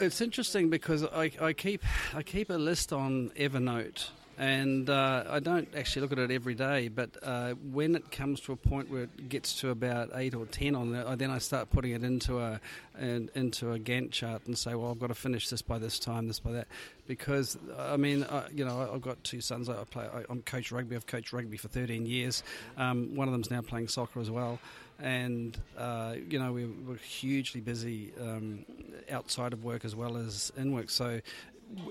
It's 0.00 0.20
interesting 0.20 0.70
because 0.70 1.04
I, 1.04 1.30
I 1.40 1.52
keep 1.52 1.82
I 2.14 2.22
keep 2.22 2.50
a 2.50 2.54
list 2.54 2.92
on 2.92 3.30
Evernote, 3.36 4.10
and 4.38 4.90
uh, 4.90 5.24
I 5.28 5.40
don't 5.40 5.68
actually 5.74 6.02
look 6.02 6.12
at 6.12 6.18
it 6.18 6.30
every 6.30 6.54
day. 6.54 6.88
But 6.88 7.16
uh, 7.22 7.54
when 7.72 7.94
it 7.94 8.10
comes 8.10 8.40
to 8.42 8.52
a 8.52 8.56
point 8.56 8.90
where 8.90 9.04
it 9.04 9.28
gets 9.28 9.60
to 9.60 9.70
about 9.70 10.10
eight 10.14 10.34
or 10.34 10.46
ten 10.46 10.74
on 10.74 10.92
there, 10.92 11.06
I- 11.08 11.14
then 11.14 11.30
I 11.30 11.38
start 11.38 11.70
putting 11.70 11.92
it 11.92 12.02
into 12.04 12.38
a 12.40 12.60
an, 12.98 13.30
into 13.34 13.72
a 13.72 13.78
Gantt 13.78 14.10
chart 14.10 14.42
and 14.46 14.56
say, 14.56 14.74
well, 14.74 14.90
I've 14.90 14.98
got 14.98 15.08
to 15.08 15.14
finish 15.14 15.48
this 15.48 15.62
by 15.62 15.78
this 15.78 15.98
time, 15.98 16.28
this 16.28 16.40
by 16.40 16.52
that, 16.52 16.66
because 17.06 17.56
I 17.78 17.96
mean, 17.96 18.24
I, 18.24 18.44
you 18.54 18.64
know, 18.64 18.90
I've 18.92 19.02
got 19.02 19.22
two 19.24 19.40
sons. 19.40 19.68
I 19.68 19.74
play. 19.84 20.04
I, 20.04 20.24
I'm 20.28 20.42
coach 20.42 20.70
rugby. 20.72 20.96
I've 20.96 21.06
coached 21.06 21.32
rugby 21.32 21.56
for 21.56 21.68
13 21.68 22.04
years. 22.06 22.42
Um, 22.76 23.14
one 23.16 23.28
of 23.28 23.32
them's 23.32 23.50
now 23.50 23.62
playing 23.62 23.88
soccer 23.88 24.20
as 24.20 24.30
well 24.30 24.58
and 24.98 25.58
uh, 25.76 26.14
you 26.30 26.38
know 26.38 26.52
we 26.54 26.64
we're 26.64 26.96
hugely 26.96 27.60
busy 27.60 28.14
um, 28.18 28.64
outside 29.10 29.52
of 29.52 29.62
work 29.62 29.84
as 29.84 29.94
well 29.94 30.16
as 30.16 30.50
in 30.56 30.72
work. 30.72 30.88
So 30.88 31.20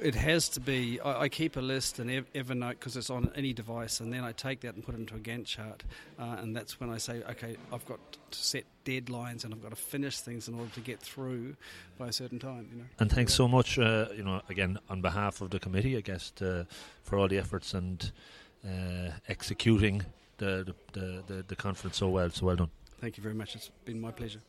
it 0.02 0.16
has 0.16 0.50
to 0.50 0.60
be. 0.60 1.00
I, 1.02 1.22
I 1.24 1.30
keep 1.30 1.58
a 1.58 1.62
list 1.62 2.00
in 2.00 2.10
Ev- 2.10 2.32
Evernote 2.34 2.72
because 2.72 2.96
it's 2.96 3.10
on 3.10 3.32
any 3.36 3.54
device, 3.54 4.00
and 4.00 4.12
then 4.12 4.24
I 4.24 4.32
take 4.32 4.62
that 4.62 4.76
and 4.76 4.84
put 4.84 4.96
it 4.96 5.00
into 5.00 5.16
a 5.16 5.20
Gantt 5.20 5.46
chart, 5.46 5.84
uh, 6.20 6.38
and 6.40 6.56
that's 6.56 6.80
when 6.80 6.90
I 6.90 6.98
say, 6.98 7.22
okay, 7.30 7.56
I've 7.72 7.86
got 7.86 8.00
to 8.32 8.38
set 8.38 8.66
deadlines 8.86 9.44
and 9.44 9.54
I've 9.54 9.62
got 9.62 9.70
to 9.70 9.76
finish 9.76 10.20
things 10.20 10.48
in 10.48 10.56
order 10.56 10.72
to 10.72 10.80
get 10.80 11.00
through 11.00 11.56
by 11.98 12.08
a 12.08 12.14
certain 12.14 12.40
time. 12.40 12.68
You 12.72 12.80
know. 12.80 12.86
And 13.00 13.12
thanks 13.12 13.34
so 13.34 13.48
much, 13.48 13.78
uh, 13.80 14.08
you 14.16 14.24
know, 14.24 14.42
again 14.50 14.78
on 14.90 15.02
behalf 15.02 15.42
of 15.42 15.50
the 15.50 15.60
committee, 15.60 15.98
I 15.98 16.02
guess, 16.02 16.32
to, 16.32 16.68
for 17.04 17.18
all 17.18 17.28
the 17.28 17.38
efforts 17.38 17.74
and 17.74 18.12
uh, 18.66 19.12
executing 19.28 20.04
the, 20.38 20.74
the 20.94 21.24
the 21.28 21.46
the 21.48 21.56
conference 21.56 21.98
so 21.98 22.10
well. 22.10 22.30
So 22.30 22.46
well 22.46 22.56
done. 22.56 22.70
Thank 23.00 23.18
you 23.18 23.24
very 23.24 23.36
much. 23.36 23.56
It's 23.56 23.72
been 23.86 24.00
my 24.00 24.12
pleasure. 24.12 24.40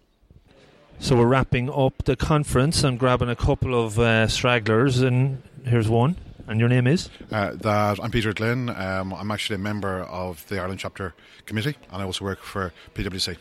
So 0.99 1.15
we're 1.17 1.27
wrapping 1.27 1.71
up 1.71 2.05
the 2.05 2.17
conference. 2.17 2.83
I'm 2.83 2.97
grabbing 2.97 3.29
a 3.29 3.37
couple 3.37 3.81
of 3.81 3.99
uh, 3.99 4.27
stragglers, 4.29 5.03
and 5.03 5.43
here's 5.65 5.89
one. 5.89 6.17
And 6.49 6.59
your 6.59 6.69
name 6.69 6.87
is? 6.87 7.11
Uh, 7.31 7.53
that 7.55 8.01
I'm 8.03 8.11
Peter 8.11 8.33
Glynn. 8.33 8.71
Um, 8.71 9.13
I'm 9.13 9.31
actually 9.31 9.57
a 9.57 9.59
member 9.59 10.03
of 10.03 10.47
the 10.49 10.59
Ireland 10.61 10.81
Chapter 10.81 11.15
Committee, 11.45 11.77
and 11.93 12.03
I 12.03 12.05
also 12.05 12.25
work 12.25 12.41
for 12.41 12.73
PwC. 12.95 13.37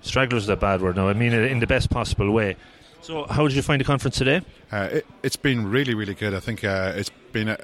Straggler's 0.00 0.44
is 0.44 0.48
a 0.48 0.56
bad 0.56 0.80
word 0.80 0.96
now. 0.96 1.08
I 1.08 1.12
mean 1.12 1.32
it 1.32 1.50
in 1.50 1.60
the 1.60 1.66
best 1.66 1.90
possible 1.90 2.30
way. 2.30 2.56
So, 3.02 3.26
how 3.26 3.46
did 3.46 3.54
you 3.54 3.62
find 3.62 3.80
the 3.80 3.84
conference 3.84 4.16
today? 4.16 4.40
Uh, 4.72 4.88
it, 4.92 5.06
has 5.22 5.36
been 5.36 5.70
really, 5.70 5.94
really 5.94 6.14
good. 6.14 6.32
I 6.32 6.40
think 6.40 6.64
uh, 6.64 6.94
it's 6.96 7.10
been 7.32 7.48
a, 7.48 7.58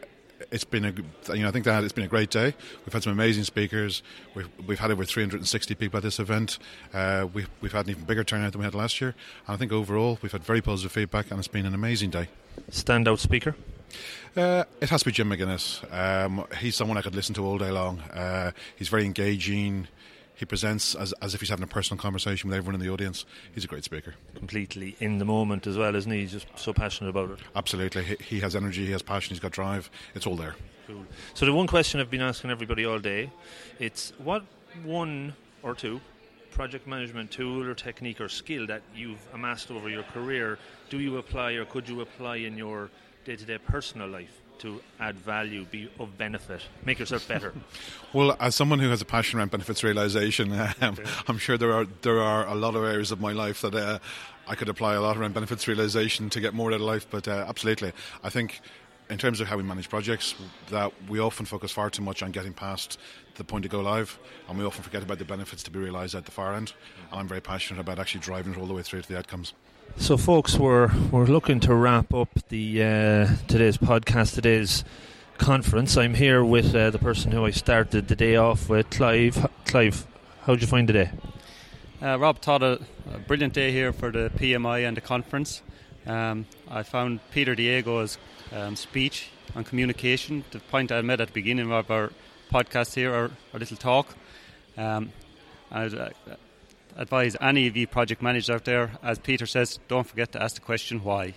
it's 0.50 0.64
been 0.64 0.84
a 0.84 0.92
you 1.34 1.42
know 1.42 1.48
I 1.48 1.50
think 1.50 1.64
that 1.64 1.84
it's 1.84 1.92
been 1.92 2.04
a 2.04 2.08
great 2.08 2.30
day. 2.30 2.54
We've 2.84 2.92
had 2.92 3.02
some 3.02 3.12
amazing 3.12 3.44
speakers. 3.44 4.02
We've, 4.34 4.48
we've 4.66 4.78
had 4.78 4.90
over 4.90 5.04
360 5.04 5.74
people 5.74 5.98
at 5.98 6.02
this 6.02 6.18
event. 6.18 6.58
Uh, 6.92 7.28
we've 7.32 7.48
we've 7.60 7.72
had 7.72 7.86
an 7.86 7.92
even 7.92 8.04
bigger 8.04 8.24
turnout 8.24 8.52
than 8.52 8.60
we 8.60 8.64
had 8.64 8.74
last 8.74 9.00
year. 9.00 9.14
And 9.46 9.54
I 9.54 9.56
think 9.56 9.72
overall 9.72 10.18
we've 10.22 10.32
had 10.32 10.44
very 10.44 10.60
positive 10.60 10.92
feedback, 10.92 11.30
and 11.30 11.38
it's 11.38 11.48
been 11.48 11.66
an 11.66 11.74
amazing 11.74 12.10
day. 12.10 12.28
Standout 12.70 13.18
speaker. 13.18 13.54
Uh, 14.36 14.64
it 14.80 14.88
has 14.88 15.00
to 15.00 15.06
be 15.06 15.12
Jim 15.12 15.30
McGuinness. 15.30 15.82
Um, 15.92 16.46
he's 16.58 16.76
someone 16.76 16.96
I 16.96 17.02
could 17.02 17.14
listen 17.14 17.34
to 17.34 17.44
all 17.44 17.58
day 17.58 17.70
long. 17.70 18.00
Uh, 18.00 18.52
he's 18.76 18.88
very 18.88 19.04
engaging. 19.04 19.88
He 20.40 20.46
presents 20.46 20.94
as, 20.94 21.12
as 21.20 21.34
if 21.34 21.40
he's 21.40 21.50
having 21.50 21.64
a 21.64 21.66
personal 21.66 22.00
conversation 22.00 22.48
with 22.48 22.56
everyone 22.56 22.74
in 22.74 22.80
the 22.80 22.90
audience. 22.90 23.26
He's 23.54 23.64
a 23.64 23.66
great 23.66 23.84
speaker. 23.84 24.14
Completely 24.34 24.96
in 24.98 25.18
the 25.18 25.26
moment 25.26 25.66
as 25.66 25.76
well, 25.76 25.94
isn't 25.94 26.10
he? 26.10 26.20
He's 26.20 26.32
just 26.32 26.46
so 26.56 26.72
passionate 26.72 27.10
about 27.10 27.32
it. 27.32 27.40
Absolutely. 27.54 28.04
He, 28.04 28.16
he 28.24 28.40
has 28.40 28.56
energy, 28.56 28.86
he 28.86 28.92
has 28.92 29.02
passion, 29.02 29.34
he's 29.34 29.38
got 29.38 29.52
drive. 29.52 29.90
It's 30.14 30.26
all 30.26 30.36
there. 30.36 30.54
Cool. 30.86 31.04
So, 31.34 31.44
the 31.44 31.52
one 31.52 31.66
question 31.66 32.00
I've 32.00 32.10
been 32.10 32.22
asking 32.22 32.50
everybody 32.50 32.86
all 32.86 32.98
day 32.98 33.30
it's 33.78 34.14
what 34.16 34.42
one 34.82 35.34
or 35.62 35.74
two 35.74 36.00
project 36.52 36.86
management 36.86 37.30
tool 37.30 37.68
or 37.68 37.74
technique 37.74 38.18
or 38.18 38.30
skill 38.30 38.66
that 38.68 38.80
you've 38.96 39.20
amassed 39.34 39.70
over 39.70 39.90
your 39.90 40.04
career 40.04 40.58
do 40.88 41.00
you 41.00 41.18
apply 41.18 41.52
or 41.52 41.66
could 41.66 41.86
you 41.86 42.00
apply 42.00 42.36
in 42.36 42.56
your 42.56 42.88
day 43.26 43.36
to 43.36 43.44
day 43.44 43.58
personal 43.58 44.08
life? 44.08 44.40
To 44.60 44.80
add 44.98 45.18
value, 45.18 45.64
be 45.64 45.90
of 45.98 46.16
benefit, 46.16 46.62
make 46.84 46.98
yourself 46.98 47.26
better? 47.26 47.52
well, 48.12 48.36
as 48.40 48.54
someone 48.54 48.78
who 48.78 48.88
has 48.90 49.00
a 49.00 49.04
passion 49.04 49.38
around 49.38 49.50
benefits 49.50 49.82
realization, 49.82 50.52
um, 50.80 50.96
I'm 51.28 51.38
sure 51.38 51.58
there 51.58 51.72
are 51.72 51.86
there 52.02 52.20
are 52.20 52.46
a 52.46 52.54
lot 52.54 52.74
of 52.76 52.84
areas 52.84 53.10
of 53.10 53.20
my 53.20 53.32
life 53.32 53.60
that 53.62 53.74
uh, 53.74 53.98
I 54.46 54.54
could 54.54 54.68
apply 54.68 54.94
a 54.94 55.00
lot 55.00 55.16
around 55.16 55.34
benefits 55.34 55.66
realization 55.66 56.30
to 56.30 56.40
get 56.40 56.54
more 56.54 56.70
out 56.70 56.76
of 56.76 56.82
life. 56.82 57.06
But 57.10 57.28
uh, 57.28 57.44
absolutely, 57.48 57.92
I 58.22 58.30
think. 58.30 58.60
In 59.08 59.18
terms 59.18 59.40
of 59.40 59.48
how 59.48 59.56
we 59.56 59.64
manage 59.64 59.88
projects, 59.88 60.36
that 60.68 60.92
we 61.08 61.18
often 61.18 61.44
focus 61.44 61.72
far 61.72 61.90
too 61.90 62.00
much 62.00 62.22
on 62.22 62.30
getting 62.30 62.52
past 62.52 62.96
the 63.34 63.42
point 63.42 63.64
to 63.64 63.68
go 63.68 63.80
live, 63.80 64.16
and 64.48 64.56
we 64.56 64.64
often 64.64 64.84
forget 64.84 65.02
about 65.02 65.18
the 65.18 65.24
benefits 65.24 65.64
to 65.64 65.70
be 65.72 65.80
realised 65.80 66.14
at 66.14 66.26
the 66.26 66.30
far 66.30 66.54
end. 66.54 66.74
And 67.10 67.18
I'm 67.18 67.26
very 67.26 67.40
passionate 67.40 67.80
about 67.80 67.98
actually 67.98 68.20
driving 68.20 68.52
it 68.52 68.58
all 68.60 68.66
the 68.66 68.72
way 68.72 68.82
through 68.82 69.02
to 69.02 69.08
the 69.08 69.18
outcomes. 69.18 69.52
So, 69.96 70.16
folks, 70.16 70.56
we're 70.56 70.90
we're 71.10 71.26
looking 71.26 71.60
to 71.60 71.74
wrap 71.74 72.14
up 72.14 72.28
the 72.48 72.82
uh, 72.82 73.28
today's 73.48 73.76
podcast, 73.76 74.34
today's 74.34 74.84
conference. 75.38 75.96
I'm 75.96 76.14
here 76.14 76.44
with 76.44 76.74
uh, 76.74 76.90
the 76.90 76.98
person 76.98 77.32
who 77.32 77.44
I 77.44 77.50
started 77.50 78.08
the 78.08 78.16
day 78.16 78.36
off 78.36 78.68
with, 78.68 78.90
Clive. 78.90 79.48
Clive, 79.66 80.06
how 80.42 80.54
did 80.54 80.62
you 80.62 80.68
find 80.68 80.88
the 80.88 80.92
day? 80.92 81.10
Uh, 82.02 82.18
Rob 82.18 82.40
taught 82.40 82.62
a, 82.62 82.80
a, 83.12 83.18
brilliant 83.18 83.52
day 83.52 83.72
here 83.72 83.92
for 83.92 84.10
the 84.10 84.30
PMI 84.36 84.88
and 84.88 84.96
the 84.96 85.02
conference. 85.02 85.62
Um, 86.06 86.46
I 86.68 86.82
found 86.82 87.20
Peter 87.30 87.54
Diego's 87.54 88.16
um, 88.52 88.76
speech 88.76 89.30
on 89.54 89.64
communication, 89.64 90.44
the 90.50 90.60
point 90.60 90.90
I 90.92 91.02
made 91.02 91.20
at 91.20 91.28
the 91.28 91.34
beginning 91.34 91.70
of 91.70 91.90
our 91.90 92.10
podcast 92.50 92.94
here, 92.94 93.12
our, 93.12 93.30
our 93.52 93.58
little 93.58 93.76
talk. 93.76 94.14
Um, 94.78 95.12
I, 95.70 95.84
uh, 95.84 96.10
advise 96.96 97.36
any 97.40 97.66
of 97.66 97.76
you 97.76 97.86
project 97.86 98.22
managers 98.22 98.50
out 98.50 98.64
there, 98.64 98.92
as 99.02 99.18
Peter 99.18 99.46
says, 99.46 99.78
don't 99.88 100.06
forget 100.06 100.32
to 100.32 100.42
ask 100.42 100.54
the 100.56 100.60
question 100.60 101.02
why. 101.02 101.34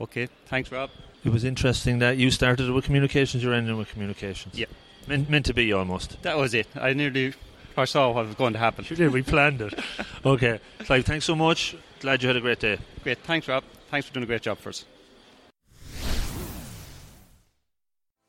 Okay, 0.00 0.28
thanks, 0.46 0.70
Rob. 0.72 0.90
It 1.24 1.30
was 1.30 1.44
interesting 1.44 1.98
that 2.00 2.16
you 2.16 2.30
started 2.30 2.70
with 2.70 2.84
communications, 2.84 3.44
you're 3.44 3.54
ending 3.54 3.76
with 3.76 3.88
communications. 3.90 4.58
Yeah. 4.58 4.66
Meant, 5.06 5.30
meant 5.30 5.46
to 5.46 5.54
be 5.54 5.72
almost. 5.72 6.20
That 6.22 6.36
was 6.36 6.54
it. 6.54 6.66
I 6.74 6.92
nearly 6.92 7.34
foresaw 7.74 8.12
what 8.12 8.26
was 8.26 8.34
going 8.34 8.52
to 8.52 8.58
happen. 8.58 8.84
You 8.88 8.96
did, 8.96 9.12
we 9.12 9.22
planned 9.22 9.60
it. 9.60 9.74
okay, 10.26 10.60
Clive, 10.80 11.04
thanks 11.04 11.24
so 11.24 11.34
much. 11.34 11.76
Glad 12.00 12.22
you 12.22 12.28
had 12.28 12.36
a 12.36 12.40
great 12.40 12.60
day. 12.60 12.78
Great, 13.02 13.18
thanks, 13.18 13.48
Rob. 13.48 13.64
Thanks 13.90 14.06
for 14.06 14.14
doing 14.14 14.24
a 14.24 14.26
great 14.26 14.42
job 14.42 14.58
for 14.58 14.70
us. 14.70 14.84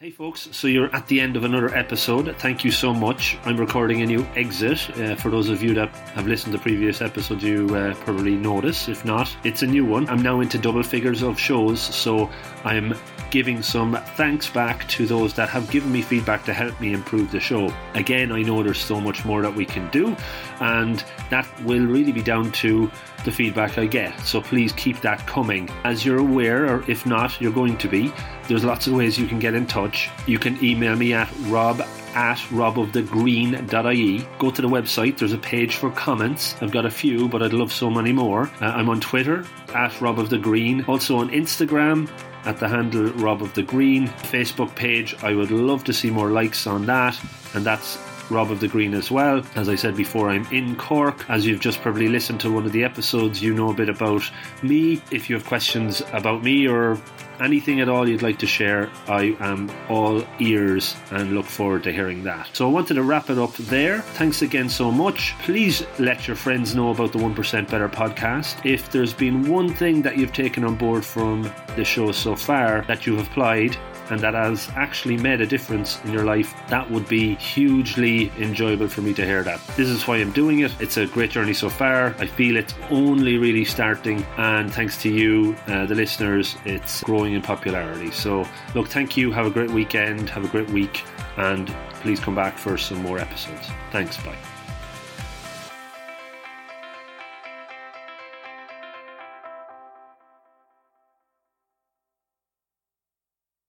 Hey 0.04 0.12
folks, 0.12 0.50
so 0.52 0.68
you're 0.68 0.94
at 0.94 1.08
the 1.08 1.22
end 1.22 1.38
of 1.38 1.46
another 1.46 1.74
episode. 1.74 2.36
Thank 2.38 2.66
you 2.66 2.72
so 2.72 2.94
much. 2.94 3.38
I'm 3.46 3.56
recording 3.56 4.02
a 4.02 4.06
new 4.06 4.28
exit. 4.36 4.90
Uh, 5.00 5.16
for 5.16 5.30
those 5.30 5.48
of 5.48 5.64
you 5.64 5.74
that 5.76 5.96
have 6.10 6.28
listened 6.28 6.52
to 6.52 6.60
previous 6.60 7.02
episodes, 7.02 7.42
you 7.42 7.74
uh, 7.74 7.94
probably 7.94 8.36
notice. 8.36 8.90
If 8.90 9.06
not, 9.06 9.34
it's 9.46 9.62
a 9.62 9.66
new 9.66 9.86
one. 9.86 10.10
I'm 10.10 10.22
now 10.22 10.42
into 10.42 10.58
double 10.58 10.84
figures 10.84 11.22
of 11.22 11.40
shows, 11.40 11.80
so 11.80 12.30
I'm 12.66 12.94
giving 13.32 13.62
some 13.62 13.98
thanks 14.18 14.50
back 14.50 14.86
to 14.90 15.06
those 15.08 15.34
that 15.36 15.48
have 15.48 15.72
given 15.72 15.92
me 15.92 16.02
feedback 16.02 16.44
to 16.46 16.54
help 16.54 16.78
me 16.82 16.92
improve 16.92 17.32
the 17.32 17.40
show. 17.40 17.74
Again, 17.94 18.34
I 18.34 18.42
know 18.42 18.62
there's 18.62 18.84
so 18.84 19.00
much 19.00 19.24
more 19.24 19.42
that 19.42 19.56
we 19.56 19.66
can 19.66 19.90
do, 19.90 20.18
and 20.60 21.02
that 21.30 21.48
will 21.64 21.86
really 21.86 22.12
be 22.12 22.22
down 22.22 22.52
to 22.52 22.92
the 23.26 23.32
feedback 23.32 23.78
I 23.78 23.86
get. 23.86 24.20
So 24.20 24.42
please 24.42 24.74
keep 24.74 25.00
that 25.02 25.26
coming. 25.26 25.70
As 25.84 26.06
you're 26.06 26.20
aware, 26.20 26.72
or 26.72 26.84
if 26.90 27.06
not, 27.06 27.40
you're 27.40 27.54
going 27.54 27.78
to 27.78 27.88
be, 27.88 28.14
there's 28.48 28.66
lots 28.66 28.86
of 28.86 28.94
ways 28.94 29.18
you 29.18 29.28
can 29.28 29.40
get 29.40 29.54
in 29.54 29.66
touch. 29.66 29.93
You 30.28 30.40
can 30.40 30.64
email 30.64 30.96
me 30.96 31.14
at 31.14 31.30
rob 31.48 31.82
at 32.16 32.38
robofthegreen.ie. 32.52 34.28
Go 34.40 34.52
to 34.52 34.62
the 34.62 34.68
website, 34.68 35.18
there's 35.18 35.34
a 35.34 35.38
page 35.38 35.76
for 35.76 35.90
comments. 35.92 36.56
I've 36.62 36.72
got 36.72 36.86
a 36.86 36.92
few, 36.92 37.28
but 37.28 37.42
I'd 37.42 37.54
love 37.54 37.72
so 37.72 37.90
many 37.90 38.12
more. 38.12 38.52
Uh, 38.62 38.66
I'm 38.66 38.90
on 38.90 39.00
Twitter 39.00 39.46
at 39.74 40.00
Rob 40.00 40.20
of 40.20 40.30
the 40.30 40.38
Green, 40.38 40.84
also 40.86 41.18
on 41.18 41.30
Instagram 41.30 42.10
at 42.46 42.60
the 42.60 42.68
handle 42.68 43.12
Rob 43.14 43.42
of 43.42 43.54
the 43.54 43.64
Green, 43.64 44.08
Facebook 44.08 44.76
page. 44.76 45.16
I 45.24 45.34
would 45.34 45.52
love 45.52 45.84
to 45.86 45.94
see 45.94 46.10
more 46.10 46.30
likes 46.30 46.68
on 46.68 46.86
that, 46.86 47.20
and 47.54 47.66
that's 47.66 47.98
Rob 48.30 48.52
of 48.52 48.60
the 48.60 48.68
Green 48.68 48.94
as 48.94 49.12
well. 49.12 49.44
As 49.56 49.70
I 49.70 49.76
said 49.76 49.96
before, 49.96 50.30
I'm 50.30 50.46
in 50.52 50.76
Cork. 50.76 51.30
As 51.30 51.46
you've 51.46 51.60
just 51.60 51.82
probably 51.82 52.08
listened 52.08 52.40
to 52.42 52.52
one 52.52 52.66
of 52.66 52.72
the 52.72 52.84
episodes, 52.84 53.42
you 53.42 53.54
know 53.54 53.70
a 53.70 53.74
bit 53.74 53.90
about 53.90 54.24
me. 54.62 55.02
If 55.12 55.30
you 55.30 55.36
have 55.36 55.46
questions 55.46 56.02
about 56.12 56.44
me 56.44 56.68
or 56.68 57.00
anything 57.40 57.82
at 57.82 57.90
all 57.90 58.08
you'd 58.08 58.22
like 58.22 58.40
to 58.40 58.48
share, 58.48 58.90
I 59.08 59.36
am 59.40 59.72
all 59.90 60.24
ears 60.40 60.96
and 61.12 61.34
look 61.34 61.46
forward 61.46 61.84
to 61.84 61.92
hearing 61.92 62.24
that. 62.24 62.50
So 62.54 62.68
I 62.68 62.72
wanted 62.72 62.96
to 62.96 63.04
wrap 63.04 63.30
it 63.30 63.38
up 63.38 63.54
there. 63.56 64.02
Thanks 64.02 64.42
again 64.42 64.70
so 64.70 64.92
much. 64.92 65.36
Please 65.40 65.86
let 66.00 66.28
your 66.28 66.36
friends 66.36 66.76
know 66.76 66.92
about 66.92 67.12
the 67.12 67.20
1% 67.20 67.70
Better 67.70 67.90
podcast. 67.90 68.66
If 68.66 68.92
there's 68.92 69.14
been 69.14 69.48
one 69.50 69.74
thing 69.74 70.02
that 70.04 70.18
you've 70.18 70.34
taken 70.34 70.64
on 70.64 70.76
board 70.76 71.06
from 71.06 71.52
the 71.76 71.84
show 71.84 72.12
so 72.12 72.36
far 72.36 72.84
that 72.88 73.06
you've 73.06 73.22
applied, 73.22 73.78
and 74.14 74.22
that 74.22 74.34
has 74.36 74.70
actually 74.76 75.18
made 75.18 75.42
a 75.42 75.46
difference 75.46 76.00
in 76.04 76.14
your 76.14 76.24
life, 76.24 76.54
that 76.70 76.90
would 76.90 77.08
be 77.10 77.36
hugely 77.36 78.32
enjoyable 78.38 78.88
for 78.88 79.02
me 79.02 79.14
to 79.16 79.26
hear 79.26 79.44
that. 79.44 79.60
This 79.76 79.90
is 79.90 80.08
why 80.08 80.18
I'm 80.18 80.32
doing 80.32 80.60
it. 80.60 80.72
It's 80.80 80.98
a 80.98 81.08
great 81.08 81.32
journey 81.32 81.54
so 81.54 81.70
far. 81.70 82.16
I 82.20 82.28
feel 82.28 82.56
it's 82.56 82.76
only 82.90 83.38
really 83.38 83.66
starting, 83.66 84.24
and 84.38 84.72
thanks 84.74 85.02
to 85.02 85.10
you, 85.10 85.56
uh, 85.68 85.86
the 85.86 85.96
listeners, 85.96 86.56
it's 86.66 87.04
growing 87.04 87.34
in 87.34 87.42
popularity. 87.42 88.12
So, 88.12 88.48
look, 88.76 88.88
thank 88.88 89.18
you. 89.18 89.32
Have 89.32 89.48
a 89.48 89.52
great 89.52 89.72
weekend. 89.72 90.30
Have 90.30 90.46
a 90.46 90.50
great 90.50 90.70
week, 90.70 91.04
and 91.38 91.68
please 92.02 92.20
come 92.20 92.36
back 92.36 92.58
for 92.58 92.78
some 92.78 93.02
more 93.02 93.18
episodes. 93.20 93.68
Thanks. 93.92 94.18
Bye. 94.18 94.53